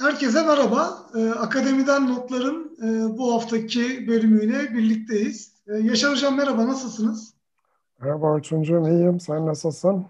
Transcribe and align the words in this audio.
Herkese 0.00 0.42
merhaba. 0.42 1.06
Ee, 1.14 1.28
Akademiden 1.28 2.08
Notlar'ın 2.08 2.76
e, 2.82 3.18
bu 3.18 3.34
haftaki 3.34 4.08
bölümüyle 4.08 4.74
birlikteyiz. 4.74 5.52
Ee, 5.66 5.74
Yaşar 5.76 6.12
Hocam 6.12 6.36
merhaba, 6.36 6.66
nasılsınız? 6.66 7.34
Merhaba 8.00 8.26
Orçuncuğum, 8.26 8.88
iyiyim. 8.88 9.20
Sen 9.20 9.46
nasılsın? 9.46 10.06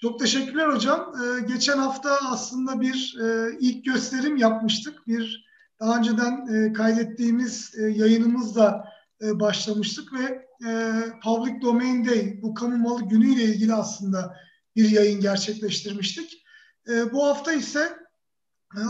Çok 0.00 0.18
teşekkürler 0.18 0.68
hocam. 0.68 1.14
Ee, 1.16 1.40
geçen 1.40 1.78
hafta 1.78 2.10
aslında 2.30 2.80
bir 2.80 3.18
e, 3.22 3.56
ilk 3.60 3.84
gösterim 3.84 4.36
yapmıştık. 4.36 5.06
Bir 5.06 5.46
daha 5.80 5.98
önceden 5.98 6.46
e, 6.54 6.72
kaydettiğimiz 6.72 7.74
e, 7.78 7.82
yayınımızla 7.82 8.84
e, 9.22 9.40
başlamıştık 9.40 10.12
ve 10.12 10.48
e, 10.68 10.92
Public 11.24 11.62
Domain 11.62 12.04
Day, 12.04 12.42
bu 12.42 12.54
kamu 12.54 12.76
malı 12.76 13.02
günüyle 13.02 13.44
ilgili 13.44 13.74
aslında 13.74 14.36
bir 14.76 14.90
yayın 14.90 15.20
gerçekleştirmiştik. 15.20 16.44
E, 16.88 17.12
bu 17.12 17.26
hafta 17.26 17.52
ise 17.52 18.01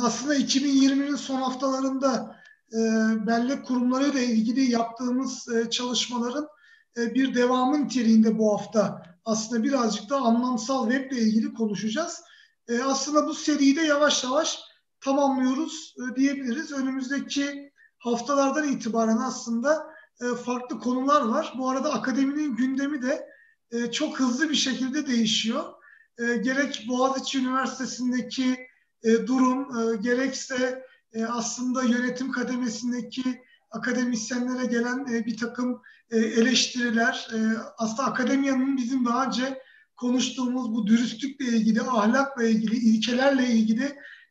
aslında 0.03 0.37
2020'nin 0.37 1.17
son 1.17 1.43
haftalarında 1.43 2.37
e, 2.73 2.79
bellek 3.27 3.67
kurumları 3.67 4.09
ile 4.09 4.25
ilgili 4.25 4.71
yaptığımız 4.71 5.49
e, 5.49 5.71
çalışmaların 5.71 6.49
e, 6.97 7.15
bir 7.15 7.35
devamın 7.35 7.85
niteliğinde 7.85 8.39
bu 8.39 8.53
hafta 8.53 9.03
aslında 9.25 9.63
birazcık 9.63 10.11
da 10.11 10.17
anlamsal 10.17 10.91
web 10.91 11.13
ile 11.13 11.21
ilgili 11.21 11.55
konuşacağız. 11.55 12.21
E, 12.69 12.83
aslında 12.83 13.27
bu 13.27 13.35
seriyi 13.35 13.77
de 13.77 13.81
yavaş 13.81 14.25
yavaş 14.25 14.59
tamamlıyoruz 15.01 15.95
e, 15.99 16.17
diyebiliriz. 16.17 16.73
Önümüzdeki 16.73 17.73
haftalardan 17.99 18.69
itibaren 18.69 19.17
aslında 19.17 19.87
e, 20.21 20.37
farklı 20.37 20.79
konular 20.79 21.23
var. 21.23 21.55
Bu 21.59 21.71
arada 21.71 21.93
akademinin 21.93 22.57
gündemi 22.57 23.03
de 23.03 23.29
e, 23.71 23.91
çok 23.91 24.21
hızlı 24.21 24.51
bir 24.51 24.55
şekilde 24.55 25.07
değişiyor. 25.07 25.65
E, 26.19 26.37
gerek 26.37 26.87
Boğaziçi 26.89 27.39
Üniversitesi'ndeki 27.39 28.72
e, 29.03 29.27
durum 29.27 29.61
e, 29.79 29.97
gerekse 29.97 30.85
e, 31.13 31.25
aslında 31.25 31.83
yönetim 31.83 32.33
kademesindeki 32.33 33.43
akademisyenlere 33.71 34.67
gelen 34.67 35.07
bir 35.07 35.37
takım 35.37 35.83
eleştiriler 36.11 37.29
aslında 37.79 38.05
akademiyanın 38.05 38.77
bizim 38.77 39.05
daha 39.05 39.27
önce 39.27 39.63
konuştuğumuz 39.97 40.73
bu 40.73 40.87
dürüstlükle 40.87 41.45
ilgili, 41.45 41.83
ahlakla 41.83 42.45
ilgili, 42.45 42.77
ilkelerle 42.77 43.47
ilgili 43.47 43.85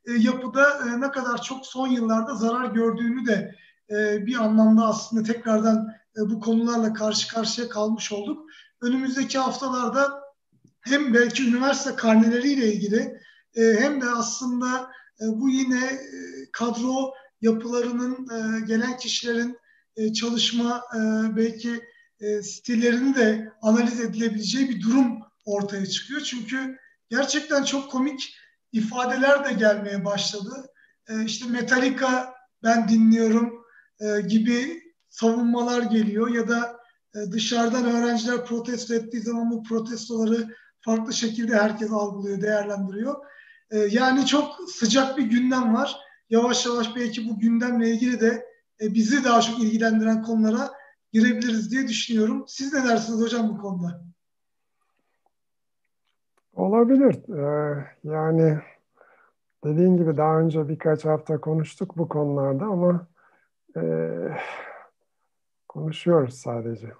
e, 0.06 0.12
yapıda 0.12 0.86
ne 0.86 1.12
kadar 1.12 1.42
çok 1.42 1.66
son 1.66 1.88
yıllarda 1.88 2.36
zarar 2.36 2.66
gördüğünü 2.66 3.26
de 3.26 3.56
bir 4.26 4.36
anlamda 4.36 4.86
aslında 4.86 5.24
tekrardan 5.24 5.92
bu 6.18 6.40
konularla 6.40 6.94
karşı 6.94 7.28
karşıya 7.28 7.70
kalmış 7.70 8.12
olduk. 8.12 8.50
Önümüzdeki 8.82 9.38
haftalarda 9.38 10.22
hem 10.82 11.14
belki 11.14 11.48
üniversite 11.48 11.96
karneleriyle 11.96 12.74
ilgili 12.74 13.22
e, 13.56 13.62
hem 13.80 14.02
de 14.02 14.10
aslında 14.10 14.92
e, 15.22 15.24
bu 15.28 15.50
yine 15.50 15.86
e, 15.86 16.02
kadro 16.52 17.14
yapılarının 17.42 18.28
gelen 18.68 18.98
kişilerin 18.98 19.58
çalışma 20.14 20.84
belki 21.36 21.82
stillerini 22.44 23.16
de 23.16 23.54
analiz 23.62 24.00
edilebileceği 24.00 24.70
bir 24.70 24.82
durum 24.82 25.20
ortaya 25.46 25.86
çıkıyor. 25.86 26.22
Çünkü 26.22 26.78
gerçekten 27.10 27.64
çok 27.64 27.92
komik 27.92 28.36
ifadeler 28.72 29.46
de 29.46 29.54
gelmeye 29.54 30.06
başladı. 30.06 30.70
İşte 31.26 31.50
Metallica 31.50 32.34
ben 32.64 32.88
dinliyorum 32.88 33.66
gibi 34.28 34.84
savunmalar 35.10 35.82
geliyor 35.82 36.30
ya 36.30 36.48
da 36.50 36.78
dışarıdan 37.32 37.86
öğrenciler 37.86 38.46
protesto 38.46 38.94
ettiği 38.94 39.22
zaman 39.22 39.52
bu 39.52 39.64
protestoları 39.64 40.56
farklı 40.82 41.14
şekilde 41.14 41.56
herkes 41.56 41.92
algılıyor, 41.92 42.42
değerlendiriyor. 42.42 43.16
Ee, 43.72 43.78
yani 43.78 44.26
çok 44.26 44.70
sıcak 44.70 45.18
bir 45.18 45.24
gündem 45.24 45.74
var. 45.74 46.00
Yavaş 46.30 46.66
yavaş 46.66 46.96
belki 46.96 47.30
bu 47.30 47.40
gündemle 47.40 47.90
ilgili 47.90 48.22
de 48.22 48.46
e, 48.82 48.94
bizi 48.94 49.24
daha 49.24 49.42
çok 49.42 49.60
ilgilendiren 49.60 50.24
konulara 50.24 50.72
girebiliriz 51.14 51.72
diye 51.72 51.88
düşünüyorum. 51.88 52.46
Siz 52.48 52.74
ne 52.74 52.84
dersiniz 52.84 53.22
hocam 53.22 53.50
bu 53.50 53.62
konuda? 53.62 54.02
Olabilir. 56.54 57.30
Ee, 57.30 57.86
yani 58.04 58.60
dediğin 59.64 59.98
gibi 59.98 60.18
daha 60.18 60.40
önce 60.40 60.70
birkaç 60.70 61.06
hafta 61.06 61.42
konuştuk 61.42 61.98
bu 61.98 62.10
konularda 62.10 62.66
ama 62.66 63.08
e, 63.78 63.84
konuşuyoruz 65.68 66.34
sadece. 66.34 66.92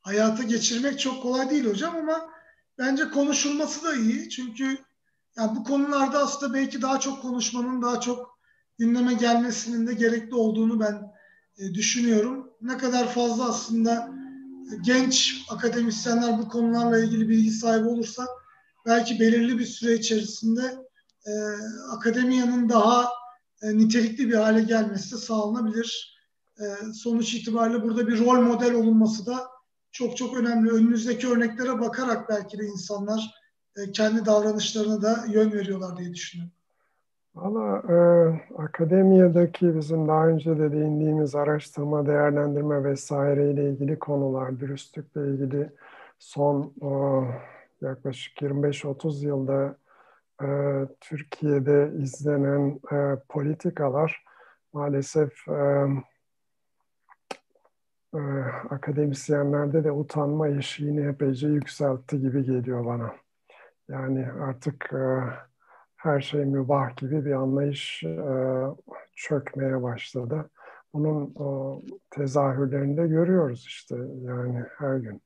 Hayata 0.00 0.42
geçirmek 0.42 1.00
çok 1.00 1.22
kolay 1.22 1.50
değil 1.50 1.70
hocam 1.70 1.96
ama 1.96 2.30
bence 2.78 3.10
konuşulması 3.10 3.84
da 3.84 3.94
iyi. 3.94 4.28
Çünkü 4.30 4.78
yani 5.36 5.56
bu 5.56 5.64
konularda 5.64 6.18
aslında 6.18 6.54
belki 6.54 6.82
daha 6.82 7.00
çok 7.00 7.22
konuşmanın, 7.22 7.82
daha 7.82 8.00
çok 8.00 8.38
gündeme 8.78 9.14
gelmesinin 9.14 9.86
de 9.86 9.94
gerekli 9.94 10.34
olduğunu 10.34 10.80
ben 10.80 11.12
e, 11.58 11.74
düşünüyorum. 11.74 12.50
Ne 12.60 12.78
kadar 12.78 13.08
fazla 13.08 13.48
aslında 13.48 14.10
genç 14.80 15.44
akademisyenler 15.50 16.38
bu 16.38 16.48
konularla 16.48 17.04
ilgili 17.04 17.28
bilgi 17.28 17.50
sahibi 17.50 17.88
olursa 17.88 18.26
belki 18.86 19.20
belirli 19.20 19.58
bir 19.58 19.66
süre 19.66 19.94
içerisinde 19.94 20.76
e, 21.26 21.32
akademiyanın 21.90 22.68
daha 22.68 23.08
e, 23.62 23.78
nitelikli 23.78 24.28
bir 24.28 24.34
hale 24.34 24.62
gelmesi 24.62 25.12
de 25.12 25.16
sağlanabilir. 25.16 26.20
E, 26.60 26.92
sonuç 26.92 27.34
itibariyle 27.34 27.82
burada 27.82 28.08
bir 28.08 28.18
rol 28.18 28.40
model 28.40 28.74
olunması 28.74 29.26
da 29.26 29.48
çok 29.92 30.16
çok 30.16 30.36
önemli. 30.36 30.70
Önünüzdeki 30.70 31.28
örneklere 31.28 31.80
bakarak 31.80 32.28
belki 32.28 32.58
de 32.58 32.64
insanlar 32.64 33.20
e, 33.20 33.39
kendi 33.92 34.26
davranışlarına 34.26 35.02
da 35.02 35.24
yön 35.28 35.52
veriyorlar 35.52 35.96
diye 35.96 36.14
düşünüyorum. 36.14 36.52
Valla 37.34 37.82
e, 37.88 37.96
akademiyadaki 38.62 39.76
bizim 39.76 40.08
daha 40.08 40.26
önce 40.26 40.58
de 40.58 40.72
değindiğimiz 40.72 41.34
araştırma, 41.34 42.06
değerlendirme 42.06 42.84
vesaire 42.84 43.50
ile 43.50 43.70
ilgili 43.70 43.98
konular, 43.98 44.60
dürüstlükle 44.60 45.20
ilgili 45.20 45.70
son 46.18 46.74
e, 46.82 46.90
yaklaşık 47.86 48.42
25-30 48.42 49.26
yılda 49.26 49.76
e, 50.42 50.46
Türkiye'de 51.00 51.92
izlenen 52.02 52.80
e, 52.92 53.16
politikalar 53.28 54.24
maalesef 54.72 55.48
e, 55.48 55.86
e, 58.14 58.20
akademisyenlerde 58.70 59.84
de 59.84 59.92
utanma 59.92 60.48
eşiğini 60.48 61.06
epeyce 61.06 61.48
yükseltti 61.48 62.20
gibi 62.20 62.44
geliyor 62.44 62.86
bana. 62.86 63.14
Yani 63.90 64.28
artık 64.40 64.92
e, 64.92 65.20
her 65.96 66.20
şey 66.20 66.44
mübah 66.44 66.96
gibi 66.96 67.24
bir 67.24 67.32
anlayış 67.32 68.02
e, 68.02 68.34
çökmeye 69.16 69.82
başladı. 69.82 70.50
Bunun 70.94 71.34
o, 71.34 71.80
tezahürlerini 72.10 72.96
de 72.96 73.06
görüyoruz 73.06 73.64
işte 73.66 73.96
yani 74.22 74.64
her 74.78 74.96
gün. 74.96 75.22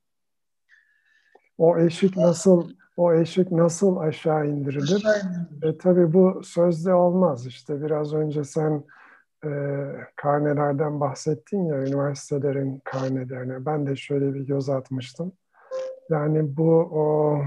O 1.59 1.79
eşik 1.79 2.17
nasıl 2.17 2.71
o 2.97 3.15
eşik 3.15 3.53
nasıl 3.53 3.97
aşağı 3.97 4.47
indirilir? 4.47 4.97
Aşağı 4.97 5.19
indirilir. 5.19 5.75
E, 5.75 5.79
tabii 5.79 6.13
bu 6.13 6.41
sözde 6.45 6.95
olmaz. 6.95 7.47
İşte 7.47 7.83
biraz 7.83 8.15
önce 8.15 8.45
sen 8.45 8.85
e, 9.45 9.51
karnelerden 10.17 11.01
bahsettin 11.01 11.65
ya, 11.65 11.77
üniversitelerin 11.77 12.81
karnelerine. 12.85 13.67
Ben 13.67 13.87
de 13.87 13.97
şöyle 13.97 14.35
bir 14.35 14.47
göz 14.47 14.69
atmıştım. 14.69 15.33
Yani 16.11 16.57
bu 16.57 16.73
o 16.93 17.41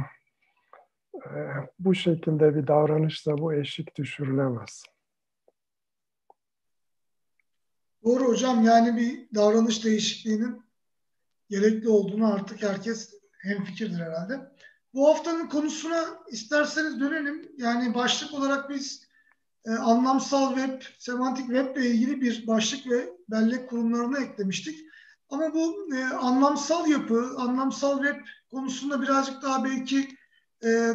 bu 1.80 1.96
şekilde 1.96 2.56
bir 2.56 2.68
davranışla 2.68 3.38
bu 3.38 3.54
eşik 3.54 3.96
düşürülemez. 3.96 4.84
Doğru 8.04 8.28
hocam 8.28 8.64
yani 8.64 8.98
bir 8.98 9.36
davranış 9.36 9.86
değişikliğinin 9.86 10.62
gerekli 11.50 11.90
olduğunu 11.90 12.34
artık 12.34 12.64
herkes 12.64 13.14
hemfikirdir 13.40 14.00
herhalde. 14.00 14.52
Bu 14.94 15.10
haftanın 15.10 15.48
konusuna 15.48 16.06
isterseniz 16.32 17.00
dönelim. 17.00 17.52
Yani 17.58 17.96
başlık 17.96 18.34
olarak 18.34 18.70
biz 18.70 19.08
e, 19.66 19.72
anlamsal 19.72 20.56
web, 20.56 20.82
semantik 21.00 21.48
web 21.48 21.76
ile 21.76 21.90
ilgili 21.90 22.22
bir 22.22 22.48
başlık 22.48 22.88
ve 22.92 23.10
bellek 23.30 23.70
kurumlarına 23.70 24.20
eklemiştik. 24.20 24.88
Ama 25.30 25.54
bu 25.54 25.96
e, 25.96 26.04
anlamsal 26.04 26.88
yapı, 26.88 27.36
anlamsal 27.38 28.04
web 28.04 28.26
konusunda 28.52 29.02
birazcık 29.02 29.42
daha 29.42 29.64
belki 29.64 30.18
e, 30.64 30.94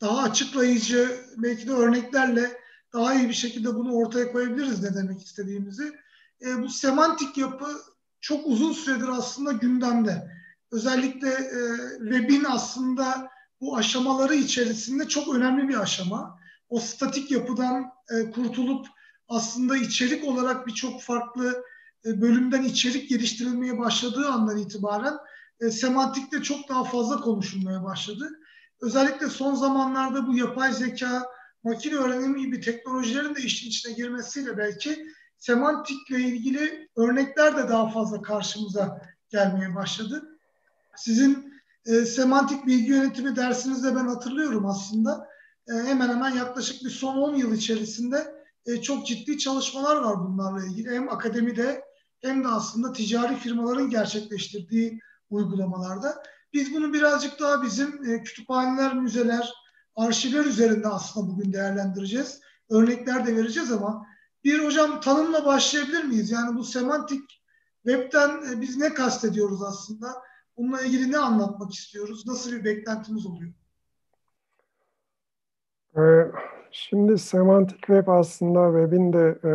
daha 0.00 0.22
açıklayıcı 0.22 1.20
belki 1.36 1.68
de 1.68 1.72
örneklerle 1.72 2.60
daha 2.92 3.14
iyi 3.14 3.28
bir 3.28 3.34
şekilde 3.34 3.74
bunu 3.74 3.92
ortaya 3.92 4.32
koyabiliriz 4.32 4.82
ne 4.82 4.94
demek 4.94 5.22
istediğimizi. 5.22 5.92
E, 6.46 6.62
bu 6.62 6.68
semantik 6.68 7.38
yapı 7.38 7.66
çok 8.20 8.46
uzun 8.46 8.72
süredir 8.72 9.08
aslında 9.08 9.52
gündemde. 9.52 10.30
Özellikle 10.72 11.28
e, 11.28 11.58
webin 11.98 12.44
aslında 12.48 13.30
bu 13.60 13.76
aşamaları 13.76 14.34
içerisinde 14.34 15.08
çok 15.08 15.34
önemli 15.34 15.68
bir 15.68 15.80
aşama. 15.80 16.38
O 16.68 16.80
statik 16.80 17.30
yapıdan 17.30 17.84
e, 18.10 18.30
kurtulup 18.30 18.86
aslında 19.28 19.76
içerik 19.76 20.24
olarak 20.24 20.66
birçok 20.66 21.02
farklı 21.02 21.64
e, 22.04 22.20
bölümden 22.20 22.62
içerik 22.62 23.10
geliştirilmeye 23.10 23.78
başladığı 23.78 24.28
andan 24.28 24.58
itibaren 24.58 25.14
e, 25.60 25.70
semantikte 25.70 26.42
çok 26.42 26.68
daha 26.68 26.84
fazla 26.84 27.20
konuşulmaya 27.20 27.84
başladı. 27.84 28.40
Özellikle 28.80 29.28
son 29.28 29.54
zamanlarda 29.54 30.26
bu 30.26 30.36
yapay 30.36 30.72
zeka, 30.72 31.22
makine 31.64 31.94
öğrenimi 31.94 32.40
gibi 32.40 32.60
teknolojilerin 32.60 33.34
de 33.34 33.40
işin 33.40 33.68
içine 33.68 33.92
girmesiyle 33.92 34.58
belki 34.58 35.06
semantikle 35.38 36.20
ilgili 36.20 36.88
örnekler 36.96 37.56
de 37.56 37.68
daha 37.68 37.90
fazla 37.90 38.22
karşımıza 38.22 39.00
gelmeye 39.28 39.74
başladı. 39.74 40.38
Sizin 40.96 41.52
e, 41.86 42.04
semantik 42.04 42.66
bilgi 42.66 42.90
yönetimi 42.90 43.36
dersinizde 43.36 43.96
ben 43.96 44.06
hatırlıyorum 44.06 44.66
aslında. 44.66 45.28
E, 45.68 45.72
hemen 45.72 46.08
hemen 46.08 46.30
yaklaşık 46.30 46.84
bir 46.84 46.90
son 46.90 47.16
10 47.16 47.34
yıl 47.34 47.54
içerisinde 47.54 48.34
e, 48.66 48.82
çok 48.82 49.06
ciddi 49.06 49.38
çalışmalar 49.38 49.96
var 49.96 50.18
bunlarla 50.18 50.66
ilgili. 50.66 50.94
Hem 50.94 51.08
akademide 51.08 51.84
hem 52.22 52.44
de 52.44 52.48
aslında 52.48 52.92
ticari 52.92 53.36
firmaların 53.36 53.90
gerçekleştirdiği 53.90 55.00
uygulamalarda. 55.30 56.22
Biz 56.52 56.74
bunu 56.74 56.92
birazcık 56.92 57.40
daha 57.40 57.62
bizim 57.62 58.10
e, 58.10 58.22
kütüphaneler, 58.22 58.94
müzeler, 58.94 59.52
arşivler 59.96 60.44
üzerinde 60.44 60.88
aslında 60.88 61.32
bugün 61.32 61.52
değerlendireceğiz. 61.52 62.40
Örnekler 62.70 63.26
de 63.26 63.36
vereceğiz 63.36 63.72
ama 63.72 64.06
bir 64.44 64.64
hocam 64.64 65.00
tanımla 65.00 65.44
başlayabilir 65.44 66.04
miyiz? 66.04 66.30
Yani 66.30 66.56
bu 66.56 66.64
semantik 66.64 67.42
webten 67.86 68.28
e, 68.28 68.60
biz 68.60 68.76
ne 68.76 68.94
kastediyoruz 68.94 69.62
aslında? 69.62 70.22
Bununla 70.56 70.82
ilgili 70.82 71.12
ne 71.12 71.18
anlatmak 71.18 71.74
istiyoruz? 71.74 72.26
Nasıl 72.26 72.52
bir 72.52 72.64
beklentimiz 72.64 73.26
oluyor? 73.26 73.52
Ee, 75.96 76.32
şimdi 76.70 77.18
semantik 77.18 77.78
web 77.78 78.08
aslında 78.08 78.80
webin 78.80 79.12
de 79.12 79.38
e, 79.44 79.50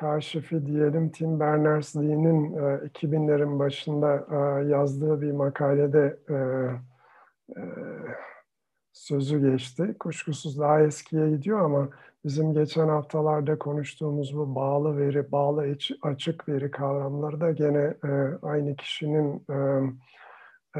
kaşifi 0.00 0.66
diyelim 0.66 1.10
Tim 1.10 1.40
Berners-Lee'nin 1.40 2.52
e, 2.52 2.88
2000'lerin 2.88 3.58
başında 3.58 4.26
e, 4.30 4.68
yazdığı 4.68 5.20
bir 5.20 5.32
makalede 5.32 6.18
e, 6.28 6.34
e, 7.60 7.62
sözü 8.92 9.50
geçti. 9.50 9.96
Kuşkusuz 10.00 10.58
daha 10.58 10.82
eskiye 10.82 11.30
gidiyor 11.30 11.60
ama 11.60 11.88
bizim 12.24 12.54
geçen 12.54 12.88
haftalarda 12.88 13.58
konuştuğumuz 13.58 14.36
bu 14.36 14.54
bağlı 14.54 14.98
veri, 14.98 15.32
bağlı 15.32 15.76
açık 16.02 16.48
veri 16.48 16.70
kavramları 16.70 17.40
da 17.40 17.50
gene 17.50 17.94
e, 18.04 18.08
aynı 18.42 18.76
kişinin 18.76 19.44
e, 19.50 19.56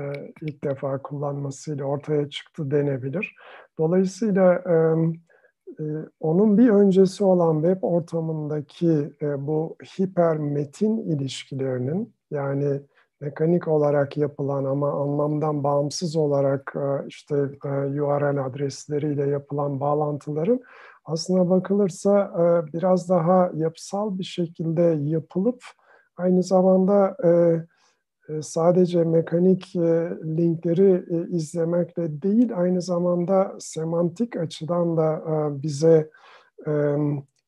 e, 0.01 0.33
ilk 0.43 0.65
defa 0.65 1.03
kullanmasıyla 1.03 1.85
ortaya 1.85 2.31
çıktı 2.31 2.71
denebilir. 2.71 3.35
Dolayısıyla 3.79 4.55
e, 4.55 4.75
e, 5.81 5.85
onun 6.21 6.59
bir 6.59 6.69
öncesi 6.69 7.25
olan 7.25 7.63
web 7.63 7.83
ortamındaki 7.83 9.13
e, 9.23 9.47
bu 9.47 9.77
hipermetin 9.99 10.99
ilişkilerinin 10.99 12.15
yani 12.31 12.81
mekanik 13.21 13.69
olarak 13.69 14.17
yapılan 14.17 14.65
ama 14.65 15.03
anlamdan 15.03 15.65
bağımsız 15.65 16.17
olarak 16.17 16.75
e, 16.77 17.07
işte 17.09 17.37
e, 17.65 17.69
URL 18.03 18.47
adresleriyle 18.47 19.27
yapılan 19.27 19.81
bağlantıların 19.81 20.61
aslına 21.05 21.51
bakılırsa 21.51 22.33
e, 22.39 22.73
biraz 22.73 23.09
daha 23.09 23.51
yapısal 23.55 24.19
bir 24.19 24.25
şekilde 24.25 24.83
yapılıp 25.03 25.63
aynı 26.17 26.43
zamanda 26.43 27.17
sadece 28.43 29.05
mekanik 29.05 29.77
linkleri 30.25 31.05
izlemekle 31.31 32.23
değil 32.23 32.59
aynı 32.59 32.83
zamanda 32.83 33.57
semantik 33.59 34.37
açıdan 34.37 34.97
da 34.97 35.23
bize 35.63 36.11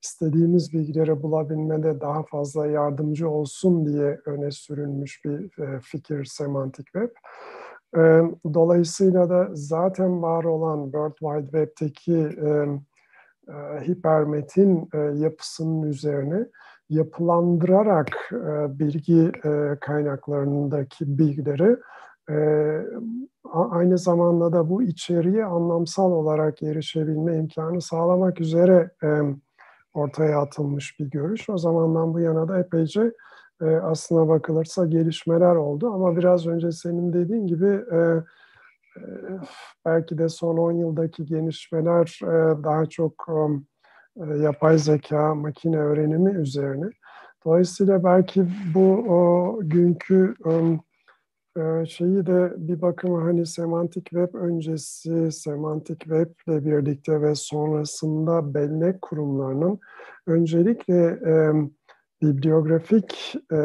istediğimiz 0.03 0.73
bilgileri 0.73 1.23
bulabilmede 1.23 2.01
daha 2.01 2.23
fazla 2.23 2.67
yardımcı 2.67 3.31
olsun 3.31 3.87
diye 3.87 4.21
öne 4.27 4.51
sürülmüş 4.51 5.25
bir 5.25 5.63
e, 5.63 5.81
fikir 5.81 6.25
semantik 6.25 6.87
web. 6.87 7.11
E, 7.97 8.23
dolayısıyla 8.55 9.31
da 9.31 9.49
zaten 9.53 10.23
var 10.23 10.45
olan 10.45 10.85
World 10.85 11.15
Wide 11.15 11.45
Web'teki 11.45 12.17
e, 12.17 12.67
hipermetin 13.89 14.89
yapısının 15.15 15.83
üzerine 15.83 16.47
yapılandırarak 16.89 18.31
bilgi 18.69 19.33
kaynaklarındaki 19.81 21.19
bilgileri 21.19 21.77
aynı 23.53 23.99
zamanda 23.99 24.53
da 24.53 24.71
bu 24.71 24.83
içeriğe 24.83 25.45
anlamsal 25.45 26.13
olarak 26.13 26.63
erişebilme 26.63 27.37
imkanı 27.37 27.81
sağlamak 27.81 28.41
üzere 28.41 28.91
ortaya 29.95 30.41
atılmış 30.41 31.01
bir 31.01 31.11
görüş. 31.11 31.51
O 31.51 31.59
zamandan 31.59 32.15
bu 32.15 32.21
yana 32.21 32.49
da 32.49 32.59
epeyce 32.59 33.13
e, 33.63 33.67
aslına 33.67 34.29
bakılırsa 34.29 34.87
gelişmeler 34.87 35.57
oldu. 35.57 35.91
Ama 35.95 36.17
biraz 36.17 36.47
önce 36.47 36.73
senin 36.73 37.13
dediğin 37.13 37.47
gibi 37.47 37.85
e, 37.93 37.97
e, 37.97 39.03
belki 39.87 40.19
de 40.19 40.29
son 40.29 40.57
10 40.57 40.73
yıldaki 40.73 41.27
gelişmeler 41.27 42.21
e, 42.23 42.65
daha 42.65 42.87
çok 42.87 43.27
e, 43.29 43.37
yapay 44.43 44.79
zeka, 44.79 45.35
makine 45.35 45.79
öğrenimi 45.79 46.31
üzerine. 46.31 46.91
Dolayısıyla 47.45 48.05
belki 48.05 48.47
bu 48.75 48.93
o, 49.09 49.59
günkü 49.63 50.35
ee, 51.59 51.87
şeyi 51.87 52.27
de 52.27 52.53
bir 52.57 52.83
bakıma 52.83 53.25
hani 53.25 53.47
semantik 53.47 54.05
web 54.05 54.35
öncesi, 54.35 55.33
semantik 55.33 56.01
web 56.01 56.31
ile 56.47 56.65
birlikte 56.65 57.23
ve 57.23 57.35
sonrasında 57.35 58.55
bellek 58.55 59.03
kurumlarının 59.03 59.79
öncelikle 60.27 61.05
e, 61.27 61.53
bibliografik 62.23 63.35
e, 63.53 63.59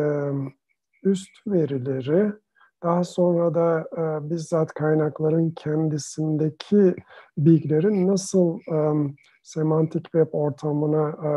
üst 1.03 1.47
verileri, 1.47 2.33
daha 2.83 3.03
sonra 3.03 3.53
da 3.53 3.87
e, 3.97 4.29
bizzat 4.29 4.73
kaynakların 4.73 5.51
kendisindeki 5.51 6.95
bilgilerin 7.37 8.07
nasıl 8.07 8.59
e, 8.59 8.77
semantik 9.43 10.03
web 10.03 10.27
ortamına 10.31 11.09
e, 11.09 11.31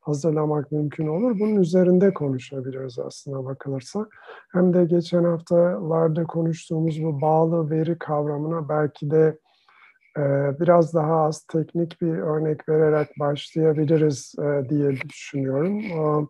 hazırlamak 0.00 0.72
mümkün 0.72 1.06
olur. 1.06 1.38
Bunun 1.40 1.56
üzerinde 1.56 2.14
konuşabiliriz 2.14 2.98
aslında 2.98 3.44
bakılırsa. 3.44 4.06
Hem 4.52 4.74
de 4.74 4.84
geçen 4.84 5.24
haftalarda 5.24 6.24
konuştuğumuz 6.24 7.02
bu 7.02 7.20
bağlı 7.20 7.70
veri 7.70 7.98
kavramına 7.98 8.68
belki 8.68 9.10
de 9.10 9.38
e, 10.18 10.20
biraz 10.60 10.94
daha 10.94 11.14
az 11.16 11.44
teknik 11.44 12.00
bir 12.00 12.18
örnek 12.18 12.68
vererek 12.68 13.08
başlayabiliriz 13.18 14.34
e, 14.38 14.68
diye 14.68 14.96
düşünüyorum. 15.00 15.78
E, 15.78 16.26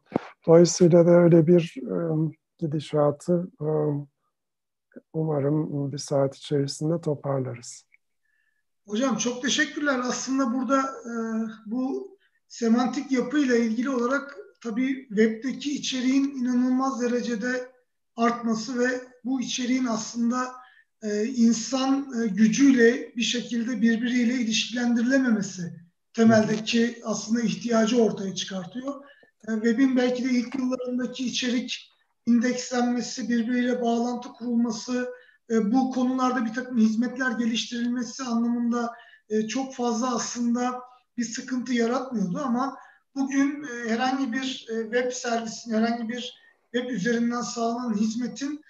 dolayısıyla 0.46 1.06
da 1.06 1.10
öyle 1.10 1.46
bir 1.46 1.74
e, 1.76 1.96
gidişatı 2.58 3.48
e, 3.60 3.68
umarım 5.12 5.92
bir 5.92 5.98
saat 5.98 6.36
içerisinde 6.36 7.00
toparlarız. 7.00 7.87
Hocam 8.88 9.16
çok 9.16 9.42
teşekkürler. 9.42 10.00
Aslında 10.04 10.54
burada 10.54 10.80
e, 10.80 11.12
bu 11.66 12.16
semantik 12.48 13.12
yapıyla 13.12 13.56
ilgili 13.56 13.90
olarak 13.90 14.36
tabii 14.62 15.06
webdeki 15.08 15.74
içeriğin 15.74 16.24
inanılmaz 16.24 17.00
derecede 17.00 17.72
artması 18.16 18.78
ve 18.78 19.00
bu 19.24 19.40
içeriğin 19.40 19.84
aslında 19.84 20.52
e, 21.02 21.24
insan 21.24 22.12
e, 22.22 22.26
gücüyle 22.26 23.12
bir 23.16 23.22
şekilde 23.22 23.82
birbiriyle 23.82 24.34
ilişkilendirilememesi 24.34 25.72
temeldeki 26.12 27.00
aslında 27.04 27.40
ihtiyacı 27.40 28.02
ortaya 28.02 28.34
çıkartıyor. 28.34 28.94
E, 29.48 29.52
web'in 29.54 29.96
belki 29.96 30.24
de 30.24 30.30
ilk 30.30 30.54
yıllarındaki 30.54 31.26
içerik 31.26 31.92
indekslenmesi, 32.26 33.28
birbiriyle 33.28 33.82
bağlantı 33.82 34.28
kurulması, 34.28 35.08
e, 35.50 35.72
bu 35.72 35.90
konularda 35.90 36.44
bir 36.44 36.54
takım 36.54 36.78
hizmetler 36.78 37.30
geliştirilmesi 37.30 38.24
anlamında 38.24 38.94
e, 39.28 39.48
çok 39.48 39.74
fazla 39.74 40.14
aslında 40.14 40.80
bir 41.16 41.24
sıkıntı 41.24 41.74
yaratmıyordu 41.74 42.38
ama 42.38 42.76
bugün 43.14 43.64
e, 43.64 43.90
herhangi 43.90 44.32
bir 44.32 44.66
web 44.68 45.12
servisin, 45.12 45.74
herhangi 45.74 46.08
bir 46.08 46.34
web 46.72 46.90
üzerinden 46.90 47.40
sağlanan 47.40 47.94
hizmetin 47.94 48.60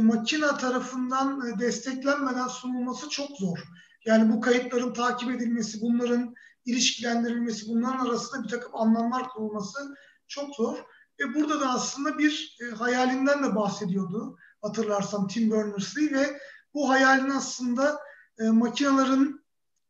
makina 0.00 0.56
tarafından 0.56 1.58
desteklenmeden 1.58 2.48
sunulması 2.48 3.08
çok 3.08 3.30
zor. 3.38 3.58
Yani 4.04 4.32
bu 4.32 4.40
kayıtların 4.40 4.92
takip 4.92 5.30
edilmesi, 5.30 5.80
bunların 5.80 6.34
ilişkilendirilmesi, 6.64 7.68
bunların 7.68 8.06
arasında 8.06 8.42
bir 8.42 8.48
takım 8.48 8.76
anlamlar 8.76 9.28
kurulması 9.28 9.96
çok 10.28 10.54
zor. 10.54 10.78
Ve 11.20 11.34
burada 11.34 11.60
da 11.60 11.70
aslında 11.70 12.18
bir 12.18 12.58
hayalinden 12.78 13.44
de 13.44 13.54
bahsediyordu 13.54 14.38
hatırlarsam 14.64 15.28
Tim 15.28 15.50
Berners-Lee 15.50 16.14
ve 16.14 16.40
bu 16.74 16.88
hayalin 16.88 17.30
aslında 17.30 17.98
e, 18.38 18.44
makinelerin 18.44 19.40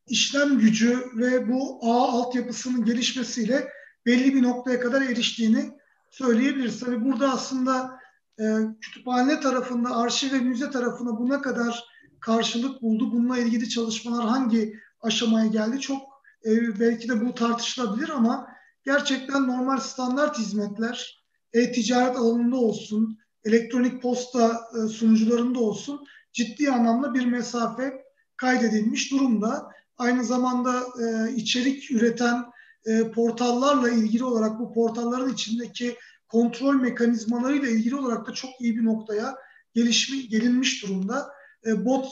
işlem 0.06 0.58
gücü 0.58 1.04
ve 1.16 1.48
bu 1.48 1.78
ağ 1.82 2.08
altyapısının 2.12 2.84
gelişmesiyle 2.84 3.68
belli 4.06 4.34
bir 4.34 4.42
noktaya 4.42 4.80
kadar 4.80 5.02
eriştiğini 5.02 5.78
söyleyebiliriz. 6.10 6.80
Tabii 6.80 7.04
burada 7.04 7.32
aslında 7.32 7.98
e, 8.40 8.44
kütüphane 8.80 9.40
tarafında, 9.40 9.96
arşiv 9.96 10.32
ve 10.32 10.38
müze 10.38 10.70
tarafında 10.70 11.18
bu 11.18 11.30
ne 11.30 11.40
kadar 11.40 11.84
karşılık 12.20 12.82
buldu, 12.82 13.12
bununla 13.12 13.38
ilgili 13.38 13.68
çalışmalar 13.68 14.26
hangi 14.26 14.74
aşamaya 15.00 15.46
geldi 15.46 15.80
çok 15.80 16.02
e, 16.44 16.80
belki 16.80 17.08
de 17.08 17.26
bu 17.26 17.34
tartışılabilir 17.34 18.08
ama 18.08 18.48
gerçekten 18.84 19.46
normal 19.46 19.78
standart 19.78 20.38
hizmetler 20.38 21.24
e-ticaret 21.52 22.16
alanında 22.16 22.56
olsun, 22.56 23.18
elektronik 23.44 24.02
posta 24.02 24.60
e, 24.74 24.88
sunucularında 24.88 25.58
olsun 25.58 26.04
ciddi 26.32 26.70
anlamda 26.70 27.14
bir 27.14 27.26
mesafe 27.26 28.04
kaydedilmiş 28.36 29.12
durumda. 29.12 29.74
aynı 29.98 30.24
zamanda 30.24 30.84
e, 31.02 31.34
içerik 31.34 31.90
üreten 31.90 32.44
e, 32.86 33.10
portallarla 33.10 33.90
ilgili 33.90 34.24
olarak 34.24 34.60
bu 34.60 34.72
portalların 34.72 35.32
içindeki 35.32 35.96
kontrol 36.28 36.74
mekanizmalarıyla 36.74 37.68
ilgili 37.68 37.96
olarak 37.96 38.26
da 38.26 38.32
çok 38.32 38.50
iyi 38.60 38.76
bir 38.76 38.84
noktaya 38.84 39.36
gelişmi, 39.74 40.28
gelinmiş 40.28 40.82
durumda. 40.82 41.28
E, 41.66 41.84
bot 41.84 42.06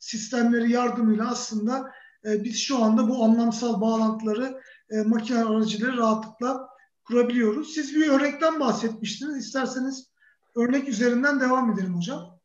sistemleri 0.00 0.72
yardımıyla 0.72 1.30
aslında 1.30 1.90
biz 2.24 2.58
şu 2.58 2.84
anda 2.84 3.08
bu 3.08 3.24
anlamsal 3.24 3.80
bağlantıları 3.80 4.60
makine 5.06 5.44
aracıları 5.44 5.96
rahatlıkla 5.96 6.68
kurabiliyoruz. 7.04 7.74
Siz 7.74 7.94
bir 7.94 8.08
örnekten 8.08 8.60
bahsetmiştiniz. 8.60 9.36
İsterseniz 9.36 10.08
örnek 10.56 10.88
üzerinden 10.88 11.40
devam 11.40 11.72
edelim 11.72 11.96
hocam. 11.96 12.38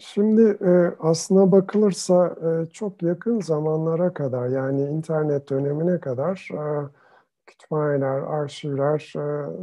Şimdi 0.00 0.42
e, 0.42 0.92
aslına 1.00 1.52
bakılırsa 1.52 2.36
e, 2.42 2.66
çok 2.72 3.02
yakın 3.02 3.40
zamanlara 3.40 4.14
kadar 4.14 4.48
yani 4.48 4.82
internet 4.82 5.50
dönemine 5.50 6.00
kadar 6.00 6.48
e, 6.52 6.88
kütüphaneler, 7.46 8.20
arşivler 8.20 9.12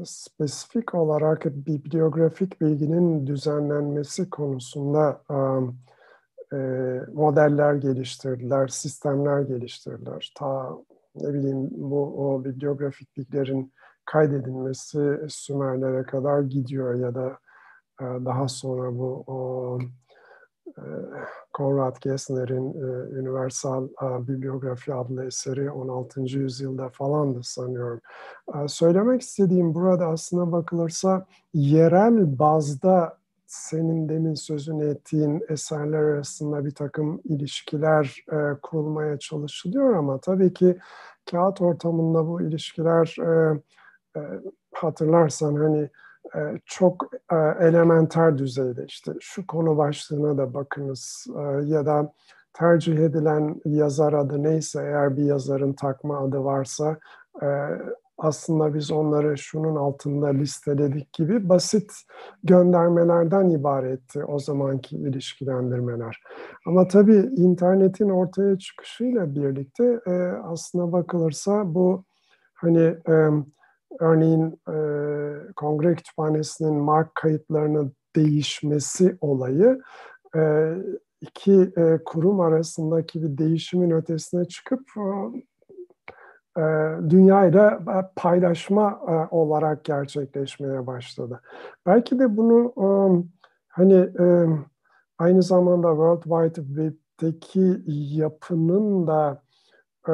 spesifik 0.05 0.95
olarak 0.95 1.45
bibliografik 1.45 2.61
bilginin 2.61 3.27
düzenlenmesi 3.27 4.29
konusunda 4.29 5.21
modeller 7.13 7.73
geliştirdiler, 7.73 8.67
sistemler 8.67 9.41
geliştirdiler. 9.41 10.33
Ta 10.35 10.77
ne 11.15 11.33
bileyim 11.33 11.69
bu 11.71 12.03
o 12.03 12.45
bibliografik 12.45 13.17
bilgilerin 13.17 13.73
kaydedilmesi 14.11 15.19
Sümerlere 15.29 16.03
kadar 16.03 16.41
gidiyor 16.41 16.95
ya 16.95 17.15
da 17.15 17.37
daha 18.25 18.47
sonra 18.47 18.97
bu 18.97 19.23
o 19.27 19.79
Konrad 21.53 21.95
Gessner'in 22.01 22.73
e, 22.73 23.19
Universal 23.19 23.87
e, 23.87 24.27
Bibliografi 24.27 24.93
adlı 24.93 25.25
eseri 25.25 25.71
16. 25.71 26.21
yüzyılda 26.21 26.89
falandı 26.89 27.39
sanıyorum. 27.43 28.01
E, 28.55 28.67
söylemek 28.67 29.21
istediğim 29.21 29.73
burada 29.75 30.07
aslına 30.07 30.51
bakılırsa 30.51 31.25
yerel 31.53 32.39
bazda 32.39 33.17
senin 33.47 34.09
demin 34.09 34.33
sözünü 34.33 34.89
ettiğin 34.89 35.45
eserler 35.49 35.99
arasında 36.03 36.65
bir 36.65 36.75
takım 36.75 37.21
ilişkiler 37.23 38.25
e, 38.31 38.59
kurulmaya 38.61 39.19
çalışılıyor 39.19 39.95
ama 39.95 40.17
tabii 40.17 40.53
ki 40.53 40.77
kağıt 41.31 41.61
ortamında 41.61 42.27
bu 42.27 42.41
ilişkiler 42.41 43.15
e, 43.19 43.29
e, 43.29 43.59
hatırlarsan 44.73 45.55
hani 45.55 45.89
e, 46.35 46.39
çok 46.65 47.09
e, 47.31 47.35
elementer 47.65 48.37
düzeyde 48.37 48.85
işte 48.87 49.11
şu 49.19 49.47
konu 49.47 49.77
başlığına 49.77 50.37
da 50.37 50.53
bakınız 50.53 51.27
e, 51.37 51.41
ya 51.65 51.85
da 51.85 52.13
tercih 52.53 52.97
edilen 52.97 53.61
yazar 53.65 54.13
adı 54.13 54.43
neyse 54.43 54.81
eğer 54.81 55.17
bir 55.17 55.23
yazarın 55.23 55.73
takma 55.73 56.19
adı 56.19 56.43
varsa 56.43 56.97
aslında 58.17 58.73
biz 58.73 58.91
onları 58.91 59.37
şunun 59.37 59.75
altında 59.75 60.27
listeledik 60.27 61.13
gibi 61.13 61.49
basit 61.49 61.91
göndermelerden 62.43 63.49
ibaretti 63.49 64.23
o 64.25 64.39
zamanki 64.39 64.95
ilişkilendirmeler. 64.95 66.21
Ama 66.65 66.87
tabii 66.87 67.29
internetin 67.37 68.09
ortaya 68.09 68.57
çıkışıyla 68.57 69.35
birlikte 69.35 69.99
aslına 70.43 70.91
bakılırsa 70.91 71.73
bu 71.73 72.03
hani 72.53 72.95
örneğin 73.99 74.59
e, 74.69 74.75
Kongre 75.55 75.95
Kütüphanesi'nin 75.95 76.73
mark 76.73 77.15
kayıtlarının 77.15 77.93
değişmesi 78.15 79.17
olayı 79.21 79.81
e, 80.35 80.73
iki 81.21 81.71
e, 81.77 81.99
kurum 82.05 82.39
arasındaki 82.39 83.23
bir 83.23 83.37
değişimin 83.37 83.91
ötesine 83.91 84.45
çıkıp 84.45 84.81
e, 86.57 86.61
dünyayla 87.09 87.79
paylaşma 88.15 88.99
e, 89.07 89.35
olarak 89.35 89.85
gerçekleşmeye 89.85 90.87
başladı. 90.87 91.41
Belki 91.85 92.19
de 92.19 92.37
bunu 92.37 92.73
e, 92.77 92.87
hani 93.67 94.09
e, 94.19 94.45
aynı 95.17 95.43
zamanda 95.43 95.87
World 95.87 96.23
Wide 96.23 96.67
Web'deki 96.67 97.81
yapının 98.15 99.07
da 99.07 99.41
e, 100.07 100.11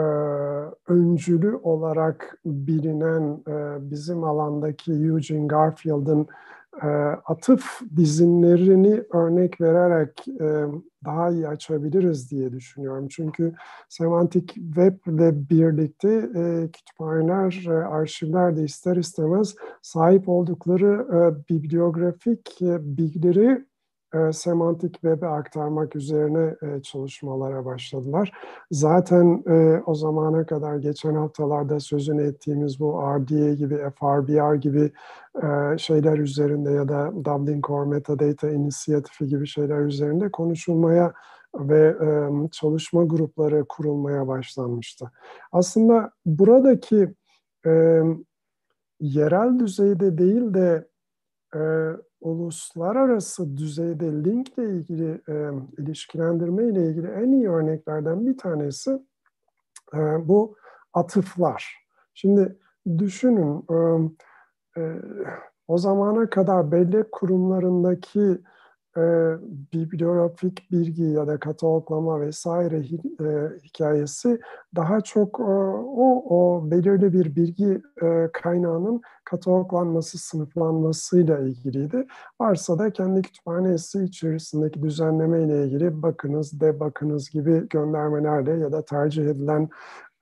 öncülü 0.88 1.56
olarak 1.56 2.40
bilinen 2.46 3.44
e, 3.48 3.92
bizim 3.92 4.24
alandaki 4.24 4.92
Eugene 4.92 5.48
Garfield'ın 5.48 6.28
e, 6.84 6.88
atıf 7.26 7.82
dizinlerini 7.96 9.04
örnek 9.14 9.62
vererek 9.62 10.28
e, 10.28 10.66
daha 11.06 11.30
iyi 11.30 11.48
açabiliriz 11.48 12.32
diye 12.32 12.52
düşünüyorum. 12.52 13.08
Çünkü 13.08 13.54
semantik 13.90 14.54
web 14.54 14.96
ile 15.08 15.50
birlikte 15.50 16.30
e, 16.36 16.72
kütüphaneler, 16.72 17.66
e, 17.68 17.86
arşivler 17.86 18.58
de 18.58 18.64
ister 18.64 18.96
istemez 18.96 19.56
sahip 19.82 20.30
oldukları 20.30 21.08
e, 21.14 21.50
bibliografik 21.50 22.62
e, 22.62 22.98
bilgileri 22.98 23.66
e, 24.14 24.34
semantik 24.34 24.94
web'e 24.94 25.28
aktarmak 25.28 25.96
üzerine 25.96 26.56
e, 26.62 26.82
çalışmalara 26.82 27.66
başladılar. 27.66 28.32
Zaten 28.72 29.44
e, 29.48 29.82
o 29.86 29.96
zamana 29.96 30.46
kadar 30.46 30.76
geçen 30.76 31.16
haftalarda 31.16 31.80
sözünü 31.80 32.24
ettiğimiz 32.24 32.80
bu 32.80 33.02
RDA 33.02 33.54
gibi, 33.54 33.78
FRBR 34.00 34.56
gibi 34.56 34.92
e, 35.44 35.78
şeyler 35.78 36.18
üzerinde 36.18 36.72
ya 36.72 36.88
da 36.88 37.12
Dublin 37.26 37.62
Core 37.62 37.90
Metadata 37.90 38.50
inisiyatifi 38.50 39.28
gibi 39.28 39.48
şeyler 39.48 39.80
üzerinde 39.80 40.32
konuşulmaya 40.32 41.14
ve 41.56 41.96
e, 42.02 42.30
çalışma 42.52 43.04
grupları 43.04 43.66
kurulmaya 43.70 44.28
başlanmıştı. 44.28 45.12
Aslında 45.52 46.12
buradaki 46.26 47.14
e, 47.66 48.02
yerel 49.00 49.60
düzeyde 49.60 50.18
değil 50.18 50.54
de 50.54 50.88
e, 51.58 51.92
uluslararası 52.22 53.58
düzeyde 53.58 54.06
linkle 54.06 54.64
ilgili 54.64 55.22
e, 55.30 55.52
ilişkilendirme 55.78 56.64
ile 56.64 56.88
ilgili 56.88 57.08
en 57.08 57.32
iyi 57.32 57.50
örneklerden 57.50 58.26
bir 58.26 58.38
tanesi 58.38 58.92
e, 59.94 59.98
bu 60.28 60.56
atıflar. 60.94 61.88
Şimdi 62.14 62.58
düşünün 62.98 63.66
e, 63.72 63.78
e, 64.82 65.02
o 65.68 65.78
zamana 65.78 66.30
kadar 66.30 66.72
bellek 66.72 67.12
kurumlarındaki 67.12 68.42
e, 68.98 69.04
bibliografik 69.74 70.72
bilgi 70.72 71.04
ya 71.04 71.28
da 71.28 71.40
kataloglama 71.40 72.22
vesaire 72.22 72.78
e, 72.78 73.60
hikayesi 73.64 74.40
daha 74.76 75.02
çok 75.02 75.40
e, 75.40 75.44
o, 75.44 76.24
o 76.30 76.72
belirli 76.72 77.14
bir 77.14 77.36
bilgi 77.36 77.82
e, 78.04 78.30
kaynağının 78.34 79.02
kataloglanması, 79.26 80.18
sınıflanmasıyla 80.18 81.40
ilgiliydi. 81.40 82.08
Varsa 82.42 82.80
da 82.80 82.92
kendi 82.92 83.22
kütüphanesi 83.22 84.04
içerisindeki 84.04 84.84
düzenleme 84.84 85.44
ile 85.44 85.66
ilgili 85.66 86.02
bakınız, 86.02 86.62
de 86.62 86.80
bakınız 86.80 87.30
gibi 87.30 87.70
göndermelerle 87.70 88.52
ya 88.52 88.72
da 88.72 88.86
tercih 88.86 89.26
edilen 89.26 89.70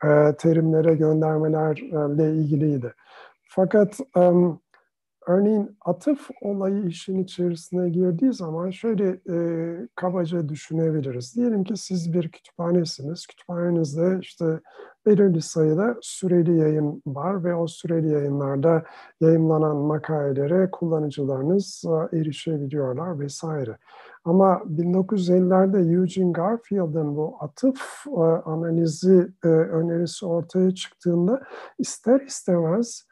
e, 0.03 0.35
terimlere 0.37 0.95
göndermelerle 0.95 2.33
ilgiliydi. 2.35 2.93
Fakat 3.47 3.99
um, 4.15 4.59
Örneğin 5.27 5.77
atıf 5.85 6.29
olayı 6.41 6.85
işin 6.85 7.23
içerisine 7.23 7.89
girdiği 7.89 8.33
zaman 8.33 8.69
şöyle 8.69 9.19
e, 9.29 9.37
kabaca 9.95 10.49
düşünebiliriz. 10.49 11.35
Diyelim 11.35 11.63
ki 11.63 11.77
siz 11.77 12.13
bir 12.13 12.29
kütüphanesiniz. 12.29 13.27
Kütüphanenizde 13.27 14.17
işte 14.21 14.59
belirli 15.05 15.41
sayıda 15.41 15.95
süreli 16.01 16.57
yayın 16.57 17.01
var 17.05 17.43
ve 17.43 17.55
o 17.55 17.67
süreli 17.67 18.11
yayınlarda 18.11 18.83
yayınlanan 19.21 19.75
makalelere 19.75 20.71
kullanıcılarınız 20.71 21.83
erişebiliyorlar 22.13 23.19
vesaire. 23.19 23.77
Ama 24.25 24.53
1950'lerde 24.53 25.95
Eugene 25.95 26.31
Garfield'ın 26.31 27.15
bu 27.15 27.37
atıf 27.39 28.05
analizi 28.45 29.27
e, 29.43 29.47
önerisi 29.47 30.25
ortaya 30.25 30.71
çıktığında 30.71 31.41
ister 31.79 32.21
istemez 32.21 33.07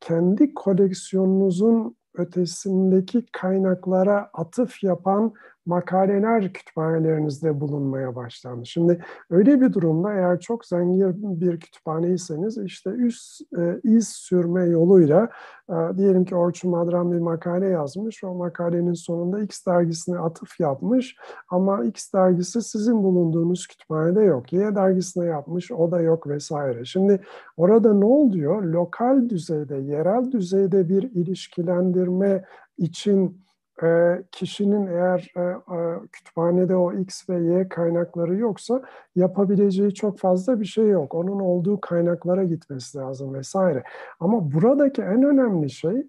kendi 0.00 0.54
koleksiyonunuzun 0.54 1.96
ötesindeki 2.14 3.26
kaynaklara 3.32 4.30
atıf 4.32 4.82
yapan 4.82 5.32
makaleler 5.68 6.52
kütüphanelerinizde 6.52 7.60
bulunmaya 7.60 8.16
başlandı. 8.16 8.66
Şimdi 8.66 9.04
öyle 9.30 9.60
bir 9.60 9.72
durumda 9.72 10.12
eğer 10.12 10.40
çok 10.40 10.66
zengin 10.66 11.40
bir 11.40 11.60
kütüphaneyseniz 11.60 12.58
işte 12.58 12.90
üst 12.90 13.40
e, 13.58 13.80
iz 13.84 14.08
sürme 14.08 14.64
yoluyla 14.64 15.28
e, 15.70 15.74
diyelim 15.96 16.24
ki 16.24 16.36
Orçun 16.36 16.70
Madran 16.70 17.12
bir 17.12 17.18
makale 17.18 17.66
yazmış. 17.66 18.24
O 18.24 18.34
makalenin 18.34 18.94
sonunda 18.94 19.42
X 19.42 19.66
dergisine 19.66 20.18
atıf 20.18 20.60
yapmış 20.60 21.16
ama 21.50 21.84
X 21.84 22.12
dergisi 22.12 22.62
sizin 22.62 23.02
bulunduğunuz 23.02 23.66
kütüphanede 23.66 24.22
yok. 24.22 24.52
Y 24.52 24.74
dergisine 24.74 25.24
yapmış 25.24 25.72
o 25.72 25.90
da 25.90 26.00
yok 26.00 26.26
vesaire. 26.26 26.84
Şimdi 26.84 27.20
orada 27.56 27.94
ne 27.94 28.04
oluyor? 28.04 28.62
Lokal 28.62 29.28
düzeyde, 29.28 29.76
yerel 29.76 30.32
düzeyde 30.32 30.88
bir 30.88 31.02
ilişkilendirme 31.02 32.44
için 32.78 33.47
e, 33.82 34.22
kişinin 34.32 34.86
eğer 34.86 35.32
e, 35.36 35.40
e, 35.40 36.08
kütüphanede 36.12 36.76
o 36.76 36.92
X 36.92 37.28
ve 37.28 37.40
Y 37.40 37.68
kaynakları 37.68 38.36
yoksa 38.36 38.82
yapabileceği 39.16 39.94
çok 39.94 40.18
fazla 40.18 40.60
bir 40.60 40.64
şey 40.64 40.88
yok. 40.88 41.14
Onun 41.14 41.40
olduğu 41.40 41.80
kaynaklara 41.80 42.44
gitmesi 42.44 42.98
lazım 42.98 43.34
vesaire. 43.34 43.82
Ama 44.20 44.52
buradaki 44.52 45.02
en 45.02 45.22
önemli 45.22 45.70
şey, 45.70 46.06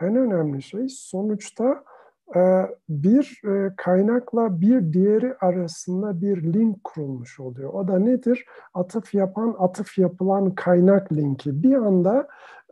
en 0.00 0.16
önemli 0.16 0.62
şey 0.62 0.86
sonuçta 0.88 1.84
bir 2.88 3.42
kaynakla 3.76 4.60
bir 4.60 4.92
diğeri 4.92 5.34
arasında 5.34 6.20
bir 6.20 6.52
link 6.52 6.84
kurulmuş 6.84 7.40
oluyor. 7.40 7.72
O 7.72 7.88
da 7.88 7.98
nedir? 7.98 8.44
Atıf 8.74 9.14
yapan, 9.14 9.56
atıf 9.58 9.98
yapılan 9.98 10.54
kaynak 10.54 11.12
linki. 11.12 11.62
Bir 11.62 11.74
anda 11.74 12.28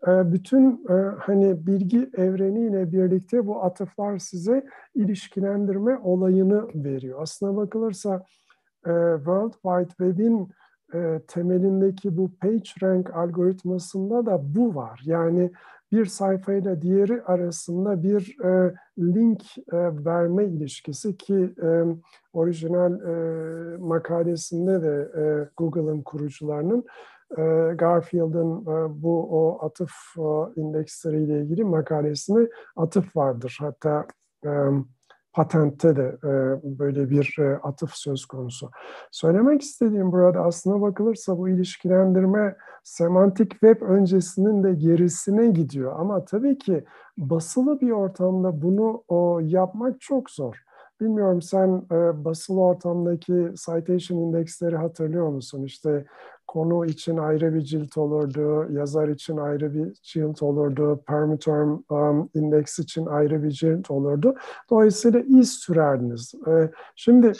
bütün 0.06 0.86
hani 1.18 1.66
bilgi 1.66 2.10
evreniyle 2.16 2.92
birlikte 2.92 3.46
bu 3.46 3.64
atıflar 3.64 4.18
size 4.18 4.66
ilişkilendirme 4.94 5.98
olayını 5.98 6.68
veriyor. 6.74 7.22
Aslına 7.22 7.56
bakılırsa 7.56 8.24
World 9.16 9.52
Wide 9.52 9.88
Web'in 9.88 10.48
temelindeki 11.28 12.16
bu 12.16 12.30
PageRank 12.40 13.16
algoritmasında 13.16 14.26
da 14.26 14.54
bu 14.54 14.74
var. 14.74 15.00
Yani 15.04 15.50
bir 15.92 16.06
sayfayla 16.06 16.82
diğeri 16.82 17.22
arasında 17.22 18.02
bir 18.02 18.36
e, 18.44 18.74
link 18.98 19.42
e, 19.58 19.76
verme 20.04 20.44
ilişkisi 20.44 21.16
ki 21.16 21.54
e, 21.62 21.82
orijinal 22.32 22.92
e, 22.92 23.76
makalesinde 23.76 24.82
de 24.82 25.10
e, 25.16 25.48
Google'ın 25.56 26.02
kurucularının 26.02 26.84
e, 27.21 27.21
Garfield'ın 27.74 28.60
e, 28.62 29.02
bu 29.02 29.28
o 29.30 29.64
atıf 29.64 29.92
indeksleriyle 30.56 31.40
ilgili 31.40 31.64
makalesine 31.64 32.48
atıf 32.76 33.16
vardır. 33.16 33.58
Hatta 33.60 34.06
e, 34.44 34.50
patentte 35.32 35.96
de 35.96 36.16
e, 36.24 36.30
böyle 36.78 37.10
bir 37.10 37.36
atıf 37.62 37.90
söz 37.94 38.26
konusu. 38.26 38.70
Söylemek 39.10 39.62
istediğim 39.62 40.12
burada 40.12 40.40
aslına 40.40 40.80
bakılırsa 40.80 41.38
bu 41.38 41.48
ilişkilendirme 41.48 42.56
semantik 42.84 43.50
web 43.50 43.82
öncesinin 43.82 44.64
de 44.64 44.74
gerisine 44.74 45.46
gidiyor. 45.46 45.92
Ama 45.98 46.24
tabii 46.24 46.58
ki 46.58 46.84
basılı 47.18 47.80
bir 47.80 47.90
ortamda 47.90 48.62
bunu 48.62 49.02
yapmak 49.42 50.00
çok 50.00 50.30
zor. 50.30 50.64
Bilmiyorum 51.02 51.42
sen 51.42 51.82
e, 51.92 52.24
basılı 52.24 52.60
ortamdaki 52.60 53.52
citation 53.66 54.18
indeksleri 54.18 54.76
hatırlıyor 54.76 55.28
musun? 55.28 55.64
İşte 55.64 56.04
konu 56.46 56.86
için 56.86 57.16
ayrı 57.16 57.54
bir 57.54 57.60
cilt 57.60 57.98
olurdu, 57.98 58.72
yazar 58.72 59.08
için 59.08 59.36
ayrı 59.36 59.74
bir 59.74 59.94
cilt 60.02 60.42
olurdu, 60.42 61.00
permuterm 61.06 61.78
um, 61.90 62.30
indeks 62.34 62.78
için 62.78 63.06
ayrı 63.06 63.42
bir 63.42 63.50
cilt 63.50 63.90
olurdu. 63.90 64.34
Dolayısıyla 64.70 65.20
iz 65.20 65.52
sürerdiniz. 65.52 66.34
E, 66.46 66.70
şimdi 66.96 67.32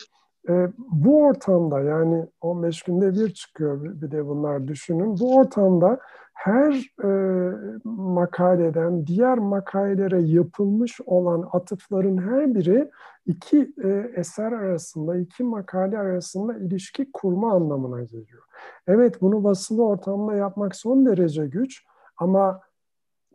e, 0.49 0.69
bu 0.78 1.23
ortamda 1.23 1.81
yani 1.81 2.26
15 2.40 2.83
günde 2.83 3.14
bir 3.14 3.35
çıkıyor 3.35 4.00
bir 4.02 4.11
de 4.11 4.26
bunlar 4.26 4.69
düşünün. 4.69 5.19
Bu 5.21 5.37
ortamda 5.37 5.99
her 6.32 6.94
e, 7.04 7.08
makaleden 7.84 9.06
diğer 9.06 9.38
makalelere 9.38 10.22
yapılmış 10.22 11.00
olan 11.06 11.48
atıfların 11.52 12.16
her 12.16 12.54
biri 12.54 12.90
iki 13.26 13.72
e, 13.84 14.12
eser 14.16 14.52
arasında, 14.52 15.16
iki 15.16 15.44
makale 15.44 15.98
arasında 15.98 16.58
ilişki 16.58 17.12
kurma 17.12 17.52
anlamına 17.52 18.02
geliyor. 18.02 18.42
Evet 18.86 19.20
bunu 19.20 19.44
basılı 19.44 19.86
ortamda 19.86 20.34
yapmak 20.34 20.76
son 20.76 21.06
derece 21.06 21.46
güç 21.46 21.84
ama 22.16 22.60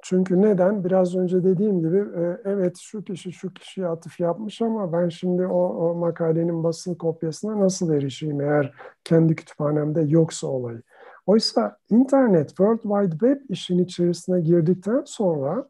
çünkü 0.01 0.42
neden? 0.42 0.84
Biraz 0.84 1.16
önce 1.16 1.44
dediğim 1.44 1.80
gibi 1.80 1.98
e, 1.98 2.42
evet 2.46 2.77
şu 2.77 3.04
kişi 3.04 3.32
şu 3.32 3.54
kişiye 3.54 3.88
atıf 3.88 4.20
yapmış 4.20 4.62
ama 4.62 4.94
ben 4.94 5.10
şimdi 5.10 5.46
o, 5.46 5.68
o 5.68 5.96
makalenin 5.96 6.63
basılı 6.63 6.98
kopyasına 6.98 7.60
nasıl 7.60 7.94
erişeyim 7.94 8.42
eğer 8.42 8.74
kendi 9.04 9.36
kütüphanemde 9.36 10.01
yoksa 10.01 10.48
olayı. 10.48 10.82
Oysa 11.28 11.78
internet, 11.90 12.48
World 12.48 12.82
Wide 12.82 13.12
Web 13.12 13.50
işin 13.50 13.80
içerisine 13.80 14.42
girdikten 14.42 15.04
sonra 15.06 15.70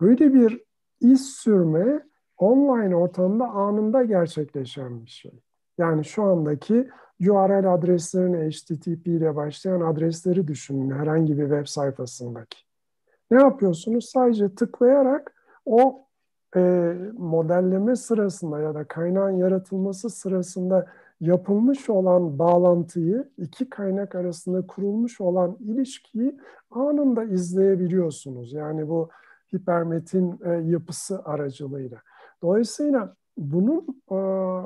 böyle 0.00 0.34
bir 0.34 0.64
iz 1.00 1.26
sürme 1.26 2.02
online 2.38 2.96
ortamda 2.96 3.44
anında 3.44 4.04
gerçekleşen 4.04 5.04
bir 5.04 5.10
şey. 5.10 5.42
Yani 5.78 6.04
şu 6.04 6.22
andaki 6.22 6.90
URL 7.20 7.74
adreslerini 7.74 8.50
HTTP 8.50 9.06
ile 9.06 9.36
başlayan 9.36 9.80
adresleri 9.80 10.48
düşünün 10.48 10.90
herhangi 10.90 11.38
bir 11.38 11.48
web 11.48 11.66
sayfasındaki. 11.66 12.58
Ne 13.30 13.42
yapıyorsunuz? 13.42 14.04
Sadece 14.04 14.54
tıklayarak 14.54 15.34
o 15.66 16.06
e, 16.56 16.60
modelleme 17.18 17.96
sırasında 17.96 18.60
ya 18.60 18.74
da 18.74 18.84
kaynağın 18.84 19.36
yaratılması 19.36 20.10
sırasında 20.10 20.86
yapılmış 21.26 21.90
olan 21.90 22.38
bağlantıyı, 22.38 23.28
iki 23.38 23.70
kaynak 23.70 24.14
arasında 24.14 24.66
kurulmuş 24.66 25.20
olan 25.20 25.56
ilişkiyi 25.60 26.36
anında 26.70 27.24
izleyebiliyorsunuz. 27.24 28.52
Yani 28.52 28.88
bu 28.88 29.08
hipermetin 29.54 30.40
e, 30.44 30.50
yapısı 30.50 31.24
aracılığıyla. 31.24 31.98
Dolayısıyla 32.42 33.14
bunun 33.36 33.80
e, 34.10 34.16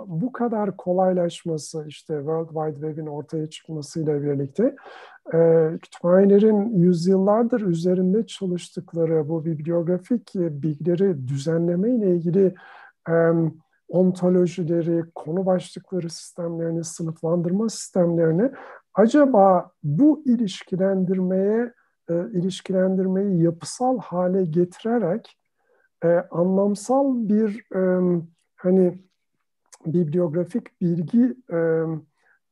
bu 0.07 0.33
kadar 0.33 0.77
kolaylaşması 0.77 1.85
işte 1.89 2.15
World 2.17 2.49
Wide 2.49 2.87
Web'in 2.87 3.07
ortaya 3.07 3.47
çıkmasıyla 3.47 4.23
birlikte 4.23 4.77
e, 5.35 5.71
kütüphanelerin 5.83 6.79
yüzyıllardır 6.79 7.61
üzerinde 7.61 8.27
çalıştıkları 8.27 9.29
bu 9.29 9.45
bibliografik 9.45 10.35
bilgileri 10.35 11.29
düzenleme 11.29 11.91
ile 11.91 12.17
ilgili 12.17 12.55
e, 13.09 13.15
ontolojileri, 13.89 15.05
konu 15.15 15.47
başlıkları 15.47 16.11
sistemlerini, 16.11 16.85
sınıflandırma 16.85 17.69
sistemlerini 17.69 18.51
acaba 18.95 19.71
bu 19.83 20.23
ilişkilendirmeye 20.27 21.73
e, 22.11 22.15
ilişkilendirmeyi 22.33 23.43
yapısal 23.43 23.99
hale 23.99 24.45
getirerek 24.45 25.39
e, 26.05 26.09
anlamsal 26.31 27.29
bir 27.29 27.75
e, 27.75 28.23
hani 28.57 28.99
bibliografik 29.87 30.81
bilgi 30.81 31.37
e, 31.53 31.85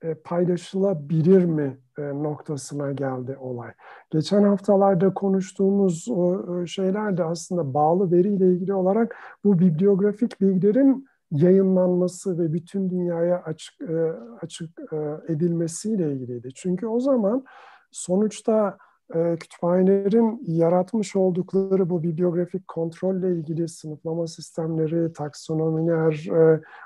e, 0.03 0.15
paylaşılabilir 0.15 1.45
mi 1.45 1.79
e, 1.99 2.03
noktasına 2.03 2.93
geldi 2.93 3.37
olay. 3.41 3.73
Geçen 4.11 4.43
haftalarda 4.43 5.15
konuştuğumuz 5.15 6.09
o 6.09 6.67
şeyler 6.67 7.17
de 7.17 7.25
aslında 7.25 7.75
bağlı 7.75 8.11
veriyle 8.13 8.47
ilgili 8.47 8.75
olarak 8.75 9.17
bu 9.45 9.59
bibliografik 9.59 10.41
bilgilerin 10.41 11.07
yayınlanması 11.31 12.39
ve 12.39 12.53
bütün 12.53 12.91
dünyaya 12.91 13.43
açık 13.43 13.81
e, 13.81 14.13
açık 14.43 14.71
e, 14.93 14.97
edilmesiyle 15.33 16.13
ilgiliydi. 16.13 16.49
Çünkü 16.55 16.87
o 16.87 17.01
zaman 17.01 17.45
sonuçta 17.91 18.79
e, 19.15 19.37
kütüphanelerin 19.37 20.43
yaratmış 20.47 21.17
oldukları 21.17 21.91
bu 21.91 22.03
bibliografik 22.03 22.69
kontrolle 22.69 23.33
ilgili 23.33 23.69
sınıflama 23.69 24.27
sistemleri, 24.27 25.13
taksonomiler, 25.13 26.29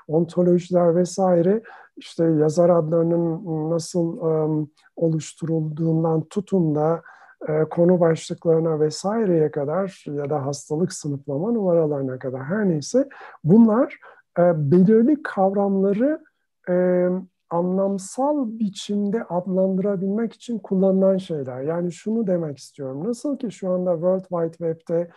ontolojiler 0.07 0.95
vesaire 0.95 1.61
işte 1.97 2.23
yazar 2.23 2.69
adlarının 2.69 3.69
nasıl 3.69 4.17
oluşturulduğundan 4.95 6.23
tutun 6.23 6.75
da 6.75 7.01
konu 7.69 7.99
başlıklarına 7.99 8.79
vesaireye 8.79 9.51
kadar 9.51 10.05
ya 10.07 10.29
da 10.29 10.45
hastalık 10.45 10.93
sınıflama 10.93 11.51
numaralarına 11.51 12.19
kadar 12.19 12.43
her 12.43 12.69
neyse 12.69 13.09
bunlar 13.43 13.99
e, 14.39 14.71
belirli 14.71 15.23
kavramları 15.23 16.23
e, 16.69 17.07
anlamsal 17.49 18.59
biçimde 18.59 19.23
adlandırabilmek 19.23 20.33
için 20.33 20.59
kullanılan 20.59 21.17
şeyler. 21.17 21.61
Yani 21.61 21.91
şunu 21.91 22.27
demek 22.27 22.57
istiyorum. 22.57 23.03
Nasıl 23.03 23.37
ki 23.37 23.51
şu 23.51 23.71
anda 23.71 23.93
World 23.93 24.21
Wide 24.21 24.57
Web'de 24.57 25.11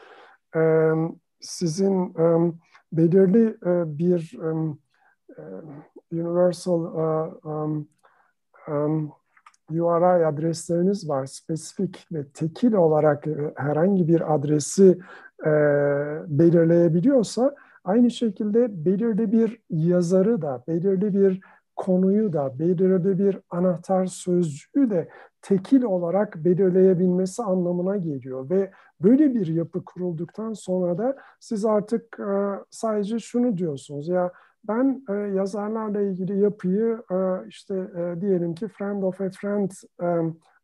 e, 0.57 0.93
sizin 1.41 2.15
e, 2.19 2.53
belirli 2.93 3.57
e, 3.67 3.99
bir 3.99 4.39
e, 4.43 4.73
universal 6.13 6.85
e, 6.85 7.35
um, 7.49 7.89
um, 8.69 9.13
URI 9.71 10.27
adresleriniz 10.27 11.09
var. 11.09 11.27
Spesifik 11.27 12.07
ve 12.13 12.29
tekil 12.29 12.73
olarak 12.73 13.27
herhangi 13.57 14.09
bir 14.09 14.35
adresi 14.35 14.99
e, 15.47 15.51
belirleyebiliyorsa 16.27 17.55
aynı 17.85 18.11
şekilde 18.11 18.85
belirli 18.85 19.33
bir 19.33 19.61
yazarı 19.71 20.43
da, 20.43 20.65
belirli 20.69 21.15
bir 21.15 21.41
konuyu 21.77 22.33
da 22.33 22.59
belirli 22.59 23.19
bir 23.19 23.41
anahtar 23.51 24.07
sözcüğü 24.07 24.91
de 24.91 25.09
tekil 25.43 25.83
olarak 25.83 26.37
belirleyebilmesi 26.37 27.43
anlamına 27.43 27.97
geliyor. 27.97 28.51
Ve 28.51 28.71
böyle 29.01 29.35
bir 29.35 29.47
yapı 29.47 29.85
kurulduktan 29.85 30.53
sonra 30.53 30.99
da 30.99 31.17
siz 31.41 31.65
artık 31.65 32.21
e, 32.21 32.61
sadece 32.71 33.19
şunu 33.19 33.57
diyorsunuz 33.57 34.09
ya 34.09 34.33
ben 34.69 35.05
e, 35.09 35.13
yazarlarla 35.13 36.01
ilgili 36.01 36.41
yapıyı 36.41 37.03
e, 37.11 37.49
işte 37.49 37.89
diyelim 38.21 38.55
ki 38.55 38.69
friend 38.69 39.03
of 39.03 39.21
a 39.21 39.31
friend 39.31 39.71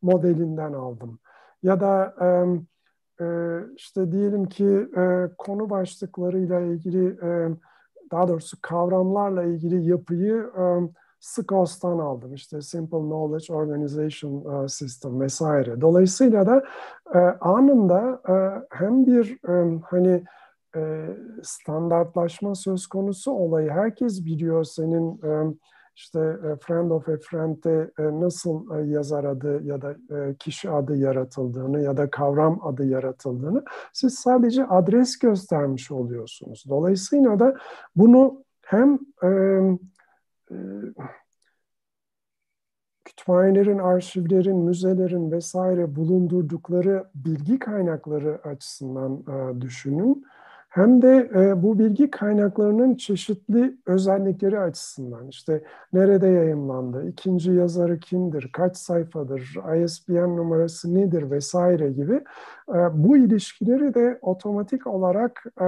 modelinden 0.01 0.73
aldım. 0.73 1.19
Ya 1.63 1.79
da 1.79 2.15
işte 3.75 4.11
diyelim 4.11 4.45
ki 4.45 4.87
konu 5.37 5.69
başlıklarıyla 5.69 6.59
ilgili 6.59 7.17
daha 8.11 8.27
doğrusu 8.27 8.57
kavramlarla 8.61 9.43
ilgili 9.43 9.89
yapıyı 9.89 10.49
SCOS'tan 11.19 11.99
aldım. 11.99 12.33
İşte 12.33 12.61
Simple 12.61 12.97
Knowledge 12.97 13.53
Organization 13.53 14.67
System 14.67 15.21
vesaire. 15.21 15.81
Dolayısıyla 15.81 16.45
da 16.45 16.63
anında 17.41 18.21
hem 18.71 19.05
bir 19.05 19.39
hani 19.83 20.23
standartlaşma 21.43 22.55
söz 22.55 22.87
konusu 22.87 23.31
olayı 23.31 23.69
herkes 23.69 24.25
biliyor 24.25 24.63
senin 24.63 25.21
işte 25.95 26.19
e, 26.19 26.55
Friend 26.55 26.91
of 26.91 27.09
a 27.09 27.17
Friend'de 27.17 27.91
e, 27.99 28.03
nasıl 28.03 28.77
e, 28.77 28.91
yazar 28.91 29.23
adı 29.23 29.63
ya 29.63 29.81
da 29.81 29.95
kişi 30.39 30.69
adı 30.69 30.97
yaratıldığını 30.97 31.81
ya 31.81 31.97
da 31.97 32.09
kavram 32.09 32.67
adı 32.67 32.85
yaratıldığını 32.85 33.63
siz 33.93 34.13
sadece 34.13 34.65
adres 34.65 35.19
göstermiş 35.19 35.91
oluyorsunuz. 35.91 36.65
Dolayısıyla 36.69 37.39
da 37.39 37.55
bunu 37.95 38.43
hem 38.61 38.99
kütüphanelerin, 43.05 43.79
arşivlerin, 43.79 44.57
müzelerin 44.57 45.31
vesaire 45.31 45.95
bulundurdukları 45.95 47.05
bilgi 47.15 47.59
kaynakları 47.59 48.41
açısından 48.43 49.23
düşünün 49.61 50.25
hem 50.71 51.01
de 51.01 51.29
e, 51.35 51.63
bu 51.63 51.79
bilgi 51.79 52.11
kaynaklarının 52.11 52.95
çeşitli 52.95 53.77
özellikleri 53.85 54.59
açısından 54.59 55.27
işte 55.27 55.63
nerede 55.93 56.27
yayınlandı, 56.27 57.07
ikinci 57.09 57.51
yazarı 57.51 57.99
kimdir, 57.99 58.49
kaç 58.53 58.77
sayfadır, 58.77 59.55
ISBN 59.83 60.37
numarası 60.37 60.95
nedir 60.95 61.31
vesaire 61.31 61.91
gibi 61.91 62.23
e, 62.69 62.77
bu 62.93 63.17
ilişkileri 63.17 63.93
de 63.93 64.19
otomatik 64.21 64.87
olarak 64.87 65.43
e, 65.61 65.65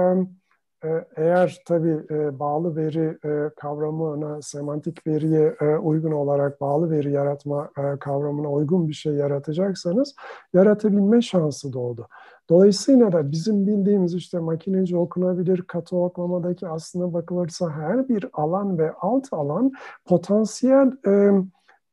eğer 1.16 1.62
tabii 1.66 2.06
e, 2.10 2.38
bağlı 2.38 2.76
veri 2.76 3.18
e, 3.24 3.50
kavramına, 3.56 4.42
semantik 4.42 5.06
veriye 5.06 5.56
uygun 5.82 6.12
olarak 6.12 6.60
bağlı 6.60 6.90
veri 6.90 7.12
yaratma 7.12 7.70
kavramına 8.00 8.52
uygun 8.52 8.88
bir 8.88 8.92
şey 8.92 9.14
yaratacaksanız 9.14 10.14
yaratabilme 10.54 11.22
şansı 11.22 11.72
doğdu. 11.72 12.08
Dolayısıyla 12.50 13.12
da 13.12 13.30
bizim 13.30 13.66
bildiğimiz 13.66 14.14
işte 14.14 14.38
makineci 14.38 14.96
okunabilir, 14.96 15.62
katı 15.62 15.96
oklamadaki 15.96 16.68
aslına 16.68 17.12
bakılırsa 17.12 17.70
her 17.70 18.08
bir 18.08 18.26
alan 18.32 18.78
ve 18.78 18.92
alt 19.00 19.32
alan 19.32 19.72
potansiyel 20.04 20.92
e, 21.06 21.30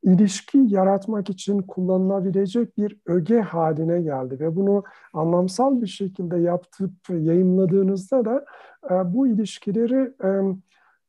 ilişki 0.02 0.58
yaratmak 0.58 1.30
için 1.30 1.62
kullanılabilecek 1.62 2.78
bir 2.78 2.96
öge 3.06 3.40
haline 3.40 4.02
geldi 4.02 4.40
ve 4.40 4.56
bunu 4.56 4.84
anlamsal 5.12 5.82
bir 5.82 5.86
şekilde 5.86 6.36
yaptıp 6.36 6.90
yayınladığınızda 7.08 8.24
da 8.24 8.44
e, 8.90 9.14
bu 9.14 9.26
ilişkileri 9.26 10.12
e, 10.24 10.28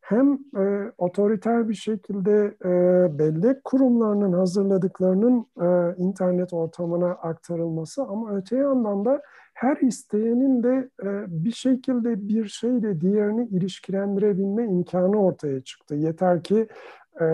hem 0.02 0.34
e, 0.58 0.92
otoriter 0.98 1.70
bir 1.70 1.74
şekilde 1.74 2.56
e, 2.66 2.70
bellek 3.20 3.64
kurumlarının 3.64 4.34
hazırladıklarının 4.34 5.46
e, 5.62 5.96
internet 5.98 6.54
ortamına 6.54 7.12
aktarılması 7.12 8.04
ama 8.04 8.36
öte 8.36 8.58
yandan 8.58 9.06
da 9.06 9.22
her 9.54 9.78
isteyenin 9.78 10.64
de 10.64 10.90
e, 11.04 11.26
bir 11.28 11.52
şekilde 11.52 12.28
bir 12.28 12.48
şeyle 12.48 13.02
diğerini 13.02 13.48
ilişkilendirebilme 13.48 14.66
imkanı 14.66 15.26
ortaya 15.26 15.62
çıktı. 15.62 15.96
Yeter 15.96 16.44
ki 16.44 16.68
e, 17.22 17.26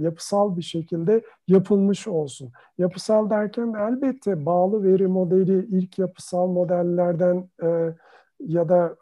yapısal 0.00 0.56
bir 0.56 0.62
şekilde 0.62 1.22
yapılmış 1.48 2.08
olsun. 2.08 2.52
Yapısal 2.78 3.30
derken 3.30 3.74
elbette 3.78 4.46
bağlı 4.46 4.84
veri 4.84 5.06
modeli 5.06 5.66
ilk 5.70 5.98
yapısal 5.98 6.46
modellerden 6.46 7.48
e, 7.62 7.94
ya 8.40 8.68
da 8.68 8.96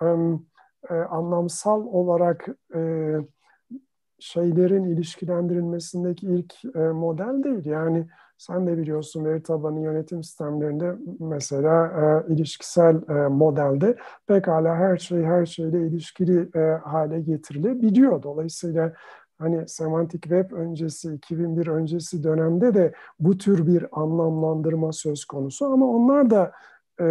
e, 0.90 0.94
anlamsal 0.94 1.86
olarak 1.86 2.48
e, 2.74 2.80
şeylerin 4.18 4.84
ilişkilendirilmesindeki 4.84 6.26
ilk 6.26 6.54
e, 6.74 6.78
model 6.78 7.42
değil. 7.42 7.66
Yani 7.66 8.06
sen 8.38 8.66
de 8.66 8.78
biliyorsun 8.78 9.24
veri 9.24 9.42
tabanı 9.42 9.80
yönetim 9.80 10.22
sistemlerinde 10.22 10.94
mesela 11.20 11.86
e, 11.86 12.32
ilişkisel 12.32 12.96
e, 13.08 13.28
modelde 13.28 13.96
pekala 14.26 14.76
her 14.76 14.96
şey 14.96 15.22
her 15.22 15.46
şeyle 15.46 15.86
ilişkili 15.86 16.48
e, 16.54 16.60
hale 16.84 17.20
getirilebiliyor. 17.20 18.22
Dolayısıyla 18.22 18.92
hani 19.38 19.68
semantik 19.68 20.22
web 20.22 20.52
öncesi 20.52 21.14
2001 21.14 21.66
öncesi 21.66 22.22
dönemde 22.22 22.74
de 22.74 22.92
bu 23.20 23.38
tür 23.38 23.66
bir 23.66 23.86
anlamlandırma 23.92 24.92
söz 24.92 25.24
konusu 25.24 25.66
ama 25.66 25.86
onlar 25.86 26.30
da 26.30 26.52
e, 27.00 27.06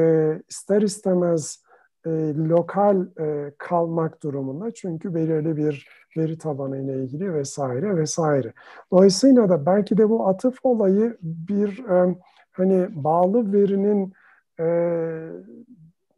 ister 0.50 0.82
istemez 0.82 1.64
e, 2.06 2.10
lokal 2.36 3.08
e, 3.20 3.54
kalmak 3.58 4.24
durumunda 4.24 4.72
çünkü 4.72 5.16
belirli 5.16 5.58
bir 5.58 5.88
veri 6.18 6.38
tabanı 6.38 6.78
ile 6.78 7.04
ilgili 7.04 7.34
vesaire 7.34 7.98
vesaire. 7.98 8.54
Dolayısıyla 8.92 9.50
da 9.50 9.66
belki 9.66 9.98
de 9.98 10.10
bu 10.10 10.28
atıf 10.28 10.60
olayı 10.64 11.18
bir 11.22 11.86
e, 11.90 12.16
hani 12.52 12.88
bağlı 13.04 13.54
verinin 13.54 14.14
e, 14.60 14.66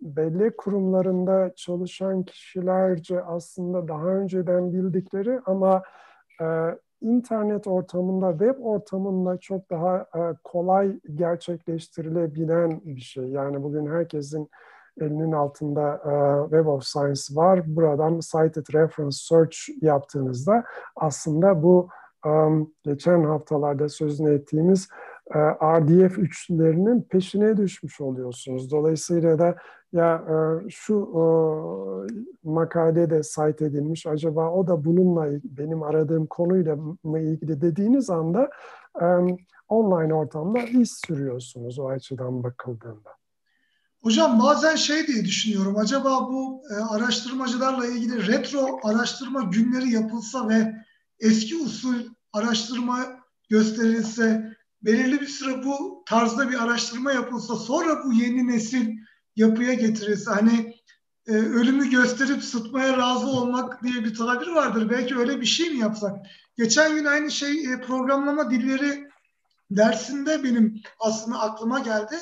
belli 0.01 0.51
kurumlarında 0.57 1.51
çalışan 1.55 2.23
kişilerce 2.23 3.23
aslında 3.23 3.87
daha 3.87 4.05
önceden 4.05 4.73
bildikleri 4.73 5.39
ama 5.45 5.83
e, 6.41 6.45
internet 7.01 7.67
ortamında, 7.67 8.31
web 8.31 8.59
ortamında 8.59 9.37
çok 9.37 9.69
daha 9.69 9.97
e, 9.97 10.19
kolay 10.43 10.99
gerçekleştirilebilen 11.15 12.81
bir 12.85 13.01
şey. 13.01 13.23
Yani 13.23 13.63
bugün 13.63 13.87
herkesin 13.87 14.49
elinin 15.01 15.31
altında 15.31 15.95
e, 15.95 16.43
Web 16.49 16.65
of 16.65 16.83
Science 16.83 17.21
var. 17.31 17.75
Buradan 17.75 18.19
Cited 18.19 18.73
Reference 18.73 19.17
Search 19.17 19.57
yaptığınızda 19.81 20.63
aslında 20.95 21.63
bu 21.63 21.89
um, 22.25 22.73
geçen 22.83 23.23
haftalarda 23.23 23.89
sözünü 23.89 24.33
ettiğimiz 24.33 24.87
e, 24.89 25.08
RDF 25.35 26.17
üçlerinin 26.17 27.01
peşine 27.01 27.57
düşmüş 27.57 28.01
oluyorsunuz. 28.01 28.71
Dolayısıyla 28.71 29.39
da 29.39 29.55
ya 29.93 30.15
e, 30.15 30.69
şu 30.69 30.95
e, 30.95 31.21
makalede 32.43 33.21
cite 33.21 33.65
edilmiş 33.65 34.07
acaba 34.07 34.49
o 34.49 34.67
da 34.67 34.85
bununla 34.85 35.27
benim 35.43 35.83
aradığım 35.83 36.27
konuyla 36.27 36.75
mı 37.03 37.19
ilgili 37.19 37.61
dediğiniz 37.61 38.09
anda 38.09 38.49
e, 39.01 39.05
online 39.67 40.13
ortamda 40.13 40.59
iz 40.59 41.01
sürüyorsunuz 41.07 41.79
o 41.79 41.87
açıdan 41.87 42.43
bakıldığında. 42.43 43.09
Hocam 44.03 44.39
bazen 44.39 44.75
şey 44.75 45.07
diye 45.07 45.25
düşünüyorum. 45.25 45.77
Acaba 45.77 46.27
bu 46.29 46.61
e, 46.71 46.75
araştırmacılarla 46.75 47.85
ilgili 47.85 48.27
retro 48.27 48.79
araştırma 48.83 49.41
günleri 49.41 49.89
yapılsa 49.89 50.49
ve 50.49 50.75
eski 51.19 51.57
usul 51.57 51.95
araştırma 52.33 52.99
gösterilse, 53.49 54.48
belirli 54.81 55.21
bir 55.21 55.27
süre 55.27 55.63
bu 55.63 56.03
tarzda 56.05 56.49
bir 56.49 56.63
araştırma 56.63 57.11
yapılsa, 57.11 57.55
sonra 57.55 58.03
bu 58.03 58.13
yeni 58.13 58.47
nesil 58.47 58.97
yapıya 59.35 59.73
getirilse, 59.73 60.31
hani 60.31 60.75
e, 61.27 61.31
ölümü 61.31 61.89
gösterip 61.89 62.43
sıtmaya 62.43 62.97
razı 62.97 63.27
olmak 63.27 63.83
diye 63.83 64.03
bir 64.03 64.15
tabir 64.15 64.47
vardır. 64.47 64.89
Belki 64.89 65.17
öyle 65.17 65.41
bir 65.41 65.45
şey 65.45 65.69
mi 65.69 65.79
yapsak? 65.79 66.17
Geçen 66.57 66.95
gün 66.95 67.05
aynı 67.05 67.31
şey 67.31 67.73
e, 67.73 67.81
programlama 67.81 68.51
dilleri 68.51 69.09
dersinde 69.71 70.43
benim 70.43 70.81
aslında 70.99 71.39
aklıma 71.39 71.79
geldi. 71.79 72.15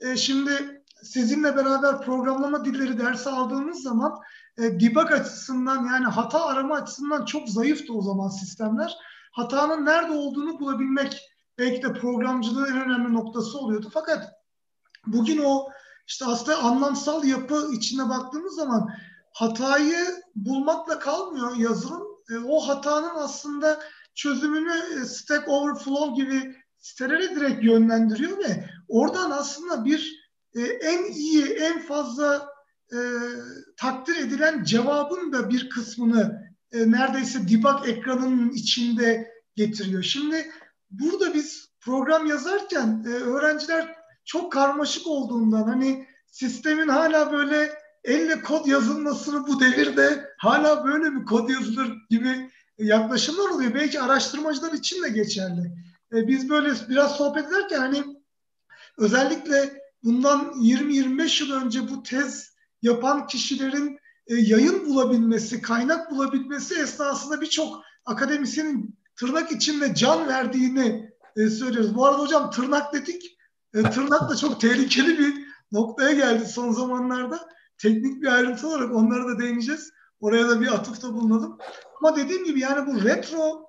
E, 0.00 0.16
şimdi 0.16 0.82
sizinle 1.02 1.56
beraber 1.56 2.00
programlama 2.00 2.64
dilleri 2.64 2.98
dersi 2.98 3.30
aldığımız 3.30 3.82
zaman 3.82 4.20
e, 4.58 4.62
debug 4.62 5.12
açısından 5.12 5.86
yani 5.86 6.06
hata 6.06 6.44
arama 6.44 6.74
açısından 6.74 7.24
çok 7.24 7.48
zayıftı 7.48 7.92
o 7.92 8.02
zaman 8.02 8.28
sistemler. 8.28 8.96
Hatanın 9.32 9.86
nerede 9.86 10.12
olduğunu 10.12 10.60
bulabilmek 10.60 11.29
belki 11.60 11.82
de 11.82 11.92
programcılığın 11.92 12.72
en 12.72 12.84
önemli 12.84 13.14
noktası 13.14 13.58
oluyordu. 13.58 13.90
Fakat 13.94 14.32
bugün 15.06 15.38
o 15.38 15.68
işte 16.06 16.24
aslında 16.24 16.58
anlamsal 16.58 17.24
yapı 17.24 17.70
içine 17.72 18.08
baktığımız 18.08 18.54
zaman 18.54 18.90
hatayı 19.32 20.06
bulmakla 20.34 20.98
kalmıyor 20.98 21.56
yazılım. 21.56 22.02
E, 22.30 22.38
o 22.38 22.60
hatanın 22.60 23.14
aslında 23.16 23.80
çözümünü 24.14 24.72
e, 24.72 25.04
Stack 25.04 25.48
Overflow 25.48 26.14
gibi 26.14 26.56
sitelere 26.78 27.36
direkt 27.36 27.64
yönlendiriyor 27.64 28.38
ve 28.38 28.64
oradan 28.88 29.30
aslında 29.30 29.84
bir 29.84 30.30
e, 30.54 30.60
en 30.60 31.12
iyi, 31.12 31.44
en 31.44 31.82
fazla 31.82 32.48
e, 32.92 32.98
takdir 33.76 34.16
edilen 34.16 34.64
cevabın 34.64 35.32
da 35.32 35.50
bir 35.50 35.70
kısmını 35.70 36.40
e, 36.72 36.90
neredeyse 36.90 37.48
debug 37.48 37.88
ekranının 37.88 38.50
içinde 38.50 39.30
getiriyor. 39.56 40.02
Şimdi 40.02 40.50
burada 40.90 41.34
biz 41.34 41.70
program 41.80 42.26
yazarken 42.26 43.04
e, 43.06 43.08
öğrenciler 43.08 43.96
çok 44.24 44.52
karmaşık 44.52 45.06
olduğundan 45.06 45.62
hani 45.62 46.06
sistemin 46.26 46.88
hala 46.88 47.32
böyle 47.32 47.72
elle 48.04 48.42
kod 48.42 48.66
yazılmasını 48.66 49.46
bu 49.46 49.60
devirde 49.60 50.30
hala 50.38 50.84
böyle 50.84 51.10
mi 51.10 51.24
kod 51.24 51.48
yazılır 51.48 51.92
gibi 52.10 52.50
yaklaşımlar 52.78 53.48
oluyor. 53.48 53.74
Belki 53.74 54.00
araştırmacılar 54.00 54.72
için 54.72 55.02
de 55.02 55.08
geçerli. 55.08 55.72
E, 56.12 56.28
biz 56.28 56.48
böyle 56.48 56.72
biraz 56.88 57.16
sohbet 57.16 57.48
ederken 57.48 57.78
hani 57.78 58.04
özellikle 58.98 59.82
bundan 60.04 60.40
20-25 60.40 61.44
yıl 61.44 61.64
önce 61.64 61.88
bu 61.90 62.02
tez 62.02 62.54
yapan 62.82 63.26
kişilerin 63.26 63.98
e, 64.26 64.34
yayın 64.34 64.86
bulabilmesi, 64.86 65.62
kaynak 65.62 66.10
bulabilmesi 66.10 66.74
esnasında 66.74 67.40
birçok 67.40 67.82
akademisyenin 68.04 68.99
tırnak 69.20 69.52
içinde 69.52 69.94
can 69.94 70.28
verdiğini 70.28 71.10
e, 71.36 71.50
söylüyoruz. 71.50 71.94
Bu 71.94 72.06
arada 72.06 72.18
hocam 72.18 72.50
tırnak 72.50 72.92
dedik. 72.92 73.38
E, 73.74 73.82
tırnak 73.82 74.30
da 74.30 74.36
çok 74.36 74.60
tehlikeli 74.60 75.18
bir 75.18 75.34
noktaya 75.72 76.12
geldi 76.12 76.46
son 76.46 76.72
zamanlarda. 76.72 77.48
Teknik 77.78 78.22
bir 78.22 78.26
ayrıntı 78.26 78.68
olarak 78.68 78.94
onlara 78.94 79.28
da 79.28 79.38
değineceğiz. 79.38 79.90
Oraya 80.20 80.48
da 80.48 80.60
bir 80.60 80.74
atıfta 80.74 81.14
bulunalım. 81.14 81.58
Ama 82.00 82.16
dediğim 82.16 82.44
gibi 82.44 82.60
yani 82.60 82.86
bu 82.86 83.04
retro 83.04 83.66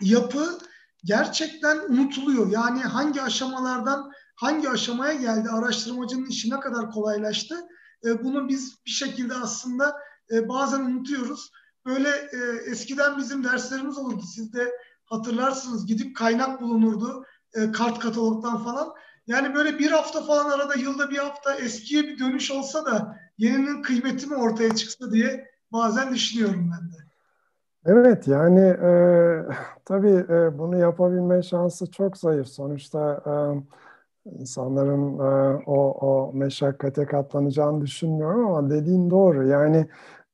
yapı 0.00 0.58
gerçekten 1.04 1.78
unutuluyor. 1.78 2.50
Yani 2.50 2.80
hangi 2.80 3.22
aşamalardan 3.22 4.10
hangi 4.36 4.68
aşamaya 4.68 5.14
geldi, 5.14 5.48
araştırmacının 5.48 6.26
işi 6.26 6.50
ne 6.50 6.60
kadar 6.60 6.90
kolaylaştı. 6.90 7.56
E, 8.04 8.24
bunu 8.24 8.48
biz 8.48 8.76
bir 8.86 8.90
şekilde 8.90 9.34
aslında 9.34 9.96
e, 10.32 10.48
bazen 10.48 10.80
unutuyoruz. 10.80 11.50
Böyle 11.86 12.08
e, 12.08 12.70
eskiden 12.70 13.18
bizim 13.18 13.44
derslerimiz 13.44 13.98
olurdu. 13.98 14.22
Siz 14.34 14.52
de 14.52 14.72
hatırlarsınız 15.04 15.86
gidip 15.86 16.16
kaynak 16.16 16.60
bulunurdu 16.60 17.24
e, 17.54 17.72
kart 17.72 17.98
katalogdan 17.98 18.64
falan. 18.64 18.94
Yani 19.26 19.54
böyle 19.54 19.78
bir 19.78 19.90
hafta 19.90 20.22
falan 20.22 20.50
arada 20.50 20.74
yılda 20.74 21.10
bir 21.10 21.18
hafta 21.18 21.54
eskiye 21.54 22.02
bir 22.02 22.18
dönüş 22.18 22.50
olsa 22.50 22.86
da 22.86 23.16
yeninin 23.38 23.82
kıymeti 23.82 24.26
mi 24.26 24.36
ortaya 24.36 24.74
çıksa 24.74 25.10
diye 25.10 25.48
bazen 25.72 26.14
düşünüyorum 26.14 26.70
ben 26.72 26.92
de. 26.92 27.08
Evet 27.86 28.28
yani 28.28 28.60
e, 28.60 28.90
tabii 29.84 30.24
e, 30.28 30.58
bunu 30.58 30.78
yapabilme 30.78 31.42
şansı 31.42 31.90
çok 31.90 32.16
zayıf. 32.16 32.48
Sonuçta 32.48 33.22
e, 33.26 33.32
insanların 34.40 35.18
e, 35.18 35.62
o, 35.66 35.90
o 35.90 36.32
meşakkate 36.32 37.06
katlanacağını 37.06 37.80
düşünmüyorum 37.80 38.46
ama 38.46 38.70
dediğin 38.70 39.10
doğru. 39.10 39.46
Yani 39.46 39.88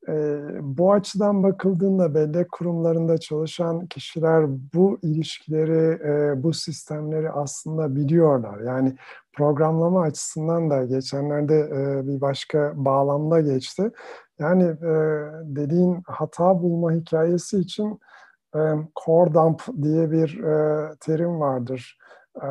e, 0.09 0.39
bu 0.61 0.93
açıdan 0.93 1.43
bakıldığında 1.43 2.15
bellek 2.15 2.53
kurumlarında 2.53 3.19
çalışan 3.19 3.87
kişiler 3.87 4.47
bu 4.75 4.99
ilişkileri, 5.03 6.03
e, 6.05 6.43
bu 6.43 6.53
sistemleri 6.53 7.31
aslında 7.31 7.97
biliyorlar. 7.97 8.61
Yani 8.61 8.97
programlama 9.33 10.03
açısından 10.03 10.71
da 10.71 10.85
geçenlerde 10.85 11.59
e, 11.59 12.07
bir 12.07 12.21
başka 12.21 12.73
bağlamda 12.75 13.41
geçti. 13.41 13.91
Yani 14.39 14.65
e, 14.65 14.93
dediğin 15.43 16.03
hata 16.07 16.63
bulma 16.63 16.93
hikayesi 16.93 17.59
için 17.59 18.01
e, 18.57 18.61
core 19.05 19.35
dump 19.35 19.63
diye 19.83 20.11
bir 20.11 20.45
e, 20.45 20.89
terim 21.01 21.41
vardır. 21.41 21.99
E, 22.43 22.47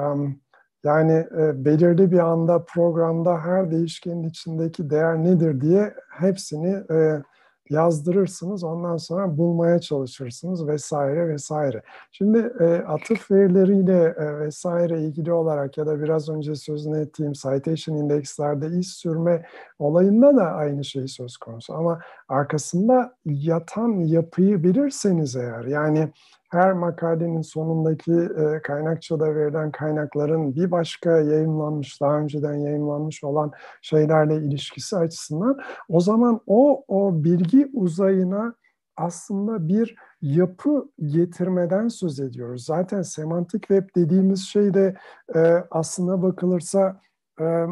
yani 0.83 1.27
e, 1.37 1.65
belirli 1.65 2.11
bir 2.11 2.19
anda 2.19 2.65
programda 2.65 3.37
her 3.37 3.71
değişkenin 3.71 4.23
içindeki 4.23 4.89
değer 4.89 5.23
nedir 5.23 5.61
diye 5.61 5.93
hepsini 6.09 6.83
e, 6.91 7.23
yazdırırsınız. 7.69 8.63
Ondan 8.63 8.97
sonra 8.97 9.38
bulmaya 9.38 9.80
çalışırsınız 9.80 10.67
vesaire 10.67 11.28
vesaire. 11.28 11.82
Şimdi 12.12 12.54
e, 12.60 12.65
atıf 12.76 13.32
verileriyle 13.32 14.15
e, 14.17 14.39
vesaire 14.39 15.02
ilgili 15.02 15.34
olarak 15.34 15.78
ya 15.78 15.86
da 15.86 16.02
biraz 16.02 16.30
önce 16.30 16.56
sözünü 16.56 17.02
ettiğim 17.02 17.32
citation 17.34 17.97
indekslerde 17.97 18.67
iz 18.67 18.88
sürme 18.88 19.45
olayında 19.80 20.36
da 20.36 20.52
aynı 20.52 20.84
şey 20.84 21.08
söz 21.08 21.38
konusu. 21.38 21.73
Ama 21.73 21.99
arkasında 22.30 23.15
yatan 23.26 23.89
yapıyı 23.89 24.63
bilirseniz 24.63 25.36
eğer 25.36 25.65
yani 25.65 26.10
her 26.53 26.73
makalenin 26.73 27.41
sonundaki 27.41 28.13
e, 28.13 28.61
kaynakçada 28.61 29.35
verilen 29.35 29.71
kaynakların 29.71 30.55
bir 30.55 30.71
başka 30.71 31.09
yayınlanmış, 31.09 32.01
daha 32.01 32.19
önceden 32.19 32.53
yayınlanmış 32.53 33.23
olan 33.23 33.51
şeylerle 33.81 34.35
ilişkisi 34.35 34.97
açısından 34.97 35.59
o 35.89 35.99
zaman 35.99 36.41
o, 36.47 36.83
o 36.87 37.23
bilgi 37.23 37.69
uzayına 37.73 38.55
aslında 38.97 39.67
bir 39.67 39.95
yapı 40.21 40.89
getirmeden 41.05 41.87
söz 41.87 42.19
ediyoruz. 42.19 42.65
Zaten 42.65 43.01
semantik 43.01 43.61
web 43.61 43.89
dediğimiz 43.95 44.47
şey 44.47 44.73
de 44.73 44.95
e, 45.35 45.39
aslına 45.71 46.21
bakılırsa 46.21 47.01
e, 47.41 47.65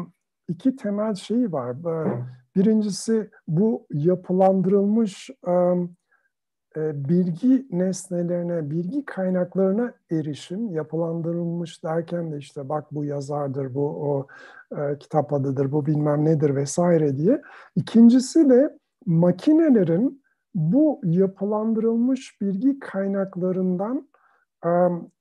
iki 0.48 0.76
temel 0.76 1.14
şey 1.14 1.52
var. 1.52 1.70
E, 1.70 2.24
birincisi 2.56 3.30
bu 3.48 3.86
yapılandırılmış 3.90 5.30
e, 5.48 5.52
e, 6.76 7.08
bilgi 7.08 7.66
nesnelerine, 7.70 8.70
bilgi 8.70 9.04
kaynaklarına 9.04 9.92
erişim 10.10 10.70
yapılandırılmış 10.70 11.84
derken 11.84 12.32
de 12.32 12.38
işte 12.38 12.68
bak 12.68 12.84
bu 12.92 13.04
yazardır, 13.04 13.74
bu 13.74 13.86
o 13.86 14.26
e, 14.76 14.98
kitap 14.98 15.32
adıdır, 15.32 15.72
bu 15.72 15.86
bilmem 15.86 16.24
nedir 16.24 16.54
vesaire 16.54 17.16
diye. 17.16 17.42
İkincisi 17.76 18.50
de 18.50 18.78
makinelerin 19.06 20.22
bu 20.54 21.00
yapılandırılmış 21.04 22.40
bilgi 22.40 22.78
kaynaklarından 22.78 24.08
e, 24.66 24.70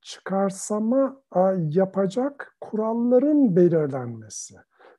çıkarsama 0.01 1.21
e, 1.35 1.39
yapacak 1.69 2.55
kuralların 2.61 3.55
belirlenmesi. 3.55 4.55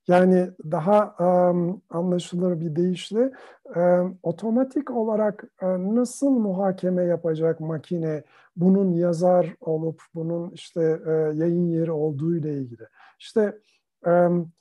Yani 0.09 0.51
daha 0.71 1.17
um, 1.21 1.83
anlaşılır 1.91 2.61
bir 2.61 2.77
deyişle 2.77 3.33
um, 3.77 4.19
otomatik 4.23 4.91
olarak 4.91 5.45
um, 5.63 5.97
nasıl 5.97 6.31
muhakeme 6.31 7.05
yapacak 7.05 7.61
makine 7.61 8.23
bunun 8.57 8.93
yazar 8.93 9.57
olup 9.61 10.03
bunun 10.15 10.51
işte 10.51 10.97
uh, 10.97 11.37
yayın 11.37 11.69
yeri 11.69 11.93
olduğu 11.93 12.37
ile 12.37 12.55
ilgili. 12.55 12.89
İşte 13.19 13.59
um, 14.07 14.53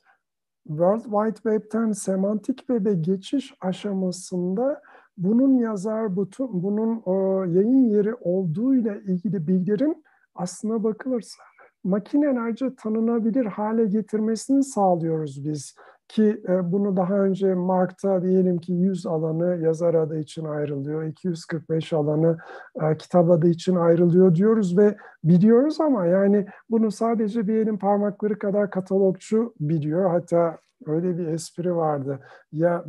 World 0.66 1.02
Wide 1.02 1.34
Web'ten 1.34 1.92
semantik 1.92 2.58
web'e 2.58 2.94
geçiş 2.94 3.54
aşamasında 3.60 4.82
bunun 5.16 5.58
yazar, 5.58 6.16
bunun 6.38 7.02
o, 7.04 7.44
yayın 7.44 7.84
yeri 7.84 8.14
olduğu 8.14 8.74
ile 8.74 9.02
ilgili 9.06 9.46
bilgilerin 9.46 10.04
aslına 10.34 10.84
bakılırsa 10.84 11.42
makinelerce 11.84 12.74
tanınabilir 12.74 13.46
hale 13.46 13.86
getirmesini 13.86 14.64
sağlıyoruz 14.64 15.44
biz. 15.44 15.74
Ki 16.08 16.42
e, 16.48 16.72
bunu 16.72 16.96
daha 16.96 17.14
önce 17.14 17.54
Mark'ta 17.54 18.22
diyelim 18.22 18.58
ki 18.58 18.72
100 18.72 19.06
alanı 19.06 19.62
yazar 19.62 19.94
adı 19.94 20.18
için 20.18 20.44
ayrılıyor, 20.44 21.04
245 21.04 21.92
alanı 21.92 22.38
e, 22.82 22.96
kitap 22.96 23.30
adı 23.30 23.48
için 23.48 23.76
ayrılıyor 23.76 24.34
diyoruz 24.34 24.78
ve 24.78 24.96
biliyoruz 25.24 25.80
ama 25.80 26.06
yani 26.06 26.46
bunu 26.70 26.90
sadece 26.90 27.48
bir 27.48 27.54
elin 27.54 27.76
parmakları 27.76 28.38
kadar 28.38 28.70
katalogçu 28.70 29.54
biliyor. 29.60 30.10
Hatta 30.10 30.58
öyle 30.86 31.18
bir 31.18 31.26
espri 31.26 31.76
vardı. 31.76 32.20
Ya 32.52 32.84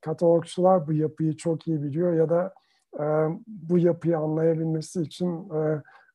katalogçular 0.00 0.86
bu 0.86 0.92
yapıyı 0.92 1.36
çok 1.36 1.68
iyi 1.68 1.82
biliyor 1.82 2.12
ya 2.14 2.28
da 2.28 2.54
e, 3.00 3.04
bu 3.46 3.78
yapıyı 3.78 4.18
anlayabilmesi 4.18 5.02
için 5.02 5.48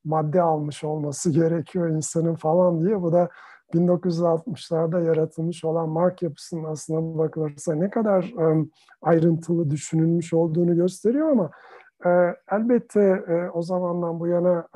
madde 0.05 0.41
almış 0.41 0.83
olması 0.83 1.31
gerekiyor 1.33 1.89
insanın 1.89 2.35
falan 2.35 2.81
diye. 2.81 3.01
Bu 3.01 3.13
da 3.13 3.29
1960'larda 3.73 5.05
yaratılmış 5.05 5.65
olan 5.65 5.89
mark 5.89 6.21
yapısının 6.21 6.63
aslına 6.63 7.17
bakılırsa 7.17 7.75
ne 7.75 7.89
kadar 7.89 8.33
ayrıntılı 9.01 9.69
düşünülmüş 9.69 10.33
olduğunu 10.33 10.75
gösteriyor 10.75 11.29
ama 11.29 11.51
elbette 12.51 13.25
o 13.53 13.61
zamandan 13.61 14.19
bu 14.19 14.27
yana 14.27 14.67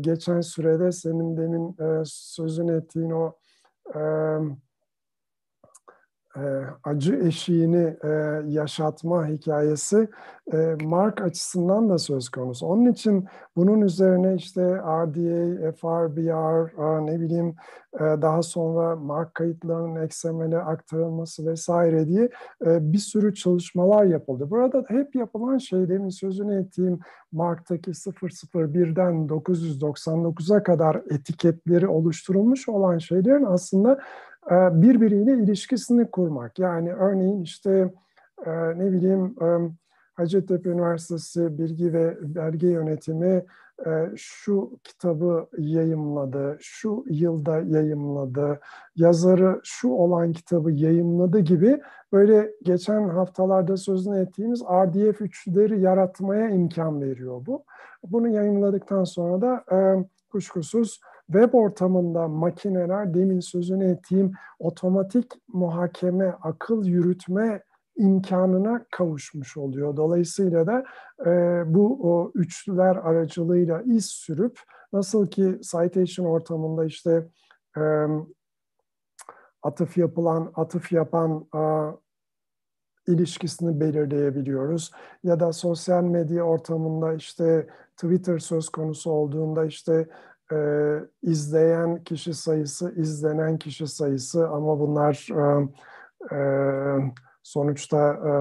geçen 0.00 0.40
sürede 0.40 0.92
senin 0.92 1.36
demin 1.36 1.68
e, 1.68 2.02
sözün 2.04 2.68
ettiğin 2.68 3.10
o 3.10 3.32
acı 6.84 7.14
eşiğini 7.14 7.96
e, 8.04 8.08
yaşatma 8.46 9.26
hikayesi 9.26 10.08
e, 10.52 10.76
Mark 10.84 11.20
açısından 11.20 11.90
da 11.90 11.98
söz 11.98 12.28
konusu. 12.28 12.66
Onun 12.66 12.92
için 12.92 13.26
bunun 13.56 13.80
üzerine 13.80 14.34
işte 14.34 14.62
RDA, 14.76 15.72
FRBR, 15.72 17.06
ne 17.06 17.20
bileyim 17.20 17.54
daha 18.00 18.42
sonra 18.42 18.96
Mark 18.96 19.34
kayıtlarının 19.34 20.06
XML'e 20.06 20.58
aktarılması 20.58 21.46
vesaire 21.46 22.08
diye 22.08 22.28
bir 22.62 22.98
sürü 22.98 23.34
çalışmalar 23.34 24.04
yapıldı. 24.04 24.50
Burada 24.50 24.84
hep 24.88 25.14
yapılan 25.14 25.58
şey 25.58 25.88
demin 25.88 26.08
sözünü 26.08 26.60
ettiğim 26.60 27.00
Mark'taki 27.32 27.90
001'den 27.90 29.26
999'a 29.26 30.62
kadar 30.62 31.02
etiketleri 31.10 31.88
oluşturulmuş 31.88 32.68
olan 32.68 32.98
şeylerin 32.98 33.44
aslında 33.44 33.92
e, 33.92 33.98
birbiriyle 34.50 35.32
ilişkisini 35.32 36.10
kurmak. 36.10 36.58
Yani 36.58 36.92
örneğin 36.92 37.42
işte 37.42 37.92
e, 38.46 38.50
ne 38.78 38.92
bileyim 38.92 39.34
e, 39.42 39.46
Hacettepe 40.14 40.70
Üniversitesi 40.70 41.58
Bilgi 41.58 41.92
ve 41.92 42.18
Belge 42.20 42.68
Yönetimi 42.68 43.44
şu 44.16 44.78
kitabı 44.84 45.48
yayımladı, 45.58 46.56
şu 46.60 47.04
yılda 47.10 47.58
yayımladı, 47.60 48.60
yazarı 48.96 49.60
şu 49.64 49.88
olan 49.88 50.32
kitabı 50.32 50.72
yayımladı 50.72 51.40
gibi 51.40 51.80
böyle 52.12 52.50
geçen 52.62 53.08
haftalarda 53.08 53.76
sözünü 53.76 54.20
ettiğimiz 54.20 54.60
RDF3'leri 54.62 55.80
yaratmaya 55.80 56.50
imkan 56.50 57.00
veriyor 57.00 57.46
bu. 57.46 57.64
Bunu 58.04 58.28
yayınladıktan 58.28 59.04
sonra 59.04 59.40
da 59.40 59.64
kuşkusuz 60.30 61.00
web 61.26 61.54
ortamında 61.54 62.28
makineler 62.28 63.14
demin 63.14 63.40
sözünü 63.40 63.90
ettiğim 63.90 64.32
otomatik 64.58 65.32
muhakeme, 65.48 66.36
akıl 66.42 66.84
yürütme 66.84 67.62
imkanına 67.96 68.84
kavuşmuş 68.90 69.56
oluyor. 69.56 69.96
Dolayısıyla 69.96 70.66
da 70.66 70.84
e, 71.26 71.62
bu 71.74 72.12
o 72.12 72.32
üçlüler 72.34 72.96
aracılığıyla 72.96 73.82
iz 73.82 74.06
sürüp 74.06 74.60
nasıl 74.92 75.26
ki 75.26 75.58
citation 75.62 76.26
ortamında 76.26 76.84
işte 76.84 77.28
e, 77.76 77.82
atıf 79.62 79.98
yapılan, 79.98 80.52
atıf 80.54 80.92
yapan 80.92 81.46
e, 81.54 81.62
ilişkisini 83.12 83.80
belirleyebiliyoruz. 83.80 84.90
Ya 85.22 85.40
da 85.40 85.52
sosyal 85.52 86.02
medya 86.02 86.42
ortamında 86.42 87.14
işte 87.14 87.66
Twitter 87.96 88.38
söz 88.38 88.68
konusu 88.68 89.10
olduğunda 89.10 89.64
işte 89.64 90.08
e, 90.52 90.56
izleyen 91.22 92.04
kişi 92.04 92.34
sayısı, 92.34 92.94
izlenen 92.96 93.58
kişi 93.58 93.86
sayısı 93.86 94.48
ama 94.48 94.80
bunlar 94.80 95.28
e, 95.30 95.68
e, 96.36 97.12
sonuçta 97.42 98.12
e, 98.12 98.32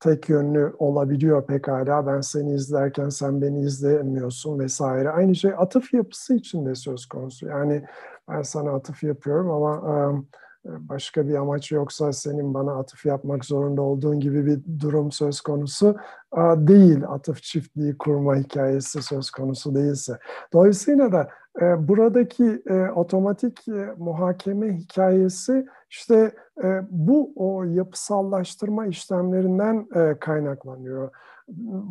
tek 0.00 0.28
yönlü 0.28 0.74
olabiliyor 0.78 1.46
pekala. 1.46 2.06
Ben 2.06 2.20
seni 2.20 2.54
izlerken 2.54 3.08
sen 3.08 3.42
beni 3.42 3.60
izleyemiyorsun 3.60 4.58
vesaire. 4.58 5.10
Aynı 5.10 5.34
şey 5.34 5.52
atıf 5.58 5.94
yapısı 5.94 6.34
için 6.34 6.66
de 6.66 6.74
söz 6.74 7.06
konusu. 7.06 7.46
Yani 7.46 7.84
ben 8.28 8.42
sana 8.42 8.70
atıf 8.70 9.02
yapıyorum 9.02 9.50
ama 9.50 9.74
e, 9.76 9.94
başka 10.78 11.28
bir 11.28 11.34
amaç 11.34 11.72
yoksa 11.72 12.12
senin 12.12 12.54
bana 12.54 12.78
atıf 12.78 13.06
yapmak 13.06 13.44
zorunda 13.44 13.82
olduğun 13.82 14.20
gibi 14.20 14.46
bir 14.46 14.80
durum 14.80 15.12
söz 15.12 15.40
konusu 15.40 15.96
değil. 16.56 17.04
Atıf 17.08 17.42
çiftliği 17.42 17.98
kurma 17.98 18.36
hikayesi 18.36 19.02
söz 19.02 19.30
konusu 19.30 19.74
değilse. 19.74 20.18
Dolayısıyla 20.52 21.12
da 21.12 21.28
e, 21.60 21.88
buradaki 21.88 22.62
e, 22.66 22.90
otomatik 22.90 23.68
e, 23.68 23.94
muhakeme 23.98 24.78
hikayesi 24.78 25.66
işte 25.90 26.32
bu 26.90 27.32
o 27.36 27.64
yapısallaştırma 27.64 28.86
işlemlerinden 28.86 29.86
kaynaklanıyor. 30.20 31.10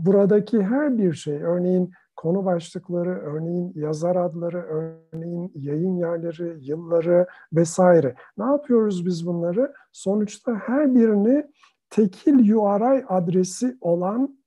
Buradaki 0.06 0.64
her 0.64 0.98
bir 0.98 1.14
şey, 1.14 1.44
örneğin 1.44 1.92
konu 2.16 2.46
başlıkları, 2.46 3.20
örneğin 3.22 3.74
yazar 3.76 4.16
adları, 4.16 4.62
örneğin 4.62 5.52
yayın 5.56 5.98
yerleri, 5.98 6.58
yılları 6.62 7.28
vesaire. 7.54 8.16
Ne 8.38 8.46
yapıyoruz 8.46 9.06
biz 9.06 9.28
bunları? 9.28 9.74
Sonuçta 9.92 10.54
her 10.54 10.96
birini 10.96 11.46
tekil 11.90 12.52
URI 12.52 13.06
adresi 13.08 13.78
olan, 13.82 14.38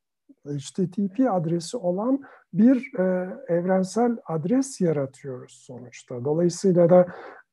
HTTP 0.46 1.30
adresi 1.30 1.76
olan 1.76 2.22
bir 2.52 2.98
e, 2.98 3.28
evrensel 3.48 4.16
adres 4.26 4.80
yaratıyoruz 4.80 5.52
sonuçta. 5.52 6.24
Dolayısıyla 6.24 6.90
da 6.90 7.06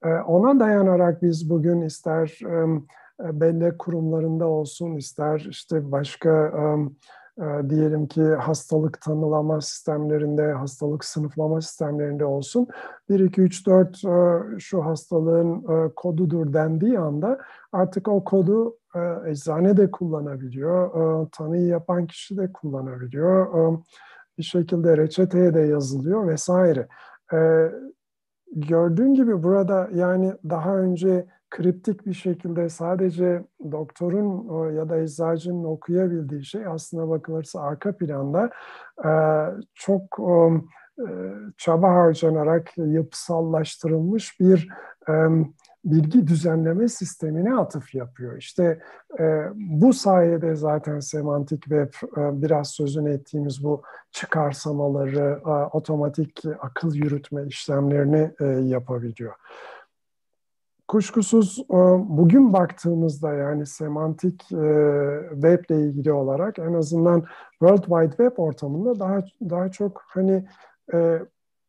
e, 0.04 0.10
ona 0.10 0.60
dayanarak 0.60 1.21
biz 1.21 1.49
bugün 1.49 1.82
ister 1.82 2.39
e, 2.43 2.82
bellek 3.19 3.80
kurumlarında 3.80 4.47
olsun, 4.47 4.95
ister 4.95 5.47
işte 5.49 5.91
başka 5.91 6.30
e, 6.47 6.63
e, 7.41 7.69
diyelim 7.69 8.08
ki 8.08 8.24
hastalık 8.24 9.02
tanılama 9.02 9.62
sistemlerinde, 9.62 10.52
hastalık 10.52 11.06
sınıflama 11.06 11.62
sistemlerinde 11.62 12.26
olsun 12.26 12.67
1, 13.10 13.19
2, 13.19 13.41
3, 13.41 13.67
4 13.67 14.06
e, 14.06 14.60
şu 14.60 14.86
hastalığın 14.86 15.63
e, 15.63 15.93
kodudur 15.95 16.54
dendiği 16.54 17.00
anda 17.00 17.39
artık 17.71 18.08
o 18.08 18.24
kodu 18.24 18.78
e, 18.95 19.30
eczane 19.30 19.78
de 19.78 19.91
kullanabiliyor, 19.91 21.24
e, 21.24 21.30
tanıyı 21.32 21.67
yapan 21.67 22.08
kişi 22.08 22.38
de 22.38 22.52
kullanabiliyor, 22.52 23.74
e, 23.74 23.80
bir 24.38 24.43
şekilde 24.43 24.98
reçeteye 24.98 25.54
de 25.54 25.60
yazılıyor 25.60 26.28
vesaire. 26.28 26.88
E, 27.34 27.71
gördüğün 28.56 29.13
gibi 29.13 29.43
burada 29.43 29.89
yani 29.93 30.34
daha 30.50 30.78
önce 30.78 31.28
kriptik 31.56 32.06
bir 32.06 32.13
şekilde 32.13 32.70
sadece 32.70 33.44
doktorun 33.72 34.72
ya 34.74 34.89
da 34.89 34.98
eczacının 34.98 35.63
okuyabildiği 35.63 36.46
şey 36.46 36.65
aslına 36.65 37.10
bakılırsa 37.10 37.62
arka 37.62 37.98
planda 37.98 38.50
e, 39.06 39.12
çok 39.74 40.02
e, 41.00 41.06
çaba 41.58 41.94
harcanarak 41.94 42.78
yapısallaştırılmış 42.78 44.39
bir 44.39 44.70
bilgi 45.86 46.28
düzenleme 46.28 46.88
sistemine 46.88 47.56
atıf 47.56 47.96
yapıyor. 47.96 48.38
İşte 48.38 48.80
bu 49.56 49.94
sayede 49.94 50.56
zaten 50.56 51.00
semantik 51.00 51.62
web 51.62 51.94
biraz 52.18 52.70
sözünü 52.70 53.13
ettiğimiz 53.13 53.63
bu 53.63 53.82
çıkarsamaları, 54.12 55.39
otomatik 55.74 56.44
akıl 56.60 56.96
yürütme 56.96 57.46
işlemlerini 57.48 58.32
yapabiliyor. 58.70 59.34
Kuşkusuz 60.88 61.60
e, 61.69 61.78
bugün 62.08 62.54
baktığımızda 62.54 63.34
yani 63.34 63.65
semantik 63.65 64.52
e, 64.52 64.65
web 65.34 65.63
ile 65.69 65.82
ilgili 65.82 66.13
olarak 66.13 66.60
en 66.60 66.74
azından 66.74 67.26
World 67.52 67.84
Wide 67.84 68.10
Web 68.10 68.38
ortamında 68.38 69.00
daha 69.00 69.24
daha 69.41 69.71
çok 69.71 70.02
hani 70.08 70.45
e, 70.93 71.19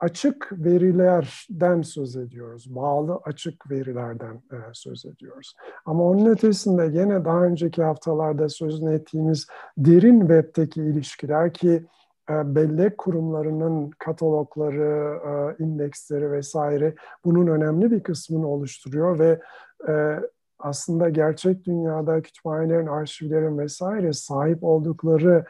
açık 0.01 0.49
verilerden 0.53 1.83
söz 1.83 2.17
ediyoruz. 2.17 2.75
Bağlı 2.75 3.21
açık 3.25 3.71
verilerden 3.71 4.43
söz 4.73 5.07
ediyoruz. 5.07 5.55
Ama 5.85 6.05
onun 6.05 6.27
ötesinde 6.27 7.01
yine 7.01 7.25
daha 7.25 7.45
önceki 7.45 7.83
haftalarda 7.83 8.49
sözünü 8.49 8.95
ettiğimiz 8.95 9.47
derin 9.79 10.21
webteki 10.21 10.83
ilişkiler 10.83 11.53
ki 11.53 11.85
bellek 12.29 12.99
kurumlarının 12.99 13.91
katalogları, 13.99 15.19
e, 15.29 15.65
indeksleri 15.65 16.33
vesaire 16.33 16.95
bunun 17.25 17.47
önemli 17.47 17.91
bir 17.91 18.03
kısmını 18.03 18.49
oluşturuyor 18.49 19.19
ve 19.19 19.41
e, 19.89 20.21
aslında 20.59 21.09
gerçek 21.09 21.65
dünyada 21.65 22.23
kütüphanelerin, 22.23 22.87
arşivlerin 22.87 23.59
vesaire 23.59 24.13
sahip 24.13 24.65
oldukları 24.65 25.45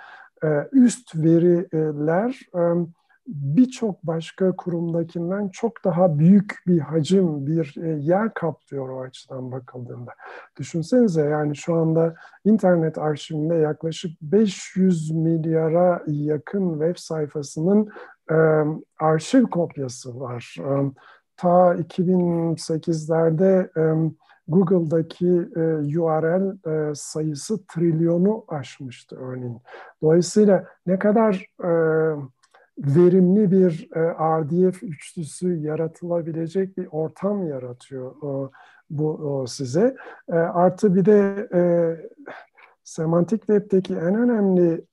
üst 0.72 1.16
veriler 1.16 2.40
birçok 3.26 4.02
başka 4.02 4.56
kurumdakinden 4.56 5.48
çok 5.48 5.84
daha 5.84 6.18
büyük 6.18 6.54
bir 6.66 6.78
hacim, 6.78 7.46
bir 7.46 7.74
e, 7.82 7.88
yer 7.88 8.34
kaplıyor 8.34 8.88
o 8.88 9.00
açıdan 9.00 9.52
bakıldığında. 9.52 10.10
Düşünsenize 10.58 11.22
yani 11.22 11.56
şu 11.56 11.74
anda 11.74 12.14
internet 12.44 12.98
arşivinde 12.98 13.54
yaklaşık 13.54 14.22
500 14.22 15.10
milyara 15.10 16.02
yakın 16.06 16.70
web 16.70 16.96
sayfasının 16.96 17.90
arşiv 18.98 19.44
kopyası 19.44 20.20
var. 20.20 20.56
Ta 21.36 21.74
2008'lerde 21.74 23.68
e, 23.80 24.10
Google'daki 24.48 25.26
URL 25.98 26.56
sayısı 26.94 27.66
trilyonu 27.66 28.44
aşmıştı 28.48 29.16
örneğin. 29.16 29.60
Dolayısıyla 30.02 30.64
ne 30.86 30.98
kadar 30.98 31.46
verimli 32.78 33.50
bir 33.50 33.88
e, 33.94 34.00
RDF 34.40 34.82
üçlüsü 34.82 35.56
yaratılabilecek 35.56 36.78
bir 36.78 36.88
ortam 36.90 37.48
yaratıyor 37.48 38.14
bu 38.90 39.44
size. 39.48 39.96
E, 40.28 40.32
artı 40.32 40.94
bir 40.94 41.04
de 41.04 41.48
e, 41.54 41.60
semantik 42.84 43.40
web'teki 43.40 43.94
en 43.94 44.14
önemli 44.14 44.84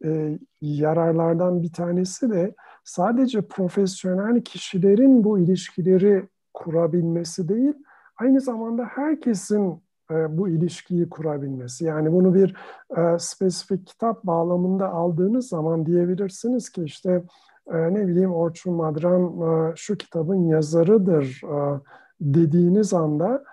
yararlardan 0.62 1.64
bir 1.64 1.74
tanesi 1.74 2.30
de 2.30 2.56
sadece 2.84 3.42
profesyonel 3.42 4.42
kişilerin 4.42 5.24
bu 5.24 5.40
ilişkileri 5.40 6.28
kurabilmesi 6.54 7.50
değil, 7.50 7.74
aynı 8.18 8.42
zamanda 8.42 8.86
herkesin 8.86 9.84
bu 10.30 10.50
ilişkiyi 10.50 11.10
kurabilmesi. 11.10 11.86
Yani 11.86 12.12
bunu 12.12 12.34
bir 12.36 12.56
spesifik 13.18 13.88
kitap 13.88 14.24
bağlamında 14.24 14.90
aldığınız 14.90 15.48
zaman 15.48 15.86
diyebilirsiniz 15.86 16.70
ki 16.70 16.84
işte 16.84 17.12
e, 17.12 17.24
ne 17.72 18.08
bileyim 18.08 18.34
Orçun 18.34 18.74
Madran 18.74 19.24
e, 19.24 19.74
şu 19.76 19.98
kitabın 19.98 20.48
yazarıdır 20.48 21.42
e, 21.44 21.80
dediğiniz 22.22 22.94
anda 22.94 23.44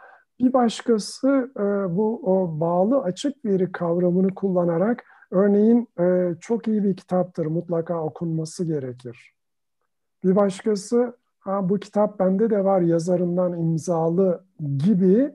bir 0.41 0.53
başkası 0.53 1.51
bu 1.91 2.21
o 2.25 2.61
bağlı 2.61 3.03
açık 3.03 3.45
veri 3.45 3.73
kavramını 3.73 4.35
kullanarak 4.35 5.05
örneğin 5.31 5.89
çok 6.41 6.69
iyi 6.69 6.85
bir 6.85 6.97
kitaptır 6.97 7.47
mutlaka 7.47 8.03
okunması 8.03 8.65
gerekir. 8.65 9.35
Bir 10.25 10.37
başkası 10.37 11.17
ha 11.39 11.69
bu 11.69 11.79
kitap 11.79 12.19
bende 12.19 12.51
de 12.51 12.65
var 12.65 12.81
yazarından 12.81 13.59
imzalı 13.59 14.45
gibi 14.79 15.35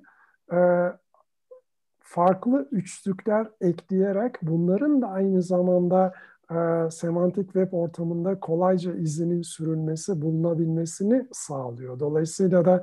farklı 1.99 2.67
üçlükler 2.71 3.47
ekleyerek 3.61 4.35
bunların 4.41 5.01
da 5.01 5.07
aynı 5.07 5.41
zamanda 5.41 6.13
e, 6.51 6.89
semantik 6.91 7.45
web 7.45 7.73
ortamında 7.73 8.39
kolayca 8.39 8.93
izinin 8.93 9.41
sürülmesi, 9.41 10.21
bulunabilmesini 10.21 11.27
sağlıyor. 11.31 11.99
Dolayısıyla 11.99 12.65
da 12.65 12.81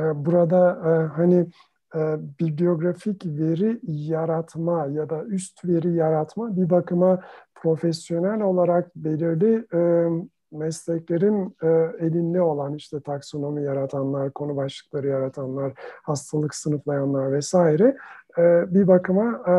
e, 0.00 0.24
burada 0.26 0.70
e, 0.70 1.06
hani 1.06 1.46
e, 1.94 2.16
bibliografik 2.40 3.26
veri 3.26 3.80
yaratma 3.82 4.86
ya 4.86 5.10
da 5.10 5.24
üst 5.24 5.64
veri 5.64 5.94
yaratma 5.94 6.56
bir 6.56 6.70
bakıma 6.70 7.20
profesyonel 7.54 8.40
olarak 8.42 8.96
belirli 8.96 9.66
e, 9.74 10.08
mesleklerin 10.52 11.56
e, 11.62 11.66
elinde 12.06 12.42
olan 12.42 12.74
işte 12.74 13.00
taksonomi 13.00 13.64
yaratanlar, 13.64 14.32
konu 14.32 14.56
başlıkları 14.56 15.06
yaratanlar, 15.06 15.72
hastalık 16.02 16.54
sınıflayanlar 16.54 17.32
vesaire 17.32 17.96
e, 18.38 18.74
bir 18.74 18.88
bakıma 18.88 19.42
e, 19.48 19.52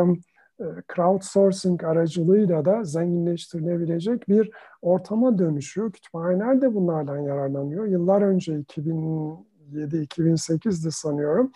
crowdsourcing 0.95 1.83
aracılığıyla 1.83 2.65
da 2.65 2.83
zenginleştirilebilecek 2.83 4.29
bir 4.29 4.51
ortama 4.81 5.37
dönüşüyor. 5.37 5.91
Kütüphaneler 5.91 6.61
de 6.61 6.75
bunlardan 6.75 7.19
yararlanıyor. 7.19 7.85
Yıllar 7.85 8.21
önce 8.21 8.53
2007-2008'de 8.53 10.91
sanıyorum. 10.91 11.51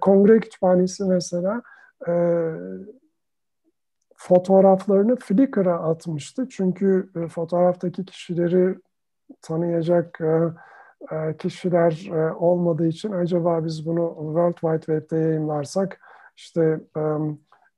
Kongre 0.00 0.40
Kütüphanesi 0.40 1.04
mesela 1.04 1.62
fotoğraflarını 4.16 5.16
Flickr'a 5.16 5.90
atmıştı. 5.90 6.46
Çünkü 6.50 7.10
e, 7.16 7.28
fotoğraftaki 7.28 8.04
kişileri 8.04 8.78
tanıyacak 9.42 10.20
e, 10.20 10.40
e, 11.16 11.36
kişiler 11.36 12.10
olmadığı 12.34 12.86
için 12.86 13.12
acaba 13.12 13.64
biz 13.64 13.86
bunu 13.86 14.14
World 14.16 14.54
Wide 14.54 14.98
Web'de 14.98 15.16
yayınlarsak 15.16 16.00
işte 16.36 16.80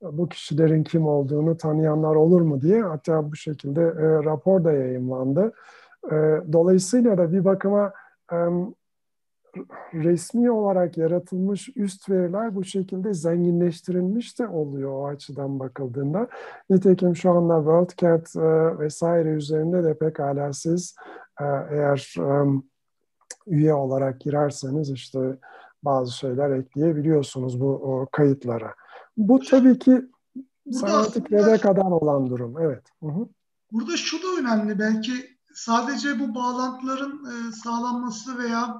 bu 0.01 0.29
kişilerin 0.29 0.83
kim 0.83 1.07
olduğunu 1.07 1.57
tanıyanlar 1.57 2.15
olur 2.15 2.41
mu 2.41 2.61
diye 2.61 2.81
hatta 2.81 3.31
bu 3.31 3.35
şekilde 3.35 3.93
rapor 4.23 4.63
da 4.63 4.71
yayınlandı. 4.71 5.51
Dolayısıyla 6.51 7.17
da 7.17 7.31
bir 7.31 7.45
bakıma 7.45 7.93
resmi 9.93 10.51
olarak 10.51 10.97
yaratılmış 10.97 11.69
üst 11.75 12.09
veriler 12.09 12.55
bu 12.55 12.63
şekilde 12.63 13.13
zenginleştirilmiş 13.13 14.39
de 14.39 14.47
oluyor 14.47 14.91
o 14.91 15.07
açıdan 15.07 15.59
bakıldığında. 15.59 16.27
Nitekim 16.69 17.15
şu 17.15 17.31
anda 17.31 17.57
WorldCat 17.57 18.35
e, 18.35 18.79
vesaire 18.79 19.29
üzerinde 19.29 19.83
de 19.83 19.97
pekala 19.97 20.53
siz 20.53 20.95
e, 21.41 21.45
eğer 21.45 22.15
e, 22.19 22.61
üye 23.47 23.73
olarak 23.73 24.21
girerseniz 24.21 24.91
işte 24.91 25.19
bazı 25.83 26.17
şeyler 26.17 26.51
ekleyebiliyorsunuz 26.51 27.61
bu 27.61 27.69
o 27.69 28.07
kayıtlara. 28.11 28.73
Bu 29.17 29.39
tabii 29.39 29.79
ki 29.79 30.01
sanatik 30.71 31.31
vede 31.31 31.57
kadar 31.57 31.81
olan 31.81 32.29
durum. 32.29 32.55
Evet. 32.59 32.83
Hı 33.03 33.07
hı. 33.07 33.27
Burada 33.71 33.97
şu 33.97 34.23
da 34.23 34.27
önemli 34.39 34.79
belki 34.79 35.37
sadece 35.53 36.19
bu 36.19 36.35
bağlantıların 36.35 37.25
e, 37.25 37.51
sağlanması 37.51 38.37
veya 38.37 38.77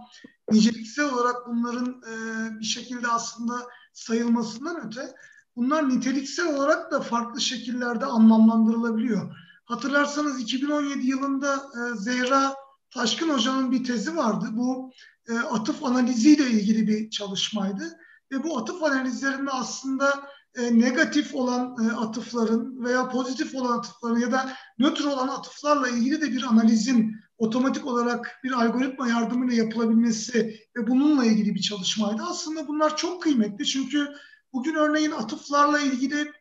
niceliksel 0.52 1.14
olarak 1.14 1.36
bunların 1.48 2.02
e, 2.12 2.14
bir 2.60 2.66
şekilde 2.66 3.08
aslında 3.08 3.54
sayılmasından 3.94 4.88
öte 4.88 5.16
bunlar 5.56 5.90
niteliksel 5.90 6.56
olarak 6.56 6.92
da 6.92 7.02
farklı 7.02 7.42
şekillerde 7.42 8.06
anlamlandırılabiliyor. 8.06 9.36
Hatırlarsanız 9.66 10.42
2017 10.42 11.08
yılında 11.08 11.56
e, 11.56 11.98
Zehra 11.98 12.56
Taşkın 12.92 13.30
Hoca'nın 13.30 13.72
bir 13.72 13.84
tezi 13.84 14.18
vardı. 14.18 14.46
Bu 14.52 14.92
e, 15.30 15.40
atıf 15.40 15.84
analiziyle 15.84 16.52
ilgili 16.52 16.88
bir 16.88 17.10
çalışmaydı. 17.10 17.98
Ve 18.32 18.44
bu 18.44 18.58
atıf 18.58 18.84
analizlerinde 18.84 19.52
aslında 19.52 20.28
e, 20.56 20.80
negatif 20.80 21.36
olan 21.36 21.76
e, 21.86 21.92
atıfların 21.92 22.84
veya 22.84 23.10
pozitif 23.10 23.56
olan 23.56 23.78
atıfların 23.78 24.20
ya 24.20 24.32
da 24.32 24.50
nötr 24.80 25.04
olan 25.06 25.28
atıflarla 25.28 25.90
ilgili 25.90 26.22
de 26.22 26.32
bir 26.32 26.44
analizin 26.44 27.16
otomatik 27.38 27.86
olarak 27.86 28.40
bir 28.44 28.52
algoritma 28.52 29.08
yardımıyla 29.08 29.64
yapılabilmesi 29.64 30.60
ve 30.78 30.88
bununla 30.88 31.26
ilgili 31.26 31.56
bir 31.56 31.62
çalışmaydı. 31.62 32.24
Aslında 32.30 32.68
bunlar 32.68 32.98
çok 32.98 33.22
kıymetli 33.22 33.66
çünkü 33.66 34.08
bugün 34.54 34.76
örneğin 34.76 35.12
atıflarla 35.12 35.80
ilgili 35.80 36.32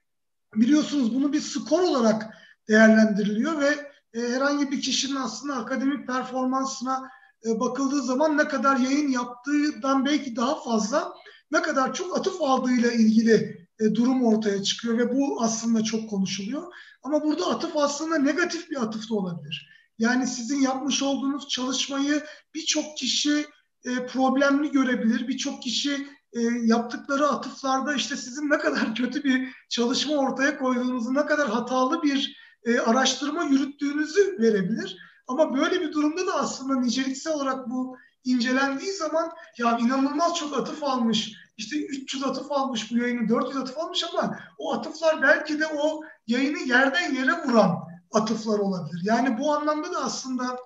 biliyorsunuz 0.55 1.15
bunu 1.15 1.33
bir 1.33 1.41
skor 1.41 1.81
olarak 1.81 2.35
değerlendiriliyor 2.69 3.61
ve 3.61 3.93
e, 4.15 4.21
herhangi 4.21 4.71
bir 4.71 4.81
kişinin 4.81 5.17
aslında 5.17 5.57
akademik 5.57 6.07
performansına 6.07 7.11
e, 7.47 7.61
bakıldığı 7.61 8.03
zaman 8.03 8.39
ne 8.39 8.49
kadar 8.49 8.77
yayın 8.77 9.09
yaptığından 9.09 10.07
belki 10.07 10.37
daha 10.37 10.63
fazla 10.63 11.15
ne 11.51 11.63
kadar 11.63 11.95
çok 11.95 12.19
atıf 12.19 12.43
aldığıyla 12.43 12.93
ilgili 12.93 13.67
e, 13.81 13.95
durum 13.95 14.25
ortaya 14.25 14.63
çıkıyor 14.63 14.99
ve 14.99 15.17
bu 15.17 15.43
aslında 15.43 15.85
çok 15.85 16.11
konuşuluyor. 16.11 16.73
Ama 17.03 17.25
burada 17.25 17.47
atıf 17.47 17.77
aslında 17.77 18.19
negatif 18.19 18.71
bir 18.71 18.83
atıf 18.83 19.11
da 19.11 19.15
olabilir. 19.15 19.69
Yani 19.99 20.27
sizin 20.27 20.61
yapmış 20.61 21.03
olduğunuz 21.03 21.49
çalışmayı 21.49 22.23
birçok 22.55 22.97
kişi 22.97 23.47
e, 23.85 24.07
problemli 24.07 24.71
görebilir. 24.71 25.29
Birçok 25.29 25.63
kişi 25.63 26.07
e, 26.33 26.41
yaptıkları 26.63 27.29
atıflarda 27.29 27.95
işte 27.95 28.17
sizin 28.17 28.51
ne 28.51 28.59
kadar 28.59 28.95
kötü 28.95 29.25
bir 29.25 29.53
çalışma 29.69 30.17
ortaya 30.17 30.59
koyduğunuzu, 30.59 31.15
ne 31.15 31.27
kadar 31.27 31.49
hatalı 31.49 32.03
bir 32.03 32.37
e, 32.65 32.79
araştırma 32.79 33.45
yürüttüğünüzü 33.45 34.39
verebilir. 34.39 34.97
Ama 35.29 35.57
böyle 35.57 35.81
bir 35.81 35.93
durumda 35.93 36.27
da 36.27 36.35
aslında 36.35 36.81
niceliksel 36.81 37.33
olarak 37.33 37.71
bu 37.71 37.97
incelendiği 38.27 38.93
zaman 38.93 39.33
ya 39.59 39.79
inanılmaz 39.79 40.35
çok 40.35 40.59
atıf 40.59 40.83
almış, 40.83 41.33
işte 41.57 41.77
300 41.77 42.25
atıf 42.25 42.53
almış 42.53 42.93
bu 42.93 42.99
yayını, 42.99 43.29
400 43.29 43.57
atıf 43.57 43.79
almış 43.79 44.05
ama 44.05 44.39
o 44.59 44.75
atıflar 44.75 45.23
belki 45.23 45.61
de 45.61 45.67
o 45.67 46.01
yayını 46.27 46.59
yerden 46.59 47.15
yere 47.15 47.33
vuran 47.45 47.79
atıflar 48.13 48.59
olabilir. 48.59 49.01
Yani 49.05 49.39
bu 49.39 49.55
anlamda 49.55 49.93
da 49.93 50.05
aslında 50.05 50.59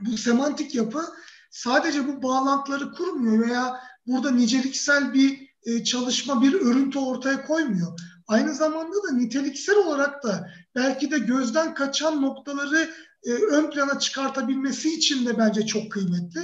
bu 0.00 0.18
semantik 0.18 0.74
yapı 0.74 1.04
sadece 1.50 2.08
bu 2.08 2.22
bağlantıları 2.22 2.92
kurmuyor 2.92 3.48
veya 3.48 3.80
burada 4.06 4.30
niceliksel 4.30 5.14
bir 5.14 5.52
e, 5.64 5.84
çalışma, 5.84 6.42
bir 6.42 6.54
örüntü 6.54 6.98
ortaya 6.98 7.46
koymuyor. 7.46 7.98
Aynı 8.28 8.54
zamanda 8.54 9.02
da 9.08 9.12
niteliksel 9.12 9.76
olarak 9.76 10.22
da 10.22 10.50
belki 10.74 11.10
de 11.10 11.18
gözden 11.18 11.74
kaçan 11.74 12.22
noktaları 12.22 12.90
e, 13.24 13.30
ön 13.32 13.70
plana 13.70 13.98
çıkartabilmesi 13.98 14.94
için 14.94 15.26
de 15.26 15.38
bence 15.38 15.66
çok 15.66 15.92
kıymetli. 15.92 16.40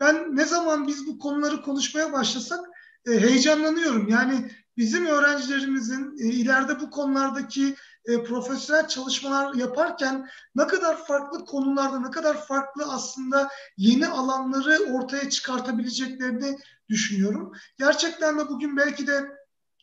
Ben 0.00 0.36
ne 0.36 0.44
zaman 0.44 0.86
biz 0.86 1.06
bu 1.06 1.18
konuları 1.18 1.62
konuşmaya 1.62 2.12
başlasak 2.12 2.60
e, 3.06 3.10
heyecanlanıyorum. 3.10 4.08
Yani 4.08 4.50
bizim 4.76 5.06
öğrencilerimizin 5.06 6.18
e, 6.18 6.24
ileride 6.24 6.80
bu 6.80 6.90
konulardaki 6.90 7.74
e, 8.04 8.22
profesyonel 8.24 8.88
çalışmalar 8.88 9.54
yaparken 9.54 10.28
ne 10.54 10.66
kadar 10.66 11.04
farklı 11.06 11.44
konularda, 11.44 12.00
ne 12.00 12.10
kadar 12.10 12.46
farklı 12.46 12.84
aslında 12.84 13.48
yeni 13.76 14.08
alanları 14.08 14.92
ortaya 14.92 15.30
çıkartabileceklerini 15.30 16.58
düşünüyorum. 16.88 17.52
Gerçekten 17.78 18.38
de 18.38 18.48
bugün 18.48 18.76
belki 18.76 19.06
de 19.06 19.39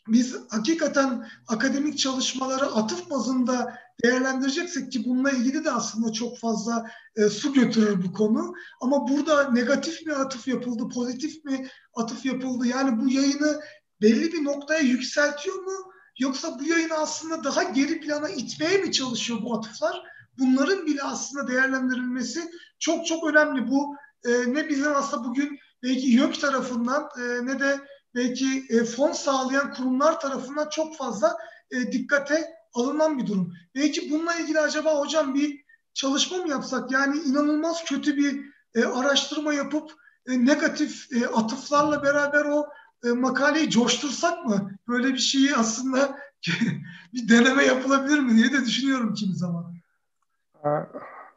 biz 0.07 0.35
hakikaten 0.49 1.27
akademik 1.47 1.99
çalışmaları 1.99 2.65
atıf 2.65 3.09
bazında 3.09 3.77
değerlendireceksek 4.03 4.91
ki 4.91 5.05
bununla 5.05 5.31
ilgili 5.31 5.65
de 5.65 5.71
aslında 5.71 6.11
çok 6.13 6.37
fazla 6.37 6.91
e, 7.15 7.29
su 7.29 7.53
götürür 7.53 8.03
bu 8.03 8.13
konu. 8.13 8.53
Ama 8.81 9.07
burada 9.07 9.51
negatif 9.51 10.05
mi 10.05 10.13
atıf 10.13 10.47
yapıldı, 10.47 10.89
pozitif 10.93 11.45
mi 11.45 11.67
atıf 11.95 12.25
yapıldı? 12.25 12.67
Yani 12.67 13.01
bu 13.01 13.09
yayını 13.09 13.61
belli 14.01 14.33
bir 14.33 14.43
noktaya 14.43 14.79
yükseltiyor 14.79 15.55
mu? 15.55 15.91
Yoksa 16.19 16.59
bu 16.59 16.63
yayını 16.63 16.93
aslında 16.93 17.43
daha 17.43 17.63
geri 17.63 18.01
plana 18.01 18.29
itmeye 18.29 18.77
mi 18.77 18.91
çalışıyor 18.91 19.39
bu 19.43 19.57
atıflar? 19.57 20.03
Bunların 20.39 20.85
bile 20.85 21.03
aslında 21.03 21.47
değerlendirilmesi 21.47 22.41
çok 22.79 23.05
çok 23.05 23.23
önemli. 23.29 23.71
Bu 23.71 23.95
e, 24.25 24.53
ne 24.53 24.69
bizim 24.69 24.95
aslında 24.95 25.23
bugün 25.23 25.59
belki 25.83 26.07
YÖK 26.07 26.41
tarafından 26.41 27.09
e, 27.19 27.45
ne 27.45 27.59
de 27.59 27.79
belki 28.17 28.65
e, 28.69 28.83
fon 28.83 29.11
sağlayan 29.11 29.73
kurumlar 29.73 30.19
tarafından 30.19 30.69
çok 30.69 30.97
fazla 30.97 31.37
e, 31.71 31.91
dikkate 31.91 32.47
alınan 32.73 33.17
bir 33.17 33.27
durum. 33.27 33.53
Belki 33.75 34.11
bununla 34.11 34.35
ilgili 34.35 34.59
acaba 34.59 34.99
hocam 34.99 35.35
bir 35.35 35.63
çalışma 35.93 36.37
mı 36.37 36.49
yapsak? 36.49 36.91
Yani 36.91 37.19
inanılmaz 37.19 37.85
kötü 37.85 38.17
bir 38.17 38.45
e, 38.75 38.85
araştırma 38.85 39.53
yapıp 39.53 39.91
e, 40.27 40.45
negatif 40.45 41.07
e, 41.11 41.27
atıflarla 41.27 42.03
beraber 42.03 42.45
o 42.45 42.67
e, 43.05 43.09
makaleyi 43.09 43.69
coştursak 43.69 44.45
mı? 44.45 44.71
Böyle 44.87 45.13
bir 45.13 45.17
şeyi 45.19 45.55
aslında 45.55 46.17
bir 47.13 47.29
deneme 47.29 47.63
yapılabilir 47.63 48.19
mi 48.19 48.37
diye 48.37 48.51
de 48.51 48.65
düşünüyorum 48.65 49.13
kimi 49.13 49.35
zaman. 49.35 49.73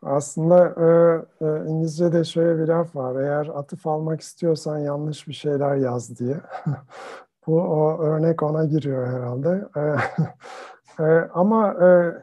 Aslında 0.03 0.66
e, 0.66 1.46
e, 1.46 1.70
İngilizce'de 1.70 2.24
şöyle 2.24 2.62
bir 2.62 2.68
laf 2.68 2.96
var. 2.96 3.22
Eğer 3.22 3.46
atıf 3.46 3.86
almak 3.86 4.20
istiyorsan 4.20 4.78
yanlış 4.78 5.28
bir 5.28 5.32
şeyler 5.32 5.76
yaz 5.76 6.18
diye. 6.18 6.36
Bu 7.46 7.61
o 7.61 7.98
örnek 8.03 8.42
ona 8.42 8.64
giriyor 8.64 9.07
herhalde. 9.07 9.64
E, 9.76 9.80
e, 11.05 11.28
ama 11.34 11.74
e, 11.74 12.14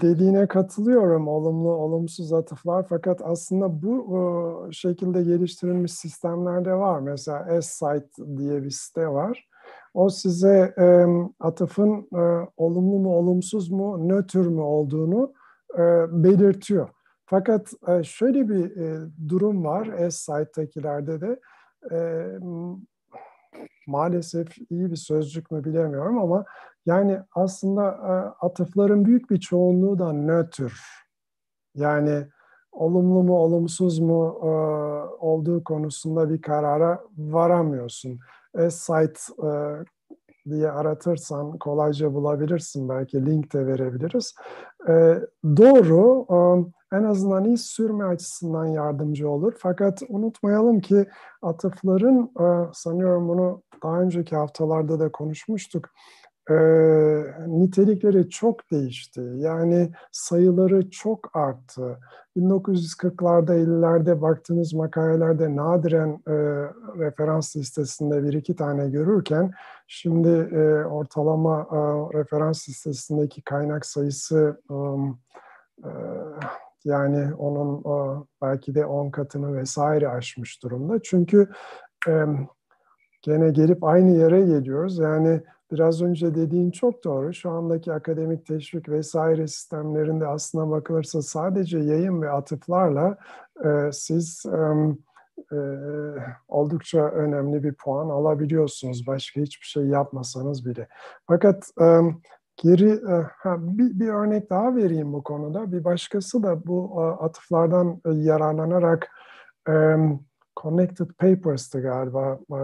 dediğine 0.00 0.46
katılıyorum 0.46 1.28
olumlu 1.28 1.70
olumsuz 1.70 2.32
atıflar 2.32 2.86
fakat 2.88 3.20
aslında 3.24 3.82
bu 3.82 4.06
e, 4.16 4.72
şekilde 4.72 5.22
geliştirilmiş 5.22 5.92
sistemlerde 5.92 6.74
var. 6.74 7.00
Mesela 7.00 7.62
S-Site 7.62 8.36
diye 8.36 8.62
bir 8.62 8.70
site 8.70 9.08
var. 9.08 9.48
O 9.94 10.08
size 10.08 10.74
e, 10.78 11.06
atıfın 11.40 12.08
e, 12.14 12.48
olumlu 12.56 12.98
mu 12.98 13.16
olumsuz 13.16 13.70
mu 13.70 14.08
nötr 14.08 14.46
mü 14.46 14.60
olduğunu 14.60 15.32
belirtiyor. 16.08 16.88
Fakat 17.30 17.72
e, 17.88 18.02
şöyle 18.02 18.48
bir 18.48 18.76
e, 18.76 19.08
durum 19.28 19.64
var 19.64 20.10
S-Site'dakilerde 20.10 21.20
de 21.20 21.40
e, 21.92 21.98
maalesef 23.86 24.58
iyi 24.70 24.90
bir 24.90 24.96
sözcük 24.96 25.50
mü 25.50 25.64
bilemiyorum 25.64 26.18
ama 26.18 26.44
yani 26.86 27.20
aslında 27.34 27.90
e, 27.90 28.12
atıfların 28.46 29.04
büyük 29.04 29.30
bir 29.30 29.40
çoğunluğu 29.40 29.98
da 29.98 30.12
nötr. 30.12 30.80
Yani 31.74 32.26
olumlu 32.72 33.22
mu 33.22 33.38
olumsuz 33.38 33.98
mu 33.98 34.38
e, 34.42 34.48
olduğu 35.24 35.64
konusunda 35.64 36.30
bir 36.30 36.42
karara 36.42 37.04
varamıyorsun. 37.16 38.20
E-site 38.54 39.20
e, 39.46 39.50
diye 40.50 40.70
aratırsan 40.70 41.58
kolayca 41.58 42.14
bulabilirsin. 42.14 42.88
Belki 42.88 43.26
link 43.26 43.52
de 43.52 43.66
verebiliriz. 43.66 44.34
E, 44.88 44.92
doğru. 45.44 46.26
E, 46.30 46.38
en 46.96 47.04
azından 47.04 47.44
iz 47.44 47.60
sürme 47.60 48.04
açısından 48.04 48.66
yardımcı 48.66 49.30
olur. 49.30 49.52
Fakat 49.58 50.02
unutmayalım 50.08 50.80
ki 50.80 51.06
atıfların, 51.42 52.30
e, 52.40 52.72
sanıyorum 52.72 53.28
bunu 53.28 53.62
daha 53.82 54.00
önceki 54.00 54.36
haftalarda 54.36 55.00
da 55.00 55.12
konuşmuştuk, 55.12 55.90
e, 56.50 56.54
nitelikleri 57.46 58.28
çok 58.28 58.70
değişti. 58.70 59.22
Yani 59.36 59.90
sayıları 60.12 60.90
çok 60.90 61.36
arttı. 61.36 61.98
1940'larda, 62.36 63.52
50'lerde 63.52 64.22
baktığınız 64.22 64.74
makalelerde 64.74 65.56
nadiren 65.56 66.22
e, 66.26 66.32
referans 66.98 67.56
listesinde 67.56 68.24
bir 68.24 68.32
iki 68.32 68.56
tane 68.56 68.88
görürken 68.88 69.52
şimdi 69.86 70.28
e, 70.28 70.84
ortalama 70.84 71.60
e, 71.72 71.78
referans 72.18 72.68
listesindeki 72.68 73.42
kaynak 73.42 73.86
sayısı 73.86 74.60
e, 75.84 75.88
yani 76.84 77.34
onun 77.34 77.78
e, 77.78 78.24
belki 78.42 78.74
de 78.74 78.86
10 78.86 79.10
katını 79.10 79.56
vesaire 79.56 80.08
aşmış 80.08 80.62
durumda. 80.62 81.02
Çünkü 81.02 81.48
e, 82.08 82.24
gene 83.22 83.50
gelip 83.50 83.84
aynı 83.84 84.10
yere 84.10 84.40
geliyoruz. 84.40 84.98
Yani 84.98 85.40
biraz 85.72 86.02
önce 86.02 86.34
dediğin 86.34 86.70
çok 86.70 87.04
doğru. 87.04 87.34
Şu 87.34 87.50
andaki 87.50 87.92
akademik 87.92 88.46
teşvik 88.46 88.88
vesaire 88.88 89.46
sistemlerinde 89.46 90.26
aslına 90.26 90.70
bakılırsa 90.70 91.22
sadece 91.22 91.78
yayın 91.78 92.22
ve 92.22 92.30
atıflarla 92.30 93.16
e, 93.64 93.92
siz 93.92 94.46
e, 94.46 94.58
e, 95.56 95.58
oldukça 96.48 97.00
önemli 97.00 97.62
bir 97.62 97.74
puan 97.74 98.08
alabiliyorsunuz. 98.08 99.06
Başka 99.06 99.40
hiçbir 99.40 99.66
şey 99.66 99.86
yapmasanız 99.86 100.66
bile. 100.66 100.88
Fakat 101.26 101.70
e, 101.80 102.00
geri 102.56 103.00
ha, 103.36 103.56
bir, 103.60 104.00
bir 104.00 104.08
örnek 104.08 104.50
daha 104.50 104.76
vereyim 104.76 105.12
bu 105.12 105.22
konuda. 105.22 105.72
Bir 105.72 105.84
başkası 105.84 106.42
da 106.42 106.66
bu 106.66 106.92
e, 106.98 107.24
atıflardan 107.24 108.00
e, 108.06 108.10
yararlanarak 108.10 109.08
e, 109.68 109.72
Connected 110.62 111.10
Papers'tı 111.18 111.80
galiba. 111.82 112.38
E, 112.52 112.60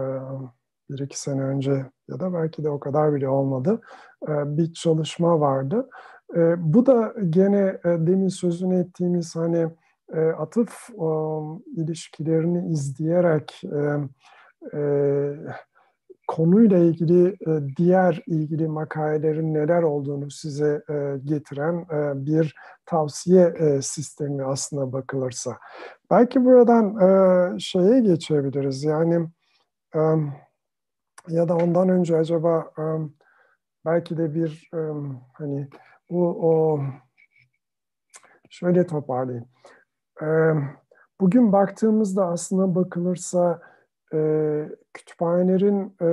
bir 0.89 0.99
iki 0.99 1.19
sene 1.19 1.41
önce 1.41 1.85
ya 2.07 2.19
da 2.19 2.33
belki 2.33 2.63
de 2.63 2.69
o 2.69 2.79
kadar 2.79 3.13
bile 3.13 3.29
olmadı 3.29 3.81
e, 4.27 4.57
bir 4.57 4.73
çalışma 4.73 5.39
vardı. 5.39 5.89
E, 6.35 6.73
bu 6.73 6.85
da 6.85 7.13
gene 7.29 7.79
e, 7.85 7.89
demin 7.89 8.27
sözünü 8.27 8.79
ettiğimiz 8.79 9.35
hani 9.35 9.67
atıf 10.37 10.89
ilişkilerini 11.75 12.71
izleyerek 12.71 13.61
konuyla 16.27 16.77
ilgili 16.77 17.37
diğer 17.77 18.23
ilgili 18.27 18.67
makalelerin 18.67 19.53
neler 19.53 19.83
olduğunu 19.83 20.31
size 20.31 20.83
getiren 21.23 21.85
bir 22.25 22.55
tavsiye 22.85 23.53
sistemi 23.81 24.43
aslına 24.43 24.93
bakılırsa. 24.93 25.57
Belki 26.11 26.45
buradan 26.45 26.97
şeye 27.57 27.99
geçebiliriz. 27.99 28.83
Yani 28.83 29.27
ya 31.27 31.49
da 31.49 31.55
ondan 31.55 31.89
önce 31.89 32.17
acaba 32.17 32.71
um, 32.77 33.15
belki 33.85 34.17
de 34.17 34.35
bir 34.35 34.69
um, 34.73 35.21
hani 35.33 35.67
bu 36.09 36.27
o 36.27 36.79
şöyle 38.49 38.87
toparlayayım. 38.87 39.47
Um, 40.21 40.69
bugün 41.21 41.51
baktığımızda 41.51 42.25
aslında 42.25 42.75
bakılırsa 42.75 43.61
e, 44.13 44.69
kütüphanelerin 44.93 45.95
e, 46.01 46.05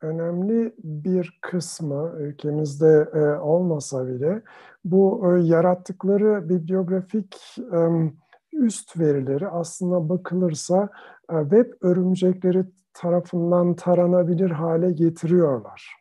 önemli 0.00 0.74
bir 0.78 1.38
kısmı 1.42 2.14
ülkemizde 2.18 3.08
e, 3.14 3.18
olmasa 3.40 4.06
bile 4.06 4.42
bu 4.84 5.22
e, 5.26 5.46
yarattıkları 5.46 6.48
bibliografik 6.48 7.58
e, 7.72 8.12
üst 8.52 8.98
verileri 8.98 9.48
aslında 9.48 10.08
bakılırsa 10.08 10.88
web 11.30 11.72
örümcekleri 11.80 12.64
tarafından 12.98 13.74
taranabilir 13.74 14.50
hale 14.50 14.92
getiriyorlar. 14.92 15.94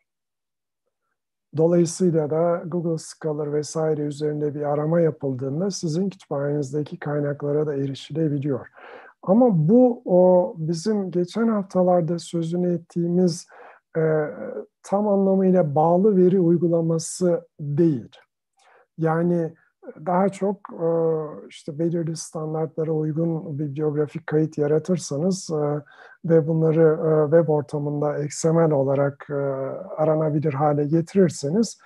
Dolayısıyla 1.57 2.29
da 2.29 2.63
Google 2.65 2.97
Scholar 2.97 3.53
vesaire 3.53 4.01
üzerinde 4.01 4.55
bir 4.55 4.61
arama 4.61 4.99
yapıldığında 4.99 5.71
sizin 5.71 6.09
kütüphanenizdeki 6.09 6.99
kaynaklara 6.99 7.67
da 7.67 7.75
erişilebiliyor. 7.75 8.67
Ama 9.23 9.69
bu 9.69 10.01
o 10.05 10.53
bizim 10.57 11.11
geçen 11.11 11.47
haftalarda 11.47 12.19
sözünü 12.19 12.73
ettiğimiz 12.73 13.47
e, 13.97 14.01
tam 14.83 15.07
anlamıyla 15.07 15.75
bağlı 15.75 16.17
veri 16.17 16.39
uygulaması 16.39 17.47
değil. 17.59 18.11
Yani 18.97 19.53
daha 20.05 20.29
çok 20.29 20.57
e, 20.73 20.87
işte 21.49 21.79
belirli 21.79 22.15
standartlara 22.15 22.91
uygun 22.91 23.59
bibliografik 23.59 24.27
kayıt 24.27 24.57
yaratırsanız 24.57 25.49
e, 25.49 25.81
ve 26.29 26.47
bunları 26.47 26.99
e, 27.07 27.31
web 27.31 27.49
ortamında 27.49 28.23
XML 28.23 28.71
olarak 28.71 29.27
aranabilir 29.97 30.53
hale 30.53 30.85
getirirseniz 30.85 31.77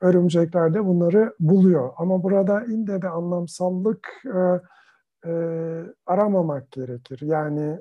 örümcekler 0.00 0.74
de 0.74 0.86
bunları 0.86 1.34
buluyor. 1.40 1.90
Ama 1.96 2.22
burada 2.22 2.64
ille 2.64 3.02
de 3.02 3.08
anlamsallık 3.08 4.08
aramamak 6.06 6.70
gerekir. 6.70 7.20
Yani 7.22 7.78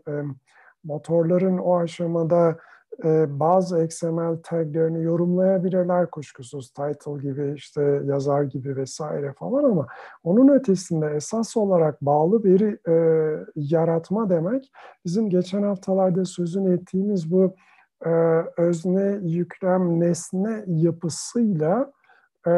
motorların 0.83 1.57
o 1.57 1.77
aşamada 1.77 2.57
e, 3.03 3.39
bazı 3.39 3.83
XML 3.83 4.37
taglerini 4.43 5.03
yorumlayabilirler 5.03 6.11
kuşkusuz. 6.11 6.69
Title 6.71 7.21
gibi, 7.21 7.53
işte 7.55 8.01
yazar 8.05 8.43
gibi 8.43 8.75
vesaire 8.75 9.33
falan 9.33 9.63
ama 9.63 9.87
onun 10.23 10.47
ötesinde 10.47 11.07
esas 11.07 11.57
olarak 11.57 12.01
bağlı 12.01 12.43
veri 12.43 12.79
e, 12.87 12.95
yaratma 13.55 14.29
demek 14.29 14.71
bizim 15.05 15.29
geçen 15.29 15.63
haftalarda 15.63 16.25
sözünü 16.25 16.73
ettiğimiz 16.73 17.31
bu 17.31 17.55
e, 18.05 18.09
özne, 18.57 19.19
yüklem, 19.21 19.99
nesne 19.99 20.63
yapısıyla 20.67 21.91
e, 22.47 22.51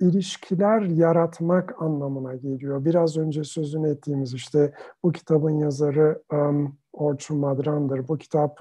ilişkiler 0.00 0.80
yaratmak 0.80 1.82
anlamına 1.82 2.34
geliyor. 2.34 2.84
Biraz 2.84 3.16
önce 3.16 3.44
sözünü 3.44 3.90
ettiğimiz 3.90 4.34
işte 4.34 4.72
bu 5.02 5.12
kitabın 5.12 5.58
yazarı 5.58 6.22
um, 6.32 6.76
Orçun 6.94 7.38
Madran'dır. 7.38 8.08
Bu 8.08 8.18
kitap 8.18 8.60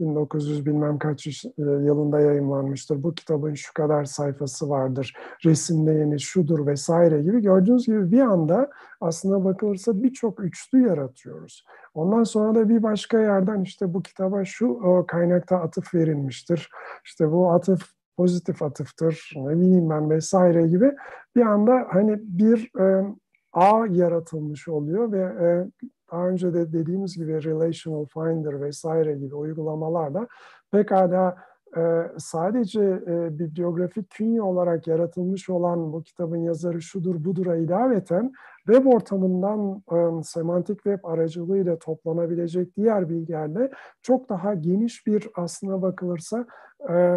1900 0.00 0.66
bilmem 0.66 0.98
kaç 0.98 1.26
e, 1.26 1.42
yılında 1.58 2.20
yayınlanmıştır. 2.20 3.02
Bu 3.02 3.14
kitabın 3.14 3.54
şu 3.54 3.74
kadar 3.74 4.04
sayfası 4.04 4.68
vardır. 4.68 5.14
Resimleyeni 5.44 6.20
şudur 6.20 6.66
vesaire 6.66 7.22
gibi. 7.22 7.42
Gördüğünüz 7.42 7.86
gibi 7.86 8.12
bir 8.12 8.20
anda 8.20 8.70
aslında 9.00 9.44
bakılırsa 9.44 10.02
birçok 10.02 10.40
üçlü 10.40 10.88
yaratıyoruz. 10.88 11.64
Ondan 11.94 12.24
sonra 12.24 12.54
da 12.54 12.68
bir 12.68 12.82
başka 12.82 13.20
yerden 13.20 13.60
işte 13.60 13.94
bu 13.94 14.02
kitaba 14.02 14.44
şu 14.44 15.04
kaynakta 15.08 15.56
atıf 15.56 15.94
verilmiştir. 15.94 16.70
İşte 17.04 17.32
bu 17.32 17.50
atıf 17.52 17.96
pozitif 18.16 18.62
atıftır, 18.62 19.32
ne 19.36 19.60
bileyim 19.60 19.90
ben 19.90 20.10
vesaire 20.10 20.66
gibi 20.66 20.92
bir 21.36 21.42
anda 21.42 21.86
hani 21.90 22.18
bir 22.22 22.80
e, 22.80 23.04
ağ 23.56 23.86
yaratılmış 23.86 24.68
oluyor 24.68 25.12
ve 25.12 25.18
e, 25.18 25.70
daha 26.12 26.28
önce 26.28 26.54
de 26.54 26.72
dediğimiz 26.72 27.16
gibi 27.16 27.44
Relational 27.44 28.04
Finder 28.04 28.60
vesaire 28.60 29.14
gibi 29.14 29.34
uygulamalarla 29.34 30.26
pekala 30.72 31.36
sadece 32.18 32.80
e, 32.82 33.38
bibliografik 33.38 34.10
künye 34.10 34.42
olarak 34.42 34.86
yaratılmış 34.86 35.50
olan 35.50 35.92
bu 35.92 36.02
kitabın 36.02 36.36
yazarı 36.36 36.82
şudur 36.82 37.24
budura 37.24 37.56
ilaveten 37.56 38.32
web 38.66 38.86
ortamından 38.86 39.82
e, 39.92 40.22
semantik 40.22 40.76
web 40.76 41.04
aracılığıyla 41.04 41.78
toplanabilecek 41.78 42.76
diğer 42.76 43.08
bilgilerle 43.08 43.70
çok 44.02 44.28
daha 44.28 44.54
geniş 44.54 45.06
bir 45.06 45.28
aslına 45.34 45.82
bakılırsa 45.82 46.46
e, 46.90 47.16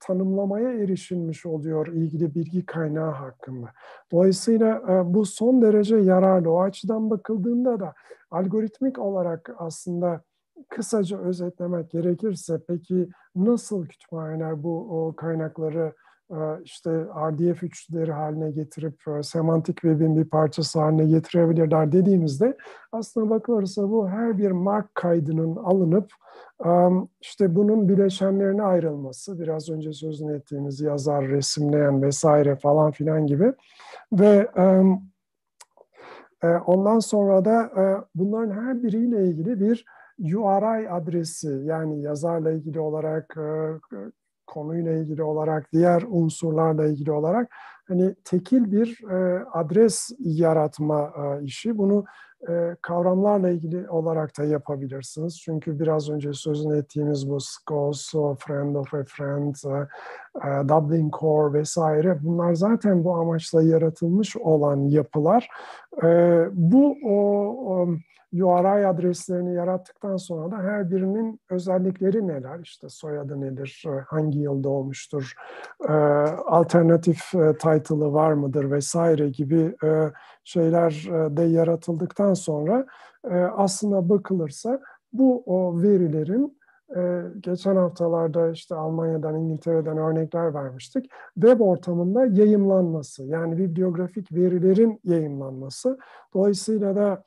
tanımlamaya 0.00 0.72
erişilmiş 0.72 1.46
oluyor 1.46 1.86
ilgili 1.86 2.34
bilgi 2.34 2.66
kaynağı 2.66 3.10
hakkında. 3.10 3.66
Dolayısıyla 4.12 4.82
bu 5.14 5.26
son 5.26 5.62
derece 5.62 5.96
yararlı. 5.96 6.50
O 6.50 6.60
açıdan 6.60 7.10
bakıldığında 7.10 7.80
da 7.80 7.94
algoritmik 8.30 8.98
olarak 8.98 9.50
aslında 9.58 10.20
kısaca 10.68 11.18
özetlemek 11.18 11.90
gerekirse 11.90 12.60
peki 12.68 13.08
nasıl 13.36 13.86
kütüphaneler 13.86 14.62
bu 14.62 15.06
o 15.06 15.16
kaynakları 15.16 15.92
e, 16.32 16.62
işte 16.64 16.90
RDF 17.30 17.62
üçlüleri 17.62 18.12
haline 18.12 18.50
getirip 18.50 19.08
e, 19.08 19.22
semantik 19.22 19.80
web'in 19.80 20.16
bir 20.16 20.24
parçası 20.24 20.80
haline 20.80 21.04
getirebilirler 21.04 21.92
dediğimizde 21.92 22.56
aslında 22.92 23.30
bakılırsa 23.30 23.90
bu 23.90 24.08
her 24.08 24.38
bir 24.38 24.50
mark 24.50 24.94
kaydının 24.94 25.56
alınıp 25.56 26.10
e, 26.64 26.70
işte 27.20 27.56
bunun 27.56 27.88
bileşenlerine 27.88 28.62
ayrılması 28.62 29.40
biraz 29.40 29.70
önce 29.70 29.92
sözünü 29.92 30.36
ettiğimiz 30.36 30.80
yazar, 30.80 31.28
resimleyen 31.28 32.02
vesaire 32.02 32.56
falan 32.56 32.90
filan 32.90 33.26
gibi 33.26 33.52
ve 34.12 34.48
ondan 36.66 36.98
sonra 36.98 37.44
da 37.44 37.70
bunların 38.14 38.50
her 38.50 38.82
biriyle 38.82 39.24
ilgili 39.24 39.60
bir 39.60 39.84
URI 40.18 40.90
adresi 40.90 41.60
yani 41.64 42.02
yazarla 42.02 42.52
ilgili 42.52 42.80
olarak, 42.80 43.36
konuyla 44.46 44.92
ilgili 44.92 45.22
olarak, 45.22 45.72
diğer 45.72 46.04
unsurlarla 46.08 46.86
ilgili 46.86 47.12
olarak 47.12 47.48
hani 47.88 48.14
tekil 48.24 48.72
bir 48.72 49.04
adres 49.52 50.10
yaratma 50.18 51.12
işi. 51.42 51.78
Bunu 51.78 52.04
kavramlarla 52.82 53.50
ilgili 53.50 53.90
olarak 53.90 54.38
da 54.38 54.44
yapabilirsiniz. 54.44 55.40
Çünkü 55.40 55.80
biraz 55.80 56.10
önce 56.10 56.32
sözünü 56.32 56.78
ettiğimiz 56.78 57.30
bu 57.30 57.40
SCOS, 57.40 58.12
Friend 58.38 58.74
of 58.74 58.94
a 58.94 59.04
Friend, 59.04 59.54
Dublin 60.68 61.10
Core 61.20 61.58
vesaire 61.58 62.18
bunlar 62.22 62.54
zaten 62.54 63.04
bu 63.04 63.14
amaçla 63.14 63.62
yaratılmış 63.62 64.36
olan 64.36 64.80
yapılar. 64.88 65.48
Bu 66.52 66.96
o, 67.06 67.86
URI 68.32 68.86
adreslerini 68.86 69.54
yarattıktan 69.54 70.16
sonra 70.16 70.50
da 70.50 70.56
her 70.56 70.90
birinin 70.90 71.40
özellikleri 71.50 72.28
neler? 72.28 72.58
İşte 72.62 72.88
soyadı 72.88 73.40
nedir, 73.40 73.84
hangi 74.06 74.38
yıl 74.38 74.64
doğmuştur, 74.64 75.34
alternatif 76.46 77.30
title'ı 77.58 78.12
var 78.12 78.32
mıdır 78.32 78.70
vesaire 78.70 79.28
gibi 79.28 79.76
şeyler 80.44 80.92
de 81.36 81.42
yaratıldıktan 81.42 82.34
sonra 82.34 82.86
aslında 83.56 84.08
bakılırsa 84.08 84.80
bu 85.12 85.42
o 85.46 85.82
verilerin 85.82 86.58
geçen 87.40 87.76
haftalarda 87.76 88.50
işte 88.50 88.74
Almanya'dan, 88.74 89.36
İngiltere'den 89.36 89.98
örnekler 89.98 90.54
vermiştik. 90.54 91.10
Web 91.34 91.60
ortamında 91.60 92.26
yayımlanması, 92.26 93.24
yani 93.24 93.58
bibliografik 93.58 94.32
verilerin 94.32 95.00
yayımlanması. 95.04 95.98
Dolayısıyla 96.34 96.96
da 96.96 97.22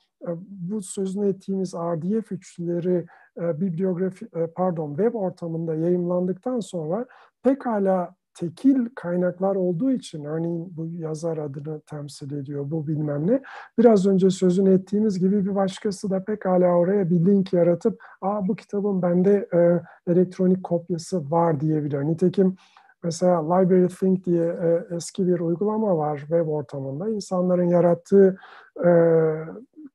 bu 0.47 0.81
sözünü 0.81 1.29
ettiğimiz 1.29 1.73
RDF 1.73 2.31
üçlüleri 2.31 3.05
bibliografi, 3.37 4.27
pardon 4.55 4.89
web 4.89 5.13
ortamında 5.13 5.75
yayımlandıktan 5.75 6.59
sonra 6.59 7.05
pekala 7.43 8.15
tekil 8.35 8.89
kaynaklar 8.95 9.55
olduğu 9.55 9.91
için 9.91 10.23
örneğin 10.23 10.77
bu 10.77 10.87
yazar 10.87 11.37
adını 11.37 11.81
temsil 11.81 12.31
ediyor, 12.31 12.71
bu 12.71 12.87
bilmem 12.87 13.27
ne. 13.27 13.41
Biraz 13.77 14.07
önce 14.07 14.29
sözünü 14.29 14.73
ettiğimiz 14.73 15.19
gibi 15.19 15.45
bir 15.45 15.55
başkası 15.55 16.09
da 16.09 16.23
pekala 16.23 16.67
oraya 16.67 17.09
bir 17.09 17.25
link 17.25 17.53
yaratıp 17.53 18.03
Aa, 18.21 18.47
bu 18.47 18.55
kitabın 18.55 19.01
bende 19.01 19.47
e, 19.53 19.81
elektronik 20.11 20.63
kopyası 20.63 21.31
var 21.31 21.59
diyebilir. 21.59 22.01
Nitekim 22.01 22.55
mesela 23.03 23.55
Library 23.55 23.87
Think 23.87 24.25
diye 24.25 24.45
e, 24.45 24.95
eski 24.95 25.27
bir 25.27 25.39
uygulama 25.39 25.97
var 25.97 26.17
web 26.17 26.47
ortamında. 26.47 27.09
İnsanların 27.09 27.67
yarattığı 27.67 28.37
e, 28.85 28.89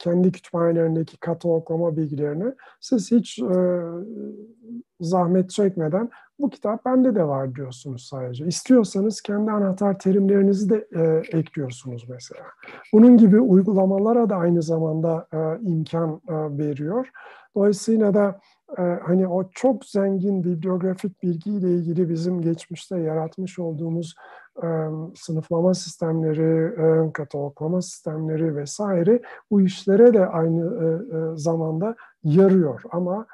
kendi 0.01 0.33
kütüphanelerindeki 0.33 1.17
kataloglama 1.17 1.97
bilgilerini 1.97 2.55
siz 2.81 3.11
hiç 3.11 3.39
e, 3.39 3.81
zahmet 5.01 5.51
çekmeden 5.51 6.11
bu 6.41 6.51
kitap 6.51 6.85
bende 6.85 7.15
de 7.15 7.29
var 7.29 7.55
diyorsunuz 7.55 8.09
sadece. 8.11 8.47
İstiyorsanız 8.47 9.21
kendi 9.21 9.51
anahtar 9.51 9.99
terimlerinizi 9.99 10.71
de 10.71 10.89
e, 10.97 11.23
ekliyorsunuz 11.39 12.07
mesela. 12.09 12.45
Bunun 12.93 13.17
gibi 13.17 13.41
uygulamalara 13.41 14.31
da 14.31 14.37
aynı 14.37 14.63
zamanda 14.63 15.27
e, 15.33 15.39
imkan 15.69 16.21
e, 16.29 16.35
veriyor. 16.59 17.09
Dolayısıyla 17.57 18.15
da 18.15 18.41
e, 18.79 18.83
hani 18.83 19.29
o 19.29 19.51
çok 19.55 19.85
zengin 19.85 20.45
bibliografik 20.45 21.23
bilgiyle 21.23 21.71
ilgili 21.71 22.09
bizim 22.09 22.41
geçmişte 22.41 22.99
yaratmış 22.99 23.59
olduğumuz 23.59 24.15
sınıflama 25.17 25.75
sistemleri, 25.75 27.13
kataloglama 27.13 27.83
sistemleri 27.83 28.57
vesaire 28.57 29.23
bu 29.51 29.61
işlere 29.61 30.15
de 30.15 30.27
aynı 30.27 31.39
zamanda 31.39 31.97
yarıyor. 32.25 32.83
Ama 32.91 33.27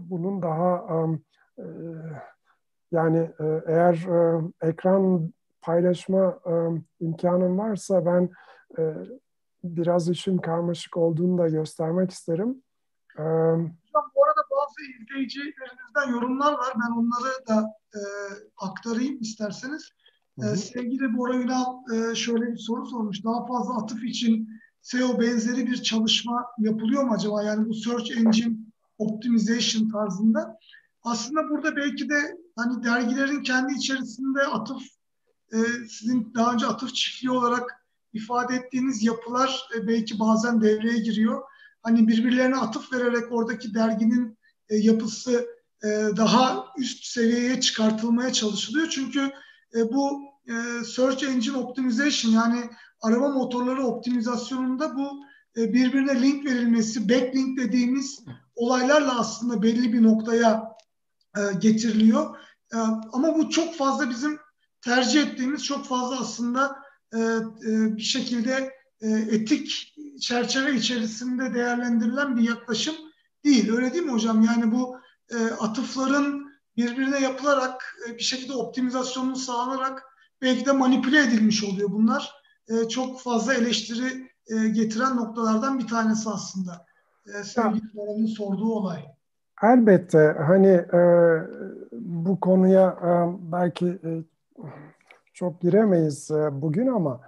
bunun 0.00 0.42
daha 0.42 0.84
yani 2.92 3.30
eğer 3.66 4.06
ekran 4.62 5.32
paylaşma 5.62 6.38
imkanım 7.00 7.58
varsa 7.58 8.06
ben 8.06 8.30
biraz 9.64 10.08
işin 10.08 10.38
karmaşık 10.38 10.96
olduğunu 10.96 11.38
da 11.38 11.48
göstermek 11.48 12.10
isterim. 12.10 12.62
E, 13.18 13.22
bu 13.94 14.24
arada 14.24 14.42
bazı 14.50 15.02
izleyicilerinizden 15.02 16.12
yorumlar 16.12 16.52
var. 16.52 16.72
Ben 16.74 16.92
onları 16.92 17.46
da 17.48 17.72
aktarayım 18.56 19.20
isterseniz. 19.20 19.90
Hı 20.40 20.46
hı. 20.46 20.56
sevgili 20.56 21.16
Bora 21.16 21.36
Ünal 21.36 21.74
e, 21.92 22.14
şöyle 22.14 22.52
bir 22.52 22.58
soru 22.58 22.86
sormuş. 22.86 23.24
Daha 23.24 23.46
fazla 23.46 23.76
atıf 23.76 24.04
için 24.04 24.48
SEO 24.80 25.20
benzeri 25.20 25.66
bir 25.66 25.82
çalışma 25.82 26.46
yapılıyor 26.58 27.02
mu 27.02 27.12
acaba? 27.12 27.42
Yani 27.42 27.68
bu 27.68 27.74
Search 27.74 28.10
Engine 28.10 28.56
Optimization 28.98 29.90
tarzında. 29.90 30.58
Aslında 31.02 31.50
burada 31.50 31.76
belki 31.76 32.08
de 32.08 32.38
hani 32.56 32.84
dergilerin 32.84 33.42
kendi 33.42 33.74
içerisinde 33.74 34.42
atıf 34.42 34.82
e, 35.52 35.58
sizin 35.88 36.34
daha 36.34 36.52
önce 36.52 36.66
atıf 36.66 36.94
çiftliği 36.94 37.30
olarak 37.30 37.86
ifade 38.12 38.54
ettiğiniz 38.54 39.02
yapılar 39.02 39.68
e, 39.76 39.86
belki 39.86 40.18
bazen 40.18 40.60
devreye 40.60 40.98
giriyor. 40.98 41.42
Hani 41.82 42.08
birbirlerine 42.08 42.56
atıf 42.56 42.92
vererek 42.92 43.32
oradaki 43.32 43.74
derginin 43.74 44.38
yapısı 44.70 45.46
daha 46.16 46.66
üst 46.78 47.04
seviyeye 47.04 47.60
çıkartılmaya 47.60 48.32
çalışılıyor. 48.32 48.88
Çünkü 48.88 49.32
e, 49.74 49.92
bu 49.92 50.20
e, 50.48 50.84
Search 50.84 51.22
Engine 51.22 51.56
Optimization 51.56 52.32
yani 52.32 52.70
arama 53.02 53.28
motorları 53.28 53.86
optimizasyonunda 53.86 54.96
bu 54.96 55.24
e, 55.56 55.72
birbirine 55.72 56.22
link 56.22 56.46
verilmesi, 56.46 57.08
backlink 57.08 57.58
dediğimiz 57.58 58.24
olaylarla 58.54 59.18
aslında 59.18 59.62
belli 59.62 59.92
bir 59.92 60.02
noktaya 60.02 60.76
e, 61.36 61.40
getiriliyor. 61.58 62.36
E, 62.72 62.76
ama 63.12 63.34
bu 63.34 63.50
çok 63.50 63.74
fazla 63.74 64.10
bizim 64.10 64.38
tercih 64.80 65.22
ettiğimiz 65.22 65.64
çok 65.64 65.86
fazla 65.86 66.20
aslında 66.20 66.76
e, 67.12 67.18
e, 67.18 67.96
bir 67.96 68.02
şekilde 68.02 68.70
e, 69.00 69.08
etik 69.10 69.94
çerçeve 70.20 70.74
içerisinde 70.74 71.54
değerlendirilen 71.54 72.36
bir 72.36 72.42
yaklaşım 72.42 72.94
değil. 73.44 73.72
Öyle 73.72 73.92
değil 73.92 74.04
mi 74.04 74.12
hocam? 74.12 74.42
Yani 74.42 74.72
bu 74.72 74.96
e, 75.30 75.36
atıfların 75.36 76.43
birbirine 76.76 77.20
yapılarak 77.20 77.96
e, 78.08 78.14
bir 78.14 78.22
şekilde 78.22 78.52
optimizasyonun 78.52 79.34
sağlanarak 79.34 80.02
belki 80.42 80.66
de 80.66 80.72
manipüle 80.72 81.20
edilmiş 81.22 81.64
oluyor 81.64 81.90
bunlar. 81.90 82.32
E, 82.68 82.88
çok 82.88 83.20
fazla 83.20 83.54
eleştiri 83.54 84.30
e, 84.46 84.68
getiren 84.68 85.16
noktalardan 85.16 85.78
bir 85.78 85.86
tanesi 85.86 86.30
aslında. 86.30 86.86
E, 87.26 87.42
sevgili 87.42 87.96
Baran'ın 87.96 88.26
sorduğu 88.26 88.72
olay. 88.72 89.04
Elbette 89.62 90.36
hani 90.46 90.68
e, 90.68 91.00
bu 91.92 92.40
konuya 92.40 92.98
e, 93.02 93.10
belki 93.52 93.86
e, 93.86 94.10
çok 95.34 95.60
giremeyiz 95.60 96.30
e, 96.30 96.62
bugün 96.62 96.86
ama 96.86 97.20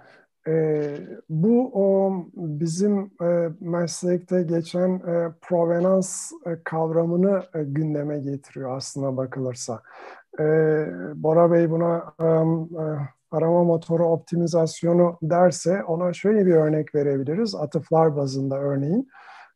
e, 0.47 0.97
bu 1.29 1.71
o 1.73 2.13
bizim 2.35 3.11
e, 3.21 3.49
meslekte 3.59 4.43
geçen 4.43 4.89
e, 4.89 5.31
provenans 5.41 6.31
e, 6.45 6.49
kavramını 6.63 7.43
e, 7.55 7.63
gündeme 7.63 8.19
getiriyor 8.19 8.77
aslına 8.77 9.17
bakılırsa. 9.17 9.81
E, 10.39 10.43
Bora 11.15 11.51
Bey 11.51 11.71
buna 11.71 12.13
e, 12.19 12.25
e, 12.25 12.85
arama 13.31 13.63
motoru 13.63 14.05
optimizasyonu 14.05 15.17
derse 15.21 15.83
ona 15.83 16.13
şöyle 16.13 16.45
bir 16.45 16.55
örnek 16.55 16.95
verebiliriz. 16.95 17.55
Atıflar 17.55 18.15
bazında 18.15 18.59
örneğin 18.59 19.07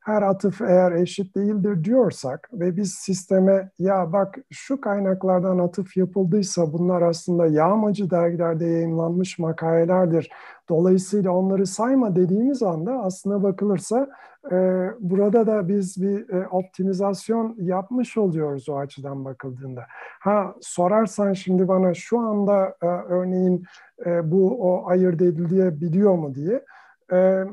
her 0.02 0.22
atıf 0.22 0.62
eğer 0.62 0.92
eşit 0.92 1.36
değildir 1.36 1.84
diyorsak 1.84 2.50
ve 2.54 2.78
biz 2.78 2.94
sisteme 2.94 3.72
ya 3.80 4.14
bak 4.14 4.38
şu 4.52 4.82
kaynaklardan 4.82 5.60
atıf 5.60 5.98
yapıldıysa 5.98 6.74
bunlar 6.74 7.02
aslında 7.02 7.48
yağmacı 7.48 8.10
dergilerde 8.10 8.66
yayınlanmış 8.66 9.40
makalelerdir. 9.40 10.32
Dolayısıyla 10.70 11.32
onları 11.32 11.68
sayma 11.68 12.16
dediğimiz 12.16 12.64
anda 12.64 12.94
aslına 12.94 13.44
bakılırsa 13.44 14.10
e, 14.52 14.88
burada 15.00 15.48
da 15.48 15.68
biz 15.68 16.02
bir 16.02 16.30
e, 16.30 16.48
optimizasyon 16.48 17.56
yapmış 17.60 18.18
oluyoruz 18.18 18.70
o 18.70 18.78
açıdan 18.78 19.26
bakıldığında. 19.26 19.84
Ha 20.20 20.56
sorarsan 20.62 21.34
şimdi 21.34 21.68
bana 21.68 21.94
şu 21.94 22.20
anda 22.20 22.76
e, 22.82 22.86
örneğin 22.88 23.64
e, 24.06 24.32
bu 24.32 24.72
o 24.72 24.88
ayırt 24.90 25.22
edilebiliyor 25.22 26.16
mu 26.16 26.36
diye. 26.36 26.66
E, 27.14 27.44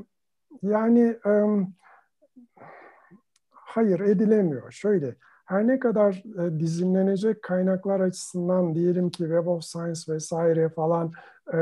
yani... 0.62 1.16
E, 1.26 1.44
Hayır 3.79 4.01
edilemiyor. 4.01 4.70
Şöyle 4.72 5.14
her 5.45 5.66
ne 5.66 5.79
kadar 5.79 6.22
e, 6.39 6.61
dizinlenecek 6.61 7.43
kaynaklar 7.43 8.01
açısından 8.01 8.74
diyelim 8.74 9.11
ki 9.11 9.18
Web 9.18 9.47
of 9.47 9.64
Science 9.64 10.12
vesaire 10.12 10.68
falan 10.68 11.12
e, 11.53 11.59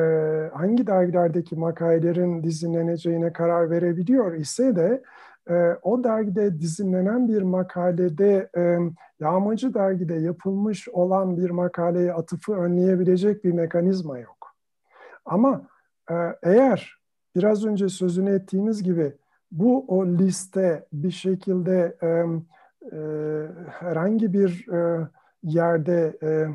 hangi 0.54 0.86
dergilerdeki 0.86 1.56
makalelerin 1.56 2.42
dizinleneceğine 2.42 3.32
karar 3.32 3.70
verebiliyor 3.70 4.34
ise 4.34 4.76
de 4.76 5.02
e, 5.50 5.54
o 5.82 6.04
dergide 6.04 6.60
dizinlenen 6.60 7.28
bir 7.28 7.42
makalede 7.42 8.50
e, 8.56 8.78
yağmacı 9.20 9.74
dergide 9.74 10.14
yapılmış 10.14 10.88
olan 10.88 11.36
bir 11.36 11.50
makaleye 11.50 12.12
atıfı 12.12 12.52
önleyebilecek 12.54 13.44
bir 13.44 13.52
mekanizma 13.52 14.18
yok. 14.18 14.54
Ama 15.24 15.68
e, 16.10 16.14
eğer 16.42 16.98
biraz 17.36 17.64
önce 17.64 17.88
sözünü 17.88 18.30
ettiğimiz 18.30 18.82
gibi 18.82 19.12
bu 19.58 19.84
o 19.88 20.06
liste 20.06 20.86
bir 20.92 21.10
şekilde 21.10 21.96
e, 22.02 22.06
e, 22.06 23.00
herhangi 23.70 24.32
bir 24.32 24.68
e, 24.68 25.08
yerde 25.42 26.18
e, 26.22 26.46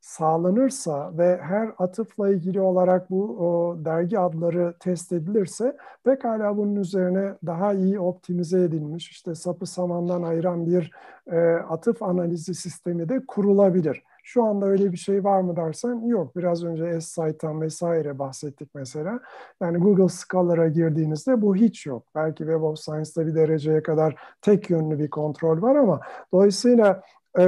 sağlanırsa 0.00 1.18
ve 1.18 1.40
her 1.42 1.70
atıfla 1.78 2.30
ilgili 2.30 2.60
olarak 2.60 3.10
bu 3.10 3.24
o, 3.24 3.76
dergi 3.84 4.18
adları 4.18 4.74
test 4.80 5.12
edilirse 5.12 5.76
pekala 6.04 6.56
bunun 6.56 6.76
üzerine 6.76 7.34
daha 7.46 7.72
iyi 7.74 8.00
optimize 8.00 8.62
edilmiş 8.62 9.10
işte 9.10 9.34
sapı 9.34 9.66
samandan 9.66 10.22
ayıran 10.22 10.66
bir 10.66 10.92
e, 11.26 11.38
atıf 11.54 12.02
analizi 12.02 12.54
sistemi 12.54 13.08
de 13.08 13.26
kurulabilir. 13.26 14.02
Şu 14.28 14.44
anda 14.44 14.66
öyle 14.66 14.92
bir 14.92 14.96
şey 14.96 15.24
var 15.24 15.40
mı 15.40 15.56
dersen 15.56 16.06
yok. 16.06 16.36
Biraz 16.36 16.64
önce 16.64 17.00
S-Site'tan 17.00 17.60
vesaire 17.60 18.18
bahsettik 18.18 18.74
mesela. 18.74 19.20
Yani 19.62 19.78
Google 19.78 20.08
Scholar'a 20.08 20.68
girdiğinizde 20.68 21.42
bu 21.42 21.56
hiç 21.56 21.86
yok. 21.86 22.06
Belki 22.14 22.38
Web 22.38 22.62
of 22.62 22.78
Science'da 22.78 23.26
bir 23.26 23.34
dereceye 23.34 23.82
kadar 23.82 24.16
tek 24.42 24.70
yönlü 24.70 24.98
bir 24.98 25.10
kontrol 25.10 25.62
var 25.62 25.76
ama 25.76 26.00
dolayısıyla 26.32 27.02
e, 27.38 27.44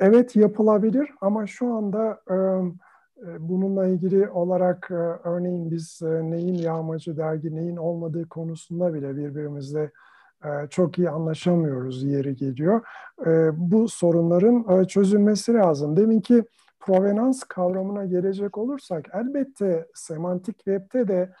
evet 0.00 0.36
yapılabilir 0.36 1.10
ama 1.20 1.46
şu 1.46 1.74
anda 1.74 2.20
e, 2.30 2.34
e 2.34 3.48
bununla 3.48 3.86
ilgili 3.86 4.28
olarak 4.28 4.88
e, 4.90 5.28
örneğin 5.28 5.70
biz 5.70 6.02
e, 6.02 6.30
neyin 6.30 6.54
yağmacı 6.54 7.16
dergi 7.16 7.56
neyin 7.56 7.76
olmadığı 7.76 8.28
konusunda 8.28 8.94
bile 8.94 9.16
birbirimizle 9.16 9.90
çok 10.70 10.98
iyi 10.98 11.10
anlaşamıyoruz 11.10 12.04
yeri 12.04 12.36
geliyor. 12.36 12.86
E, 13.26 13.50
bu 13.70 13.88
sorunların 13.88 14.80
e, 14.80 14.84
çözülmesi 14.84 15.54
lazım. 15.54 15.96
Deminki 15.96 16.44
provenans 16.80 17.42
kavramına 17.44 18.04
gelecek 18.04 18.58
olursak 18.58 19.08
elbette 19.12 19.86
semantik 19.94 20.56
web'te 20.56 21.08
de 21.08 21.32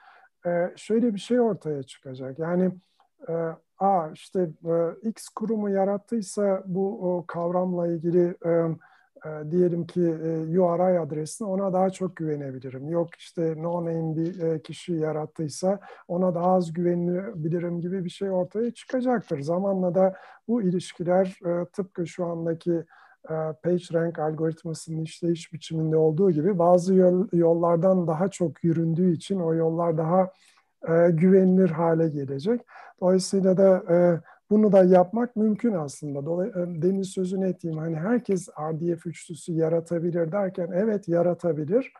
şöyle 0.76 1.14
bir 1.14 1.18
şey 1.18 1.40
ortaya 1.40 1.82
çıkacak. 1.82 2.38
Yani 2.38 2.70
a 3.78 4.08
işte 4.14 4.48
X 5.02 5.28
kurumu 5.28 5.70
yarattıysa 5.70 6.62
bu 6.66 7.24
kavramla 7.26 7.88
ilgili 7.88 8.34
e, 9.24 9.50
diyelim 9.50 9.86
ki 9.86 10.02
e, 10.02 10.58
URI 10.58 11.00
adresine 11.00 11.48
ona 11.48 11.72
daha 11.72 11.90
çok 11.90 12.16
güvenebilirim. 12.16 12.88
Yok 12.88 13.14
işte 13.18 13.54
no 13.56 13.84
name 13.84 14.16
bir 14.16 14.42
e, 14.42 14.62
kişi 14.62 14.92
yarattıysa 14.92 15.80
ona 16.08 16.34
daha 16.34 16.52
az 16.52 16.72
güvenebilirim 16.72 17.80
gibi 17.80 18.04
bir 18.04 18.10
şey 18.10 18.30
ortaya 18.30 18.70
çıkacaktır. 18.70 19.40
Zamanla 19.40 19.94
da 19.94 20.14
bu 20.48 20.62
ilişkiler 20.62 21.38
e, 21.46 21.64
tıpkı 21.64 22.06
şu 22.06 22.26
andaki 22.26 22.84
e, 23.30 23.34
PageRank 23.62 24.18
algoritmasının 24.18 25.02
işleyiş 25.02 25.52
biçiminde 25.52 25.96
olduğu 25.96 26.30
gibi 26.30 26.58
bazı 26.58 26.94
yol, 26.94 27.28
yollardan 27.32 28.06
daha 28.06 28.28
çok 28.28 28.64
yüründüğü 28.64 29.12
için 29.12 29.40
o 29.40 29.54
yollar 29.54 29.98
daha 29.98 30.30
e, 30.88 31.10
güvenilir 31.10 31.70
hale 31.70 32.08
gelecek. 32.08 32.60
Dolayısıyla 33.00 33.56
da 33.56 33.84
e, 33.94 33.96
bunu 34.50 34.72
da 34.72 34.84
yapmak 34.84 35.36
mümkün 35.36 35.72
aslında. 35.72 36.26
Dolay 36.26 36.48
e, 36.48 36.82
demin 36.82 37.02
sözünü 37.02 37.48
ettiğim 37.48 37.78
hani 37.78 37.96
herkes 37.96 38.48
RDF 38.48 39.06
üçlüsü 39.06 39.52
yaratabilir 39.52 40.32
derken 40.32 40.70
evet 40.74 41.08
yaratabilir 41.08 41.92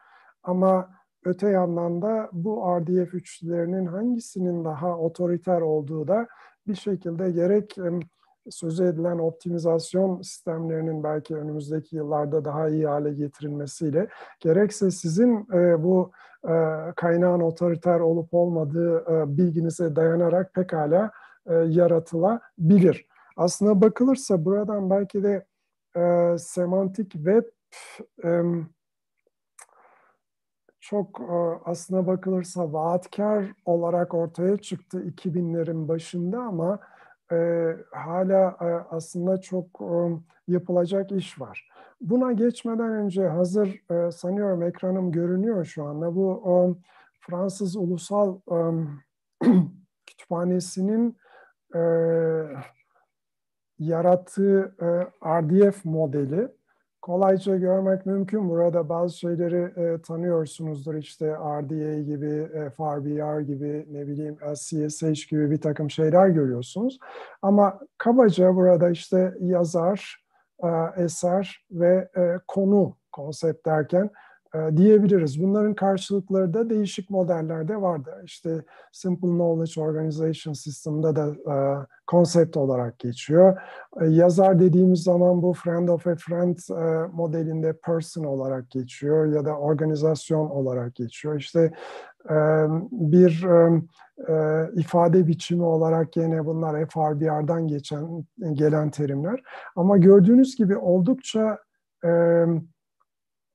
ama 0.42 0.90
öte 1.24 1.48
yandan 1.48 2.02
da 2.02 2.28
bu 2.32 2.80
RDF 2.80 3.14
üçlülerinin 3.14 3.86
hangisinin 3.86 4.64
daha 4.64 4.98
otoriter 4.98 5.60
olduğu 5.60 6.08
da 6.08 6.26
bir 6.66 6.74
şekilde 6.74 7.30
gerek 7.30 7.78
sözü 8.50 8.84
edilen 8.84 9.18
optimizasyon 9.18 10.22
sistemlerinin 10.22 11.04
belki 11.04 11.36
önümüzdeki 11.36 11.96
yıllarda 11.96 12.44
daha 12.44 12.68
iyi 12.68 12.86
hale 12.86 13.14
getirilmesiyle 13.14 14.08
gerekse 14.40 14.90
sizin 14.90 15.46
e, 15.52 15.82
bu 15.82 16.12
e, 16.44 16.54
kaynağın 16.96 17.40
otoriter 17.40 18.00
olup 18.00 18.34
olmadığı 18.34 18.98
e, 18.98 19.36
bilginize 19.36 19.96
dayanarak 19.96 20.54
pekala 20.54 21.10
e, 21.46 21.54
yaratılabilir. 21.54 23.06
Aslına 23.36 23.80
bakılırsa 23.80 24.44
buradan 24.44 24.90
belki 24.90 25.22
de 25.22 25.46
e, 25.96 26.34
semantik 26.38 27.12
web 27.12 27.44
e, 28.24 28.42
çok 30.80 31.20
e, 31.20 31.34
aslına 31.64 32.06
bakılırsa 32.06 32.72
vaatkar 32.72 33.44
olarak 33.64 34.14
ortaya 34.14 34.56
çıktı 34.56 35.02
2000'lerin 35.02 35.88
başında 35.88 36.40
ama 36.40 36.78
e, 37.32 37.36
hala 37.92 38.56
e, 38.60 38.94
aslında 38.94 39.40
çok 39.40 39.66
e, 39.80 39.92
yapılacak 40.48 41.12
iş 41.12 41.40
var. 41.40 41.68
Buna 42.00 42.32
geçmeden 42.32 42.92
önce 42.92 43.28
hazır 43.28 43.90
e, 43.90 44.10
sanıyorum 44.10 44.62
ekranım 44.62 45.12
görünüyor 45.12 45.64
şu 45.64 45.84
anda. 45.84 46.16
Bu 46.16 46.42
e, 46.46 46.52
Fransız 47.20 47.76
Ulusal 47.76 48.38
e, 48.50 48.56
Kütüphanesi'nin 50.06 51.16
e, 51.76 51.80
yarattığı 53.78 54.74
e, 54.80 54.86
RDF 55.40 55.84
modeli 55.84 56.48
kolayca 57.06 57.56
görmek 57.56 58.06
mümkün. 58.06 58.50
Burada 58.50 58.88
bazı 58.88 59.18
şeyleri 59.18 59.80
e, 59.80 60.02
tanıyorsunuzdur. 60.02 60.94
İşte 60.94 61.26
RDA 61.34 62.00
gibi, 62.00 62.48
e, 62.54 62.70
FRBR 62.70 63.40
gibi, 63.40 63.86
ne 63.90 64.06
bileyim 64.06 64.36
CSH 64.54 65.30
gibi 65.30 65.50
bir 65.50 65.60
takım 65.60 65.90
şeyler 65.90 66.28
görüyorsunuz. 66.28 66.98
Ama 67.42 67.80
kabaca 67.98 68.54
burada 68.54 68.90
işte 68.90 69.34
yazar, 69.40 70.24
e, 70.62 70.68
eser 71.02 71.66
ve 71.70 72.08
e, 72.16 72.40
konu 72.48 72.96
konsept 73.12 73.66
derken 73.66 74.10
diyebiliriz. 74.76 75.42
Bunların 75.42 75.74
karşılıkları 75.74 76.54
da 76.54 76.70
değişik 76.70 77.10
modellerde 77.10 77.80
vardı. 77.82 78.22
İşte 78.24 78.64
Simple 78.92 79.28
Knowledge 79.28 79.80
Organization 79.80 80.52
System'da 80.52 81.16
da 81.16 81.26
e, 81.52 81.86
konsept 82.06 82.56
olarak 82.56 82.98
geçiyor. 82.98 83.58
E, 84.00 84.06
yazar 84.06 84.60
dediğimiz 84.60 85.02
zaman 85.02 85.42
bu 85.42 85.52
Friend 85.52 85.88
of 85.88 86.06
a 86.06 86.14
Friend 86.16 86.58
modelinde 87.12 87.72
person 87.72 88.24
olarak 88.24 88.70
geçiyor 88.70 89.26
ya 89.26 89.44
da 89.44 89.58
organizasyon 89.58 90.50
olarak 90.50 90.94
geçiyor. 90.94 91.36
İşte 91.38 91.72
bir 92.92 93.46
ifade 94.74 95.26
biçimi 95.26 95.62
olarak 95.62 96.16
yine 96.16 96.46
bunlar 96.46 96.86
FRBR'dan 96.86 97.68
geçen 97.68 98.24
gelen 98.52 98.90
terimler. 98.90 99.42
Ama 99.76 99.96
gördüğünüz 99.98 100.56
gibi 100.56 100.76
oldukça 100.76 101.58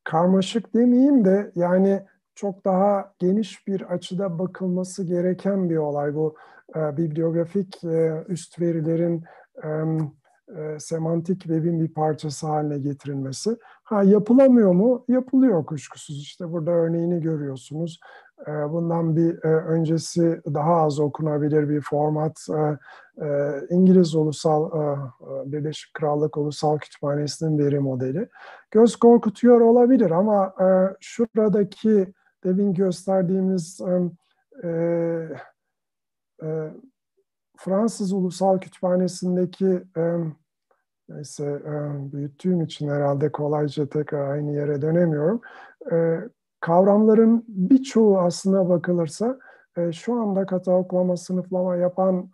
karmaşık 0.04 0.74
demeyeyim 0.76 1.26
de 1.26 1.52
yani 1.56 2.02
çok 2.36 2.66
daha 2.66 3.14
geniş 3.20 3.68
bir 3.68 3.82
açıda 3.82 4.40
bakılması 4.40 5.04
gereken 5.04 5.70
bir 5.70 5.78
olay 5.78 6.16
bu. 6.16 6.36
E, 6.76 6.98
bibliografik 6.98 7.84
e, 7.84 8.24
üst 8.28 8.62
verilerin 8.62 9.24
e, 9.64 9.70
e, 10.58 10.80
semantik 10.80 11.42
webin 11.42 11.82
bir 11.82 11.94
parçası 11.94 12.48
haline 12.48 12.78
getirilmesi. 12.78 13.58
Ha 13.84 14.04
yapılamıyor 14.04 14.72
mu? 14.72 15.06
Yapılıyor 15.08 15.66
kuşkusuz. 15.66 16.22
İşte 16.22 16.52
burada 16.52 16.72
örneğini 16.72 17.22
görüyorsunuz. 17.22 18.00
E, 18.48 18.52
bundan 18.52 19.16
bir 19.16 19.44
e, 19.44 19.48
öncesi 19.48 20.42
daha 20.54 20.76
az 20.76 21.00
okunabilir 21.00 21.70
bir 21.70 21.82
format. 21.82 22.48
E, 22.50 22.78
e, 23.26 23.62
İngiliz 23.70 24.16
Ulusal 24.16 24.72
e, 24.72 24.80
e, 24.80 25.52
Birleşik 25.52 25.94
Krallık 25.94 26.38
Ulusal 26.38 26.78
Kütüphanesi'nin 26.78 27.60
veri 27.60 27.80
modeli. 27.80 28.30
Göz 28.72 28.96
korkutuyor 28.96 29.62
olabilir 29.62 30.12
ama 30.12 30.54
e, 30.62 30.68
şuradaki 31.00 32.14
demin 32.44 32.74
gösterdiğimiz 32.74 33.82
e, 33.82 34.68
e, 36.44 36.70
Fransız 37.58 38.14
Ulusal 38.14 38.60
Kütüphanesi'ndeki 38.60 39.84
e, 39.98 40.18
neyse 41.16 41.46
e, 41.46 41.72
büyüttüğüm 42.12 42.62
için 42.62 42.90
herhalde 42.90 43.32
kolayca 43.32 43.90
tekrar 43.90 44.30
aynı 44.30 44.52
yere 44.52 44.82
dönemiyorum. 44.82 45.42
E, 45.92 46.18
kavramların 46.60 47.46
birçoğu 47.48 48.20
aslına 48.20 48.70
bakılırsa 48.70 49.40
e, 49.78 49.92
şu 49.92 50.14
anda 50.14 50.46
kataloglama, 50.46 51.18
sınıflama 51.18 51.76
yapan 51.76 52.30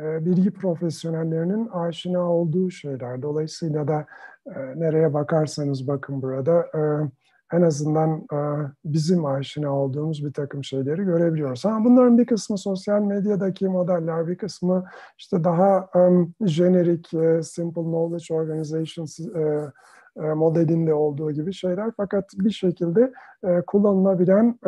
bilgi 0.00 0.50
profesyonellerinin 0.50 1.68
aşina 1.68 2.32
olduğu 2.32 2.70
şeyler. 2.70 3.22
Dolayısıyla 3.22 3.88
da 3.88 4.06
nereye 4.76 5.14
bakarsanız 5.14 5.88
bakın 5.88 6.22
burada 6.22 6.66
en 7.52 7.62
azından 7.62 8.26
e, 8.32 8.38
bizim 8.84 9.24
aşina 9.24 9.76
olduğumuz 9.76 10.24
bir 10.24 10.32
takım 10.32 10.64
şeyleri 10.64 11.04
görebiliyoruz. 11.04 11.66
Ama 11.66 11.84
bunların 11.84 12.18
bir 12.18 12.26
kısmı 12.26 12.58
sosyal 12.58 13.02
medyadaki 13.02 13.68
modeller, 13.68 14.28
bir 14.28 14.36
kısmı 14.36 14.84
işte 15.18 15.44
daha 15.44 15.88
um, 15.94 16.34
jenerik, 16.40 17.10
uh, 17.14 17.40
simple 17.40 17.82
knowledge 17.82 18.34
organization 18.34 19.04
uh, 19.04 19.70
uh, 20.14 20.34
modelinde 20.34 20.94
olduğu 20.94 21.30
gibi 21.30 21.52
şeyler. 21.52 21.90
Fakat 21.96 22.24
bir 22.34 22.50
şekilde 22.50 23.12
kullanılabilen 23.66 24.58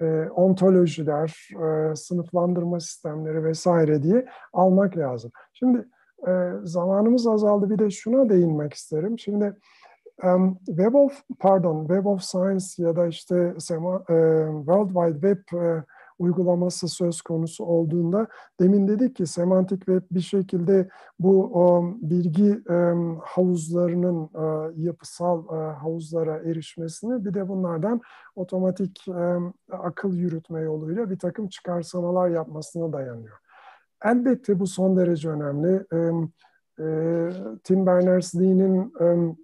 e, 0.00 0.28
ontolojiler, 0.34 1.48
e, 1.62 1.96
sınıflandırma 1.96 2.80
sistemleri 2.80 3.44
vesaire 3.44 4.02
diye 4.02 4.26
almak 4.52 4.96
lazım. 4.96 5.30
Şimdi 5.52 5.88
e, 6.28 6.32
zamanımız 6.62 7.26
azaldı 7.26 7.70
bir 7.70 7.78
de 7.78 7.90
şuna 7.90 8.28
değinmek 8.28 8.74
isterim. 8.74 9.18
Şimdi 9.18 9.56
um, 10.22 10.58
Web 10.66 10.94
of 10.94 11.22
pardon 11.38 11.86
Web 11.86 12.06
of 12.06 12.22
Science 12.22 12.82
ya 12.82 12.96
da 12.96 13.06
işte 13.06 13.54
Sema, 13.58 13.96
e, 13.96 14.46
World 14.66 14.88
Wide 14.88 15.12
Web 15.12 15.58
e, 15.58 15.84
uygulaması 16.18 16.88
söz 16.88 17.22
konusu 17.22 17.64
olduğunda 17.64 18.26
demin 18.60 18.88
dedik 18.88 19.16
ki 19.16 19.26
semantik 19.26 19.78
web 19.78 20.02
bir 20.10 20.20
şekilde 20.20 20.88
bu 21.18 21.50
o, 21.54 21.94
bilgi 22.02 22.60
e, 22.70 22.94
havuzlarının 23.22 24.24
e, 24.24 24.72
yapısal 24.82 25.44
e, 25.44 25.72
havuzlara 25.72 26.36
erişmesini 26.36 27.24
bir 27.24 27.34
de 27.34 27.48
bunlardan 27.48 28.00
otomatik 28.36 29.08
e, 29.08 29.36
akıl 29.72 30.14
yürütme 30.14 30.60
yoluyla 30.60 31.10
bir 31.10 31.18
takım 31.18 31.48
çıkarsamalar 31.48 32.28
yapmasına 32.28 32.92
dayanıyor. 32.92 33.38
Elbette 34.04 34.60
bu 34.60 34.66
son 34.66 34.96
derece 34.96 35.28
önemli. 35.28 35.86
E, 35.92 35.96
e, 36.80 37.30
Tim 37.64 37.86
Berners-Lee'nin 37.86 38.92
e, 39.00 39.36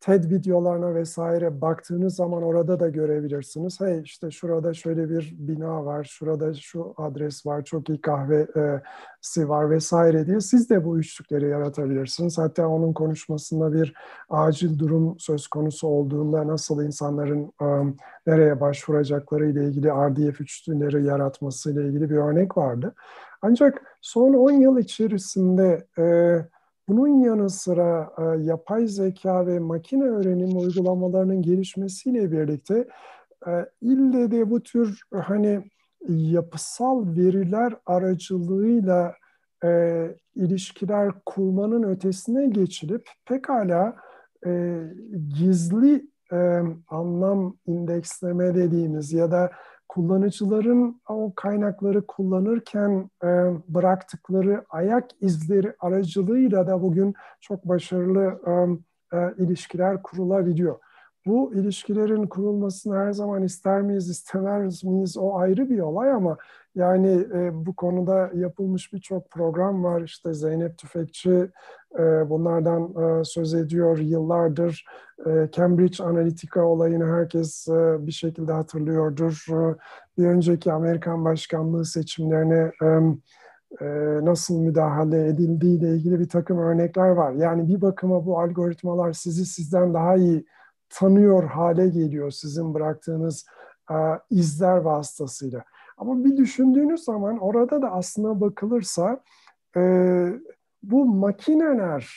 TED 0.00 0.30
videolarına 0.30 0.94
vesaire 0.94 1.60
baktığınız 1.60 2.16
zaman 2.16 2.42
orada 2.42 2.80
da 2.80 2.88
görebilirsiniz. 2.88 3.80
Hey 3.80 4.00
işte 4.02 4.30
şurada 4.30 4.74
şöyle 4.74 5.10
bir 5.10 5.34
bina 5.38 5.84
var, 5.84 6.04
şurada 6.04 6.54
şu 6.54 6.94
adres 6.96 7.46
var, 7.46 7.64
çok 7.64 7.88
iyi 7.88 8.00
kahvesi 8.00 9.48
var 9.48 9.70
vesaire 9.70 10.26
diye 10.26 10.40
siz 10.40 10.70
de 10.70 10.84
bu 10.84 10.98
üçlükleri 10.98 11.48
yaratabilirsiniz. 11.48 12.38
Hatta 12.38 12.68
onun 12.68 12.92
konuşmasında 12.92 13.72
bir 13.72 13.94
acil 14.30 14.78
durum 14.78 15.18
söz 15.18 15.46
konusu 15.46 15.88
olduğunda 15.88 16.46
nasıl 16.46 16.82
insanların 16.82 17.52
um, 17.60 17.96
nereye 18.26 18.60
başvuracakları 18.60 19.50
ile 19.50 19.64
ilgili 19.64 19.88
RDF 19.88 20.40
üçlüleri 20.40 21.04
yaratması 21.04 21.72
ile 21.72 21.86
ilgili 21.86 22.10
bir 22.10 22.16
örnek 22.16 22.56
vardı. 22.56 22.94
Ancak 23.42 23.82
son 24.00 24.34
10 24.34 24.50
yıl 24.50 24.78
içerisinde 24.78 25.86
e, 25.98 26.04
bunun 26.90 27.20
yanı 27.20 27.50
sıra 27.50 28.12
e, 28.18 28.42
yapay 28.42 28.86
zeka 28.86 29.46
ve 29.46 29.58
makine 29.58 30.04
öğrenim 30.04 30.58
uygulamalarının 30.58 31.42
gelişmesiyle 31.42 32.32
birlikte 32.32 32.88
e, 33.46 33.66
ille 33.80 34.30
de 34.30 34.50
bu 34.50 34.62
tür 34.62 35.00
hani 35.14 35.70
yapısal 36.08 37.16
veriler 37.16 37.74
aracılığıyla 37.86 39.14
e, 39.64 40.06
ilişkiler 40.34 41.12
kurmanın 41.26 41.82
ötesine 41.82 42.46
geçilip 42.46 43.08
pekala 43.24 43.96
e, 44.46 44.80
gizli 45.38 46.06
e, 46.32 46.60
anlam 46.88 47.56
indeksleme 47.66 48.54
dediğimiz 48.54 49.12
ya 49.12 49.30
da 49.30 49.50
kullanıcıların 49.90 51.00
o 51.08 51.32
kaynakları 51.36 52.06
kullanırken 52.06 53.10
e, 53.24 53.26
bıraktıkları 53.68 54.64
ayak 54.68 55.10
izleri 55.20 55.74
aracılığıyla 55.80 56.66
da 56.66 56.82
bugün 56.82 57.14
çok 57.40 57.64
başarılı 57.64 58.40
e, 58.46 58.52
e, 59.16 59.34
ilişkiler 59.38 60.02
kurulabiliyor. 60.02 60.78
Bu 61.26 61.54
ilişkilerin 61.54 62.26
kurulmasını 62.26 62.96
her 62.96 63.12
zaman 63.12 63.42
ister 63.42 63.82
miyiz, 63.82 64.08
istemez 64.08 64.84
miyiz 64.84 65.16
o 65.16 65.36
ayrı 65.36 65.70
bir 65.70 65.80
olay 65.80 66.12
ama 66.12 66.36
yani 66.74 67.26
e, 67.34 67.66
bu 67.66 67.76
konuda 67.76 68.30
yapılmış 68.34 68.92
birçok 68.92 69.30
program 69.30 69.84
var. 69.84 70.02
İşte 70.02 70.34
Zeynep 70.34 70.78
Tüfekçi 70.78 71.50
e, 71.98 72.30
bunlardan 72.30 72.94
e, 73.20 73.24
söz 73.24 73.54
ediyor 73.54 73.98
yıllardır. 73.98 74.84
E, 75.26 75.48
Cambridge 75.52 76.04
Analytica 76.04 76.62
olayını 76.62 77.06
herkes 77.06 77.68
e, 77.68 78.06
bir 78.06 78.12
şekilde 78.12 78.52
hatırlıyordur. 78.52 79.46
E, 79.50 79.76
bir 80.18 80.26
önceki 80.26 80.72
Amerikan 80.72 81.24
başkanlığı 81.24 81.84
seçimlerine 81.84 82.72
e, 82.82 82.86
e, 83.80 83.86
nasıl 84.24 84.60
müdahale 84.60 85.26
edildiği 85.26 85.78
ile 85.78 85.88
ilgili 85.88 86.20
bir 86.20 86.28
takım 86.28 86.58
örnekler 86.58 87.08
var. 87.08 87.32
Yani 87.32 87.68
bir 87.68 87.80
bakıma 87.80 88.26
bu 88.26 88.40
algoritmalar 88.40 89.12
sizi 89.12 89.46
sizden 89.46 89.94
daha 89.94 90.16
iyi 90.16 90.46
tanıyor 90.88 91.44
hale 91.44 91.88
geliyor 91.88 92.30
sizin 92.30 92.74
bıraktığınız 92.74 93.46
e, 93.90 93.96
izler 94.30 94.76
vasıtasıyla. 94.76 95.64
Ama 96.00 96.24
bir 96.24 96.36
düşündüğünüz 96.36 97.04
zaman 97.04 97.38
orada 97.38 97.82
da 97.82 97.92
aslına 97.92 98.40
bakılırsa 98.40 99.20
e, 99.76 99.80
bu 100.82 101.04
makineler 101.04 102.16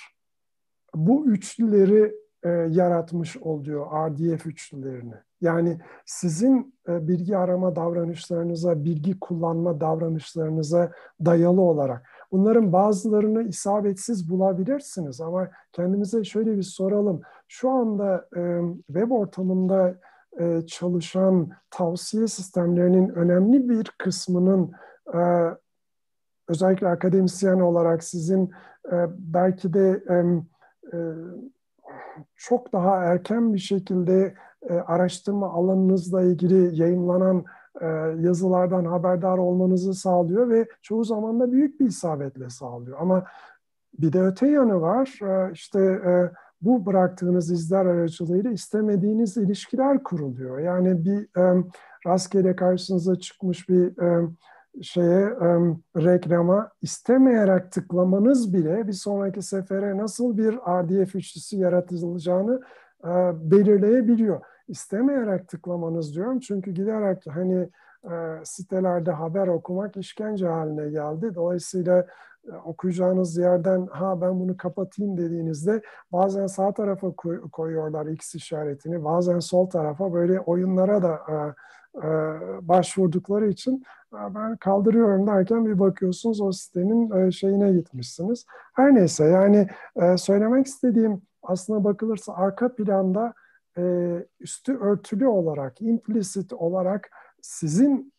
bu 0.96 1.26
üçlüleri 1.26 2.16
e, 2.44 2.50
yaratmış 2.50 3.38
oluyor 3.38 3.86
RDF 4.10 4.46
üçlülerini. 4.46 5.14
Yani 5.42 5.80
sizin 6.06 6.76
e, 6.88 7.08
bilgi 7.08 7.38
arama 7.38 7.76
davranışlarınıza, 7.76 8.86
bilgi 8.86 9.20
kullanma 9.20 9.82
davranışlarınıza 9.82 10.92
dayalı 11.26 11.62
olarak. 11.62 12.10
Bunların 12.32 12.74
bazılarını 12.74 13.44
isabetsiz 13.44 14.30
bulabilirsiniz 14.30 15.22
ama 15.22 15.50
kendimize 15.72 16.24
şöyle 16.24 16.58
bir 16.58 16.64
soralım. 16.64 17.22
Şu 17.48 17.70
anda 17.70 18.28
e, 18.36 18.62
web 18.88 19.12
ortamında 19.12 19.96
e, 20.40 20.62
çalışan 20.68 21.50
tavsiye 21.70 22.28
sistemlerinin 22.28 23.10
önemli 23.10 23.70
bir 23.70 23.92
kısmının 23.98 24.72
e, 25.14 25.20
özellikle 26.48 26.88
akademisyen 26.88 27.60
olarak 27.60 28.04
sizin 28.04 28.52
e, 28.92 28.96
belki 29.10 29.74
de 29.74 30.04
çok 32.36 32.74
daha 32.74 33.04
erken 33.04 33.54
bir 33.54 33.60
şekilde 33.60 34.36
araştırma 34.86 35.54
alanınızla 35.54 36.22
ilgili 36.22 36.82
yayınlanan 36.82 37.46
yazılardan 38.20 38.86
haberdar 38.86 39.38
olmanızı 39.38 39.94
sağlıyor 39.94 40.50
ve 40.50 40.68
çoğu 40.82 41.04
zaman 41.04 41.40
da 41.40 41.52
büyük 41.52 41.80
bir 41.80 41.86
isabetle 41.86 42.50
sağlıyor. 42.50 42.98
Ama 43.02 43.24
bir 44.00 44.14
de 44.14 44.22
öte 44.22 44.48
yanı 44.48 44.82
var. 44.82 45.20
işte 45.54 46.02
bu 46.66 46.86
bıraktığınız 46.86 47.52
izler 47.52 47.86
aracılığıyla 47.86 48.52
istemediğiniz 48.52 49.38
ilişkiler 49.38 50.04
kuruluyor. 50.04 50.60
Yani 50.60 51.06
bir 51.06 51.40
e, 51.40 51.64
rastgele 52.08 52.56
karşınıza 52.56 53.16
çıkmış 53.16 53.70
bir 53.70 54.02
e, 54.02 54.30
şeye 54.82 55.22
e, 55.22 55.48
reklama 55.96 56.70
istemeyerek 56.82 57.72
tıklamanız 57.72 58.54
bile 58.54 58.88
bir 58.88 58.94
sonraki 58.94 59.42
sefere 59.42 59.98
nasıl 59.98 60.38
bir 60.38 60.54
RDF 60.54 61.16
üçlüsü 61.16 61.58
yaratılacağını 61.58 62.62
e, 63.04 63.12
belirleyebiliyor. 63.52 64.42
İstemeyerek 64.68 65.48
tıklamanız 65.48 66.16
diyorum 66.16 66.40
çünkü 66.40 66.72
giderek 66.72 67.24
hani 67.30 67.70
e, 68.04 68.14
sitelerde 68.44 69.12
haber 69.12 69.48
okumak 69.48 69.98
işkence 69.98 70.48
haline 70.48 70.90
geldi. 70.90 71.36
Dolayısıyla 71.36 72.08
okuyacağınız 72.66 73.38
yerden 73.38 73.88
ha 73.92 74.22
ben 74.22 74.40
bunu 74.40 74.58
kapatayım 74.58 75.18
dediğinizde 75.18 75.82
bazen 76.12 76.48
sağ 76.48 76.74
tarafa 76.74 77.12
koyuyorlar 77.52 78.06
X 78.06 78.36
işaretini, 78.36 79.04
bazen 79.04 79.40
sol 79.40 79.70
tarafa 79.70 80.14
böyle 80.14 80.40
oyunlara 80.40 81.04
da 81.04 81.20
e, 81.30 81.34
e, 82.08 82.10
başvurdukları 82.68 83.50
için 83.50 83.84
ben 84.14 84.58
kaldırıyorum 84.58 85.28
derken 85.28 85.66
bir 85.66 85.80
bakıyorsunuz 85.80 86.42
o 86.42 86.52
sitenin 86.52 87.30
şeyine 87.30 87.72
gitmişsiniz. 87.72 88.46
Her 88.74 88.96
neyse 88.96 89.26
yani 89.26 89.68
söylemek 90.18 90.66
istediğim 90.66 91.22
aslına 91.44 91.84
bakılırsa 91.84 92.34
arka 92.34 92.76
planda 92.76 93.34
üstü 94.40 94.78
örtülü 94.78 95.28
olarak, 95.28 95.82
implicit 95.82 96.54
olarak 96.54 97.10
sizin 97.42 98.13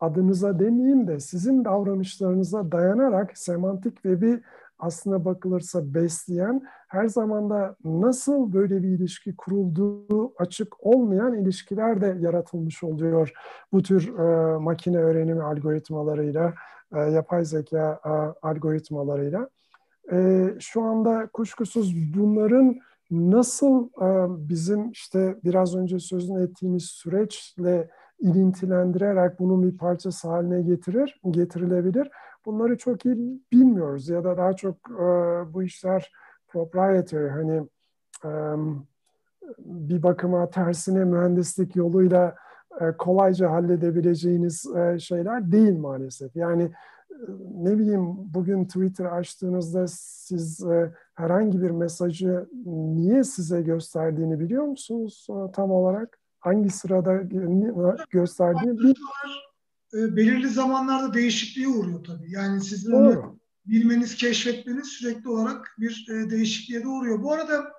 adınıza 0.00 0.58
demeyeyim 0.58 1.06
de 1.06 1.20
sizin 1.20 1.64
davranışlarınıza 1.64 2.72
dayanarak 2.72 3.38
semantik 3.38 3.94
web'i 3.94 4.42
aslına 4.78 5.24
bakılırsa 5.24 5.94
besleyen, 5.94 6.62
her 6.88 7.06
zaman 7.06 7.50
da 7.50 7.76
nasıl 7.84 8.52
böyle 8.52 8.82
bir 8.82 8.88
ilişki 8.88 9.36
kurulduğu 9.36 10.34
açık 10.38 10.86
olmayan 10.86 11.34
ilişkiler 11.34 12.00
de 12.00 12.16
yaratılmış 12.20 12.84
oluyor 12.84 13.32
bu 13.72 13.82
tür 13.82 14.18
e, 14.18 14.58
makine 14.58 14.98
öğrenimi 14.98 15.42
algoritmalarıyla, 15.42 16.54
e, 16.94 16.98
yapay 16.98 17.44
zeka 17.44 18.00
e, 18.04 18.08
algoritmalarıyla. 18.46 19.48
E, 20.12 20.46
şu 20.60 20.82
anda 20.82 21.28
kuşkusuz 21.32 21.94
bunların 22.14 22.78
nasıl 23.10 23.84
e, 23.86 24.08
bizim 24.48 24.90
işte 24.90 25.36
biraz 25.44 25.76
önce 25.76 25.98
sözünü 25.98 26.42
ettiğimiz 26.44 26.84
süreçle 26.84 27.90
ilintilendirerek 28.20 29.38
bunun 29.38 29.62
bir 29.62 29.78
parçası 29.78 30.28
haline 30.28 30.62
getirir, 30.62 31.20
getirilebilir. 31.30 32.10
Bunları 32.46 32.78
çok 32.78 33.06
iyi 33.06 33.40
bilmiyoruz 33.52 34.08
ya 34.08 34.24
da 34.24 34.36
daha 34.36 34.52
çok 34.52 34.76
e, 34.90 35.04
bu 35.54 35.62
işler 35.62 36.12
proprietary 36.48 37.28
hani 37.28 37.68
e, 38.24 38.30
bir 39.58 40.02
bakıma 40.02 40.50
tersine 40.50 41.04
mühendislik 41.04 41.76
yoluyla 41.76 42.34
e, 42.80 42.92
kolayca 42.92 43.50
halledebileceğiniz 43.50 44.66
e, 44.76 44.98
şeyler 44.98 45.52
değil 45.52 45.78
maalesef. 45.78 46.36
Yani 46.36 46.62
e, 46.62 46.72
ne 47.54 47.78
bileyim 47.78 48.34
bugün 48.34 48.64
Twitter 48.64 49.04
açtığınızda 49.04 49.84
siz 49.88 50.64
e, 50.64 50.92
herhangi 51.14 51.62
bir 51.62 51.70
mesajı 51.70 52.46
niye 52.66 53.24
size 53.24 53.62
gösterdiğini 53.62 54.40
biliyor 54.40 54.64
musunuz 54.64 55.26
e, 55.30 55.52
tam 55.52 55.70
olarak? 55.70 56.18
Hangi 56.46 56.70
sırada 56.70 57.22
gösterdiği 58.10 58.78
bir 58.78 58.96
e, 59.94 60.16
belirli 60.16 60.48
zamanlarda 60.48 61.14
değişikliğe 61.14 61.68
uğruyor 61.68 62.04
tabii. 62.04 62.30
Yani 62.30 62.60
sizin 62.60 62.92
Doğru. 62.92 63.08
onu 63.08 63.38
bilmeniz, 63.66 64.16
keşfetmeniz 64.16 64.86
sürekli 64.86 65.28
olarak 65.28 65.74
bir 65.78 66.06
e, 66.10 66.30
değişikliğe 66.30 66.84
doğuruyor. 66.84 67.22
Bu 67.22 67.32
arada 67.32 67.72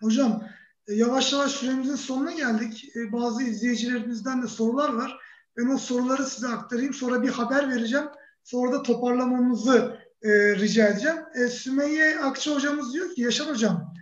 hocam 0.00 0.44
e, 0.86 0.94
yavaş 0.94 1.32
yavaş 1.32 1.50
süremizin 1.50 1.96
sonuna 1.96 2.32
geldik. 2.32 2.96
E, 2.96 3.12
bazı 3.12 3.42
izleyicilerimizden 3.42 4.42
de 4.42 4.46
sorular 4.46 4.94
var. 4.94 5.18
Ben 5.56 5.66
o 5.66 5.78
soruları 5.78 6.26
size 6.26 6.48
aktarayım. 6.48 6.94
Sonra 6.94 7.22
bir 7.22 7.28
haber 7.28 7.68
vereceğim. 7.68 8.06
Sonra 8.44 8.72
da 8.72 8.82
toparlamamızı 8.82 9.96
e, 10.22 10.30
rica 10.56 10.88
edeceğim. 10.88 11.18
E, 11.34 11.48
Sümeyye 11.48 12.18
Akça 12.20 12.54
hocamız 12.54 12.94
diyor 12.94 13.14
ki 13.14 13.22
Yaşar 13.22 13.48
hocam 13.48 13.94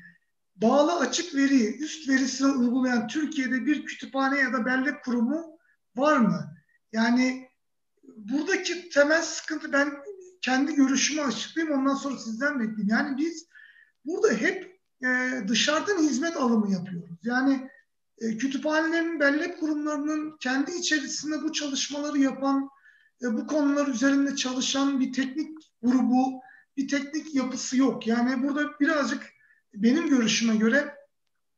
bağlı 0.62 0.98
açık 0.98 1.34
veriyi 1.34 1.78
üst 1.78 2.08
verisine 2.08 2.48
uygulayan 2.48 3.08
Türkiye'de 3.08 3.66
bir 3.66 3.86
kütüphane 3.86 4.38
ya 4.38 4.52
da 4.52 4.66
bellek 4.66 5.04
kurumu 5.04 5.58
var 5.96 6.16
mı? 6.16 6.56
Yani 6.92 7.48
buradaki 8.16 8.88
temel 8.88 9.22
sıkıntı 9.22 9.72
ben 9.72 9.92
kendi 10.40 10.74
görüşümü 10.74 11.20
açıklayayım 11.20 11.80
ondan 11.80 11.94
sonra 11.94 12.18
sizden 12.18 12.60
bekleyeyim. 12.60 12.88
Yani 12.88 13.16
biz 13.16 13.46
burada 14.04 14.32
hep 14.32 14.80
e, 15.04 15.08
dışarıdan 15.48 15.98
hizmet 15.98 16.36
alımı 16.36 16.72
yapıyoruz. 16.72 17.18
Yani 17.22 17.70
e, 18.18 18.36
kütüphanelerin, 18.36 19.20
bellek 19.20 19.60
kurumlarının 19.60 20.36
kendi 20.40 20.72
içerisinde 20.72 21.42
bu 21.42 21.52
çalışmaları 21.52 22.18
yapan, 22.18 22.68
e, 23.22 23.26
bu 23.36 23.46
konular 23.46 23.86
üzerinde 23.86 24.36
çalışan 24.36 25.00
bir 25.00 25.12
teknik 25.12 25.58
grubu, 25.82 26.40
bir 26.76 26.88
teknik 26.88 27.34
yapısı 27.34 27.76
yok. 27.76 28.06
Yani 28.06 28.42
burada 28.42 28.80
birazcık 28.80 29.22
benim 29.74 30.08
görüşüme 30.08 30.56
göre 30.56 30.94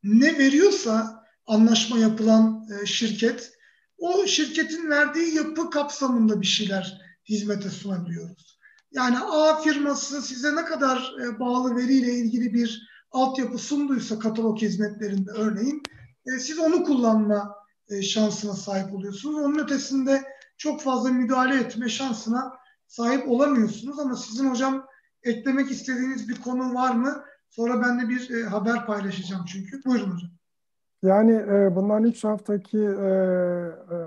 ne 0.02 0.38
veriyorsa 0.38 1.24
anlaşma 1.46 1.98
yapılan 1.98 2.68
e, 2.82 2.86
şirket, 2.86 3.52
o 3.98 4.26
şirketin 4.26 4.90
verdiği 4.90 5.34
yapı 5.34 5.70
kapsamında 5.70 6.40
bir 6.40 6.46
şeyler 6.46 7.00
hizmete 7.28 7.70
sunabiliyoruz. 7.70 8.58
Yani 8.92 9.18
A 9.18 9.60
firması 9.60 10.22
size 10.22 10.56
ne 10.56 10.64
kadar 10.64 11.14
e, 11.24 11.40
bağlı 11.40 11.76
veriyle 11.76 12.14
ilgili 12.14 12.54
bir 12.54 12.88
altyapı 13.10 13.58
sunduysa 13.58 14.18
katalog 14.18 14.62
hizmetlerinde 14.62 15.30
örneğin 15.30 15.82
e, 16.26 16.38
siz 16.38 16.58
onu 16.58 16.84
kullanma 16.84 17.54
e, 17.88 18.02
şansına 18.02 18.54
sahip 18.54 18.94
oluyorsunuz. 18.94 19.36
Onun 19.36 19.58
ötesinde 19.58 20.22
çok 20.56 20.82
fazla 20.82 21.10
müdahale 21.10 21.60
etme 21.60 21.88
şansına 21.88 22.52
sahip 22.86 23.28
olamıyorsunuz 23.28 23.98
ama 23.98 24.16
sizin 24.16 24.50
hocam 24.50 24.86
eklemek 25.22 25.70
istediğiniz 25.70 26.28
bir 26.28 26.40
konu 26.40 26.74
var 26.74 26.94
mı? 26.94 27.24
Sonra 27.53 27.82
ben 27.82 28.00
de 28.00 28.09
bir 28.09 28.30
e, 28.30 28.44
haber 28.44 28.86
paylaşacağım 28.86 29.44
çünkü. 29.44 29.84
Buyurun 29.84 30.11
hocam. 30.11 30.30
Yani 31.03 31.32
e, 31.32 31.76
bundan 31.76 32.05
üç 32.05 32.24
haftaki 32.24 32.78
e, 32.78 32.82
e, 32.82 33.98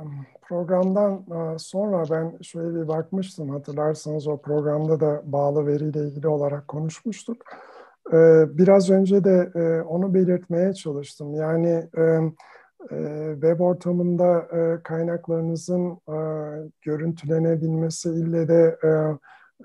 programdan 0.42 1.14
e, 1.14 1.60
sonra 1.60 2.04
ben 2.10 2.38
şöyle 2.42 2.82
bir 2.82 2.88
bakmıştım. 2.88 3.50
Hatırlarsanız 3.50 4.28
o 4.28 4.42
programda 4.42 5.00
da 5.00 5.22
bağlı 5.26 5.68
veriyle 5.68 6.00
ilgili 6.00 6.28
olarak 6.28 6.68
konuşmuştuk. 6.68 7.38
E, 8.14 8.18
biraz 8.58 8.90
önce 8.90 9.24
de 9.24 9.52
e, 9.56 9.82
onu 9.82 10.14
belirtmeye 10.14 10.74
çalıştım. 10.74 11.34
Yani 11.34 11.90
e, 11.98 12.02
e, 12.92 13.30
web 13.34 13.60
ortamında 13.60 14.40
e, 14.40 14.84
kaynaklarınızın 14.84 15.92
e, 15.92 16.18
görüntülenebilmesi 16.82 18.10
ile 18.10 18.48
de 18.48 18.78
e, 18.84 18.90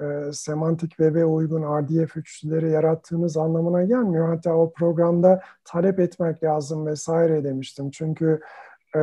e, 0.01 0.32
semantik 0.32 0.91
web'e 0.91 1.24
uygun 1.24 1.62
RDF 1.62 2.16
üçlüleri 2.16 2.70
yarattığınız 2.70 3.36
anlamına 3.36 3.84
gelmiyor. 3.84 4.28
Hatta 4.28 4.55
o 4.55 4.72
programda 4.72 5.41
talep 5.64 6.01
etmek 6.01 6.43
lazım 6.43 6.86
vesaire 6.86 7.45
demiştim. 7.45 7.91
Çünkü 7.91 8.41
e, 8.97 9.01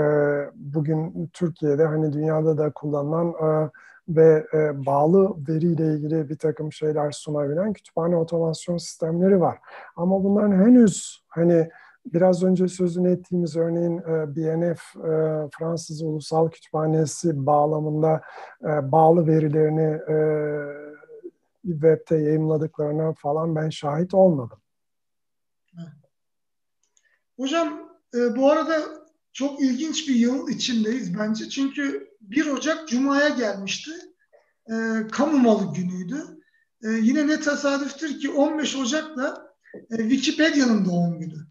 bugün 0.56 1.30
Türkiye'de 1.34 1.86
hani 1.86 2.14
dünyada 2.14 2.58
da 2.58 2.72
kullanılan 2.72 3.28
e, 3.28 3.70
ve 4.10 4.48
e, 4.54 4.86
bağlı 4.86 5.36
veriyle 5.48 5.86
ilgili 5.86 6.30
bir 6.30 6.38
takım 6.38 6.72
şeyler 6.72 7.12
sunabilen 7.12 7.74
kütüphane 7.74 8.16
otomasyon 8.16 8.78
sistemleri 8.78 9.42
var. 9.42 9.58
Ama 9.96 10.24
bunların 10.24 10.52
henüz 10.52 11.24
hani 11.28 11.70
biraz 12.14 12.44
önce 12.44 12.68
sözünü 12.68 13.12
ettiğimiz 13.12 13.56
örneğin 13.56 13.98
e, 13.98 14.36
BNF 14.36 14.96
e, 14.96 15.12
Fransız 15.58 16.02
Ulusal 16.02 16.50
Kütüphanesi 16.50 17.46
bağlamında 17.46 18.22
e, 18.64 18.92
bağlı 18.92 19.28
verilerini 19.28 20.00
webte 21.64 22.18
yayınladıklarına 22.18 23.14
falan 23.14 23.56
ben 23.56 23.70
şahit 23.70 24.14
olmadım. 24.14 24.58
Hocam 27.38 27.90
bu 28.38 28.52
arada 28.52 28.76
çok 29.34 29.62
ilginç 29.62 30.10
bir 30.10 30.16
yıl 30.16 30.50
içindeyiz 30.50 31.20
bence. 31.20 31.50
Çünkü 31.50 32.10
1 32.22 32.48
Ocak 32.48 32.88
Cuma'ya 32.88 33.30
gelmişti. 33.30 33.92
Kamu 35.12 35.38
malı 35.38 35.74
günüydü. 35.74 36.24
Yine 36.82 37.28
ne 37.28 37.40
tesadüftür 37.42 38.20
ki 38.20 38.30
15 38.30 38.76
Ocak'ta 38.76 39.56
Wikipedia'nın 39.90 40.86
doğum 40.86 41.20
günü. 41.20 41.48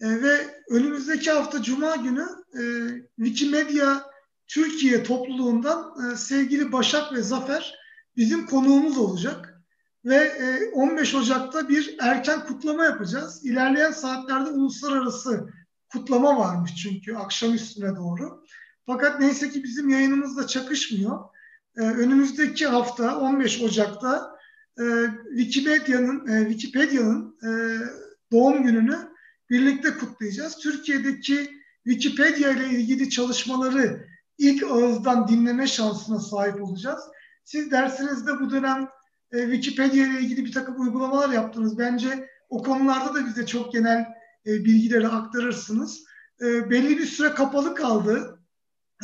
E, 0.00 0.22
ve 0.22 0.62
önümüzdeki 0.70 1.30
hafta 1.30 1.62
Cuma 1.62 1.96
günü 1.96 2.26
e, 2.54 2.62
Wikimedia 3.16 4.02
Türkiye 4.46 5.02
topluluğundan 5.02 6.12
e, 6.12 6.16
sevgili 6.16 6.72
Başak 6.72 7.12
ve 7.12 7.22
Zafer 7.22 7.74
bizim 8.16 8.46
konuğumuz 8.46 8.98
olacak. 8.98 9.62
Ve 10.04 10.16
e, 10.16 10.70
15 10.72 11.14
Ocak'ta 11.14 11.68
bir 11.68 11.96
erken 12.00 12.46
kutlama 12.46 12.84
yapacağız. 12.84 13.44
İlerleyen 13.44 13.90
saatlerde 13.90 14.50
uluslararası 14.50 15.48
kutlama 15.92 16.38
varmış 16.38 16.74
çünkü 16.82 17.14
akşam 17.14 17.54
üstüne 17.54 17.96
doğru. 17.96 18.44
Fakat 18.86 19.20
neyse 19.20 19.50
ki 19.50 19.64
bizim 19.64 19.88
yayınımızla 19.88 20.46
çakışmıyor. 20.46 21.20
E, 21.76 21.80
önümüzdeki 21.80 22.66
hafta 22.66 23.18
15 23.18 23.62
Ocak'ta 23.62 24.36
e, 24.80 24.84
Wikipedia'nın 25.36 26.26
e, 26.28 26.48
Wikipedia'nın 26.48 27.38
e, 27.42 27.50
doğum 28.32 28.62
gününü 28.62 29.09
birlikte 29.50 29.96
kutlayacağız. 29.96 30.56
Türkiye'deki 30.56 31.50
Wikipedia 31.84 32.50
ile 32.50 32.68
ilgili 32.70 33.10
çalışmaları 33.10 34.06
ilk 34.38 34.62
ağızdan 34.62 35.28
dinleme 35.28 35.66
şansına 35.66 36.18
sahip 36.18 36.62
olacağız. 36.62 37.00
Siz 37.44 37.70
dersinizde 37.70 38.40
bu 38.40 38.50
dönem 38.50 38.88
e, 39.32 39.42
Wikipedia 39.42 40.06
ile 40.06 40.20
ilgili 40.20 40.44
bir 40.44 40.52
takım 40.52 40.80
uygulamalar 40.80 41.28
yaptınız. 41.28 41.78
Bence 41.78 42.28
o 42.48 42.62
konularda 42.62 43.14
da 43.14 43.26
bize 43.26 43.46
çok 43.46 43.72
genel 43.72 44.06
e, 44.46 44.64
bilgileri 44.64 45.08
aktarırsınız. 45.08 46.04
E, 46.40 46.70
belli 46.70 46.98
bir 46.98 47.06
süre 47.06 47.34
kapalı 47.34 47.74
kaldı 47.74 48.40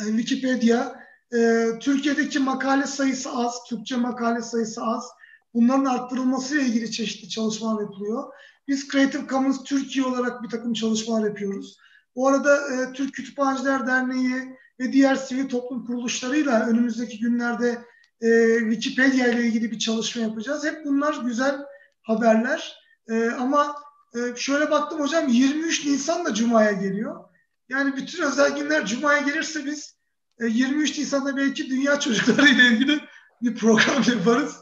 e, 0.01 0.03
Wikipedia. 0.03 0.95
E, 1.33 1.69
Türkiye'deki 1.79 2.39
makale 2.39 2.87
sayısı 2.87 3.31
az, 3.31 3.63
Türkçe 3.69 3.95
makale 3.95 4.41
sayısı 4.41 4.83
az. 4.83 5.09
Bunların 5.53 5.85
arttırılması 5.85 6.55
ile 6.55 6.65
ilgili 6.65 6.91
çeşitli 6.91 7.29
çalışmalar 7.29 7.81
yapılıyor. 7.81 8.23
Biz 8.67 8.87
Creative 8.87 9.27
Commons 9.27 9.63
Türkiye 9.63 10.05
olarak 10.05 10.43
bir 10.43 10.49
takım 10.49 10.73
çalışmalar 10.73 11.27
yapıyoruz. 11.27 11.77
Bu 12.15 12.27
arada 12.27 12.57
e, 12.57 12.93
Türk 12.93 13.13
Kütüphaneciler 13.13 13.87
Derneği 13.87 14.57
ve 14.79 14.93
diğer 14.93 15.15
sivil 15.15 15.49
toplum 15.49 15.85
kuruluşlarıyla 15.85 16.67
önümüzdeki 16.67 17.19
günlerde 17.19 17.85
e, 18.21 18.59
Wikipedia 18.59 19.27
ile 19.27 19.43
ilgili 19.43 19.71
bir 19.71 19.79
çalışma 19.79 20.21
yapacağız. 20.21 20.65
Hep 20.65 20.85
bunlar 20.85 21.23
güzel 21.25 21.65
haberler. 22.01 22.81
E, 23.09 23.29
ama 23.29 23.75
e, 24.15 24.35
şöyle 24.35 24.71
baktım 24.71 24.99
hocam 24.99 25.27
23 25.27 25.85
Nisan 25.85 26.25
da 26.25 26.33
Cuma'ya 26.33 26.71
geliyor. 26.71 27.23
Yani 27.69 27.95
bütün 27.95 28.23
özel 28.23 28.55
günler 28.55 28.85
Cuma'ya 28.85 29.19
gelirse 29.19 29.65
biz 29.65 29.95
e, 30.39 30.45
23 30.45 30.97
Nisan'da 30.97 31.37
belki 31.37 31.69
dünya 31.69 31.99
çocukları 31.99 32.47
ile 32.47 32.67
ilgili 32.67 32.99
bir 33.41 33.55
program 33.55 34.03
yaparız. 34.07 34.55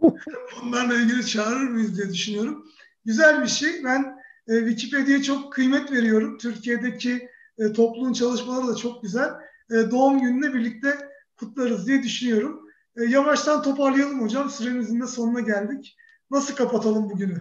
Bunlarla 0.62 0.94
ilgili 0.94 1.26
çağırır 1.26 1.68
mıyız 1.68 1.96
diye 1.96 2.12
düşünüyorum 2.12 2.66
güzel 3.04 3.42
bir 3.42 3.48
şey. 3.48 3.84
Ben 3.84 4.18
e, 4.48 4.58
Wikipedia'ya 4.68 5.22
çok 5.22 5.52
kıymet 5.52 5.92
veriyorum. 5.92 6.38
Türkiye'deki 6.38 7.28
e, 7.58 7.72
topluluğun 7.72 8.12
çalışmaları 8.12 8.68
da 8.68 8.76
çok 8.76 9.02
güzel. 9.02 9.30
E, 9.70 9.90
doğum 9.90 10.20
gününe 10.20 10.54
birlikte 10.54 10.88
kutlarız 11.36 11.86
diye 11.86 12.02
düşünüyorum. 12.02 12.60
E, 12.96 13.04
yavaştan 13.04 13.62
toparlayalım 13.62 14.22
hocam. 14.22 14.50
Süremizin 14.50 15.00
de 15.00 15.06
sonuna 15.06 15.40
geldik. 15.40 15.96
Nasıl 16.30 16.56
kapatalım 16.56 17.10
bugünü? 17.10 17.38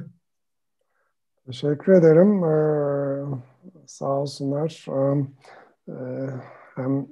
Teşekkür 1.45 1.93
ederim. 1.93 2.43
Ee, 2.43 3.25
sağ 3.87 4.09
olsunlar. 4.09 4.85
Ee, 5.87 5.93
hem 6.75 7.07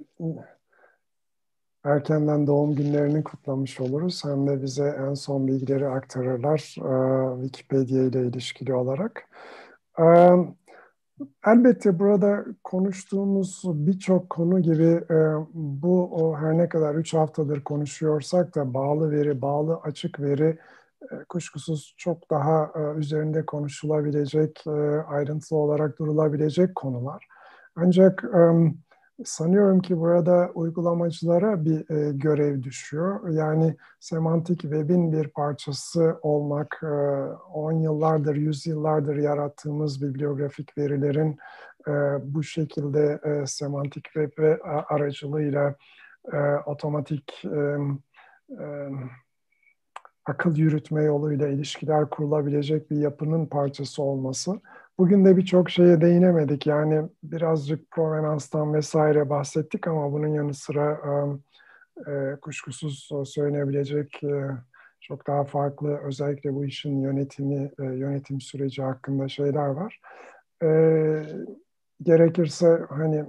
erkenden 1.83 2.47
doğum 2.47 2.75
günlerini 2.75 3.23
kutlamış 3.23 3.79
oluruz. 3.79 4.25
Hem 4.25 4.47
de 4.47 4.61
bize 4.61 4.97
en 5.09 5.13
son 5.13 5.47
bilgileri 5.47 5.87
aktarırlar 5.87 6.75
e, 6.77 7.41
Wikipedia 7.41 8.03
ile 8.03 8.27
ilişkili 8.27 8.73
olarak. 8.73 9.29
E, 9.99 10.03
elbette 11.47 11.99
burada 11.99 12.45
konuştuğumuz 12.63 13.61
birçok 13.65 14.29
konu 14.29 14.59
gibi 14.61 15.03
e, 15.11 15.17
bu 15.53 16.03
o 16.11 16.37
her 16.37 16.57
ne 16.57 16.69
kadar 16.69 16.95
üç 16.95 17.13
haftadır 17.13 17.63
konuşuyorsak 17.63 18.55
da 18.55 18.73
bağlı 18.73 19.11
veri, 19.11 19.41
bağlı 19.41 19.77
açık 19.77 20.19
veri 20.19 20.57
e, 21.11 21.23
kuşkusuz 21.29 21.95
çok 21.97 22.29
daha 22.29 22.71
e, 22.75 22.99
üzerinde 22.99 23.45
konuşulabilecek, 23.45 24.67
e, 24.67 24.71
ayrıntılı 25.07 25.59
olarak 25.59 25.99
durulabilecek 25.99 26.75
konular. 26.75 27.27
Ancak 27.75 28.23
e, 28.23 28.39
sanıyorum 29.25 29.79
ki 29.79 29.99
burada 29.99 30.51
uygulamacılara 30.53 31.65
bir 31.65 31.89
e, 31.89 32.11
görev 32.11 32.63
düşüyor. 32.63 33.29
Yani 33.29 33.75
semantik 33.99 34.61
web'in 34.61 35.11
bir 35.11 35.27
parçası 35.27 36.19
olmak, 36.21 36.79
e, 36.83 36.87
10 37.53 37.71
yıllardır, 37.71 38.35
100 38.35 38.67
yıllardır 38.67 39.15
yarattığımız 39.15 40.01
bibliografik 40.01 40.77
verilerin 40.77 41.37
e, 41.87 41.91
bu 42.23 42.43
şekilde 42.43 43.19
e, 43.23 43.45
semantik 43.47 44.03
web 44.03 44.31
ve 44.39 44.59
aracılığıyla 44.63 45.75
e, 46.33 46.37
otomatik 46.65 47.45
e, 47.45 47.77
e, 48.59 48.89
akıl 50.25 50.55
yürütme 50.55 51.03
yoluyla 51.03 51.47
ilişkiler 51.47 52.09
kurulabilecek 52.09 52.91
bir 52.91 52.97
yapının 52.97 53.45
parçası 53.45 54.03
olması 54.03 54.61
Bugün 54.99 55.25
de 55.25 55.37
birçok 55.37 55.69
şeye 55.69 56.01
değinemedik. 56.01 56.67
Yani 56.67 57.09
birazcık 57.23 57.91
provenanstan 57.91 58.73
vesaire 58.73 59.29
bahsettik 59.29 59.87
ama 59.87 60.11
bunun 60.11 60.27
yanı 60.27 60.53
sıra 60.53 60.99
kuşkusuz 62.41 63.09
söylenebilecek 63.25 64.23
e, 64.23 64.49
çok 65.01 65.27
daha 65.27 65.43
farklı 65.43 65.97
özellikle 65.97 66.53
bu 66.53 66.65
işin 66.65 67.01
yönetimi, 67.01 67.71
yönetim 67.77 68.41
süreci 68.41 68.81
hakkında 68.81 69.27
şeyler 69.27 69.67
var. 69.67 70.01
Gerekirse 72.03 72.85
hani 72.89 73.25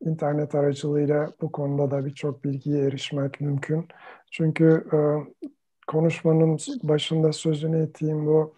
internet 0.00 0.54
aracılığıyla 0.54 1.32
bu 1.40 1.52
konuda 1.52 1.90
da 1.90 2.06
birçok 2.06 2.44
bilgiye 2.44 2.84
erişmek 2.84 3.40
mümkün. 3.40 3.88
Çünkü 4.30 4.84
konuşmanın 5.86 6.58
başında 6.82 7.32
sözünü 7.32 7.82
ettiğim 7.82 8.26
bu 8.26 8.54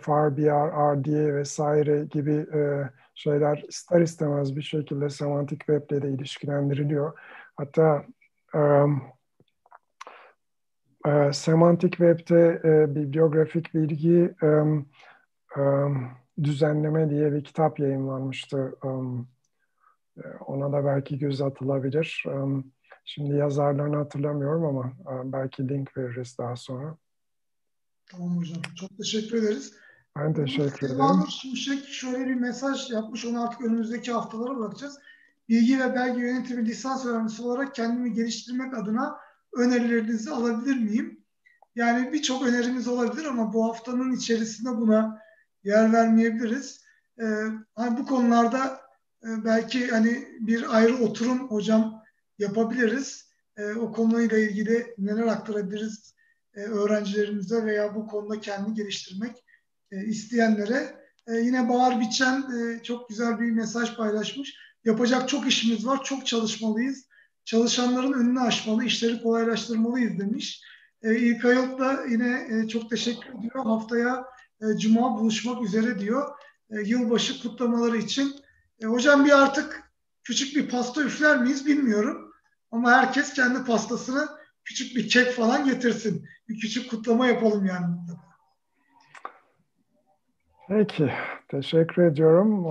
FRBR, 0.00 0.70
RDA 0.96 1.34
vesaire 1.34 2.04
gibi 2.04 2.34
e, 2.34 2.90
şeyler 3.14 3.64
ister 3.68 4.00
istemez 4.00 4.56
bir 4.56 4.62
şekilde 4.62 5.10
semantik 5.10 5.58
web'le 5.58 6.02
de 6.02 6.08
ilişkilendiriliyor. 6.08 7.18
Hatta 7.56 8.04
e, 8.54 8.60
e, 11.06 11.32
semantik 11.32 11.92
web'te 11.92 12.60
e, 12.64 12.94
bibliografik 12.94 13.74
bilgi 13.74 14.34
e, 14.42 14.46
e, 15.60 15.62
düzenleme 16.42 17.10
diye 17.10 17.32
bir 17.32 17.44
kitap 17.44 17.78
yayınlanmıştı. 17.80 18.76
Um, 18.84 19.28
ona 20.46 20.72
da 20.72 20.84
belki 20.84 21.18
göz 21.18 21.40
atılabilir. 21.40 22.24
Um, 22.26 22.72
şimdi 23.04 23.36
yazarlarını 23.36 23.96
hatırlamıyorum 23.96 24.64
ama 24.64 24.92
uh, 25.04 25.22
belki 25.24 25.68
link 25.68 25.96
veririz 25.96 26.38
daha 26.38 26.56
sonra. 26.56 26.96
Tamam 28.10 28.36
hocam. 28.36 28.62
Çok 28.80 28.98
teşekkür 28.98 29.38
ederiz. 29.38 29.72
Ben 30.16 30.34
teşekkür 30.34 30.86
ederim. 30.86 30.98
Mahmut 30.98 31.30
Şimşek 31.30 31.88
şöyle 31.88 32.26
bir 32.26 32.34
mesaj 32.34 32.90
yapmış. 32.90 33.24
Onu 33.24 33.44
artık 33.44 33.60
önümüzdeki 33.60 34.12
haftalara 34.12 34.58
bırakacağız. 34.58 34.98
Bilgi 35.48 35.80
ve 35.80 35.94
belge 35.94 36.20
yönetimi 36.20 36.66
lisans 36.66 37.06
öğrencisi 37.06 37.42
olarak 37.42 37.74
kendimi 37.74 38.12
geliştirmek 38.12 38.74
adına 38.74 39.18
önerilerinizi 39.52 40.30
alabilir 40.30 40.76
miyim? 40.76 41.20
Yani 41.76 42.12
birçok 42.12 42.46
önerimiz 42.46 42.88
olabilir 42.88 43.24
ama 43.24 43.52
bu 43.52 43.64
haftanın 43.64 44.12
içerisinde 44.12 44.76
buna 44.76 45.20
yer 45.64 45.92
vermeyebiliriz. 45.92 46.84
Ee, 47.20 47.24
hani 47.74 47.98
bu 47.98 48.06
konularda 48.06 48.80
e, 49.22 49.44
belki 49.44 49.88
hani 49.88 50.28
bir 50.40 50.76
ayrı 50.76 50.96
oturum 50.96 51.50
hocam 51.50 52.02
yapabiliriz. 52.38 53.26
E, 53.56 53.72
o 53.72 53.92
konuyla 53.92 54.38
ilgili 54.38 54.94
neler 54.98 55.26
aktarabiliriz 55.26 56.15
öğrencilerimize 56.60 57.64
veya 57.64 57.94
bu 57.94 58.06
konuda 58.06 58.40
kendi 58.40 58.74
geliştirmek 58.74 59.44
e, 59.92 60.04
isteyenlere. 60.04 61.06
E, 61.26 61.34
yine 61.34 61.68
Bahar 61.68 62.00
Biçen 62.00 62.44
e, 62.58 62.82
çok 62.82 63.08
güzel 63.08 63.40
bir 63.40 63.50
mesaj 63.50 63.96
paylaşmış. 63.96 64.54
Yapacak 64.84 65.28
çok 65.28 65.46
işimiz 65.46 65.86
var, 65.86 66.04
çok 66.04 66.26
çalışmalıyız. 66.26 67.06
Çalışanların 67.44 68.12
önünü 68.12 68.40
aşmalı, 68.40 68.84
işleri 68.84 69.22
kolaylaştırmalıyız 69.22 70.18
demiş. 70.18 70.62
E, 71.02 71.16
İlkay 71.16 71.78
da 71.78 72.04
yine 72.10 72.48
e, 72.50 72.68
çok 72.68 72.90
teşekkür 72.90 73.38
ediyor. 73.38 73.64
Haftaya 73.64 74.24
e, 74.60 74.78
Cuma 74.78 75.18
buluşmak 75.18 75.62
üzere 75.62 75.98
diyor. 75.98 76.30
E, 76.70 76.80
yılbaşı 76.80 77.42
kutlamaları 77.42 77.96
için. 77.96 78.34
E, 78.82 78.86
hocam 78.86 79.24
bir 79.24 79.42
artık 79.42 79.82
küçük 80.22 80.56
bir 80.56 80.68
pasta 80.68 81.02
üfler 81.02 81.42
miyiz 81.42 81.66
bilmiyorum. 81.66 82.32
Ama 82.70 82.92
herkes 82.92 83.32
kendi 83.32 83.64
pastasını 83.64 84.28
küçük 84.66 84.96
bir 84.96 85.08
kek 85.08 85.32
falan 85.32 85.64
getirsin. 85.64 86.28
Bir 86.48 86.60
küçük 86.60 86.90
kutlama 86.90 87.26
yapalım 87.26 87.66
yani 87.66 87.86
Peki, 90.68 91.12
teşekkür 91.48 92.02
ediyorum. 92.02 92.64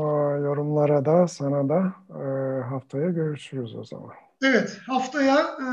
Yorumlara 0.46 1.06
da, 1.06 1.28
sana 1.28 1.70
da 1.70 1.94
e, 2.10 2.24
haftaya 2.64 3.10
görüşürüz 3.10 3.76
o 3.76 3.84
zaman. 3.84 4.12
Evet, 4.44 4.80
haftaya 4.88 5.38
e, 5.40 5.68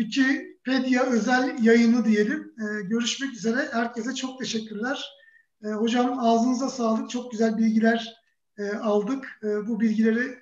Wikipedia 0.00 1.02
özel 1.02 1.64
yayını 1.64 2.04
diyelim. 2.04 2.52
E, 2.58 2.82
görüşmek 2.82 3.32
üzere. 3.32 3.68
Herkese 3.72 4.14
çok 4.14 4.38
teşekkürler. 4.38 5.04
Hocam 5.64 6.18
ağzınıza 6.18 6.68
sağlık. 6.68 7.10
Çok 7.10 7.30
güzel 7.30 7.58
bilgiler 7.58 8.22
aldık. 8.80 9.40
Bu 9.42 9.80
bilgileri 9.80 10.38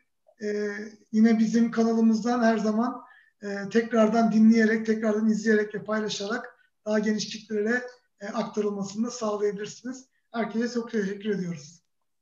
yine 1.12 1.38
bizim 1.38 1.70
kanalımızdan 1.70 2.42
her 2.42 2.58
zaman 2.58 3.02
e, 3.42 3.68
tekrardan 3.68 4.32
dinleyerek, 4.32 4.86
tekrardan 4.86 5.28
izleyerek 5.28 5.74
ve 5.74 5.84
paylaşarak 5.84 6.56
daha 6.86 6.98
geniş 6.98 7.28
kitlelere 7.28 7.82
e, 8.20 8.26
aktarılmasını 8.26 9.10
sağlayabilirsiniz. 9.10 10.06
Herkese 10.32 10.74
çok 10.74 10.90
teşekkür 10.90 11.30
ediyoruz. 11.30 11.79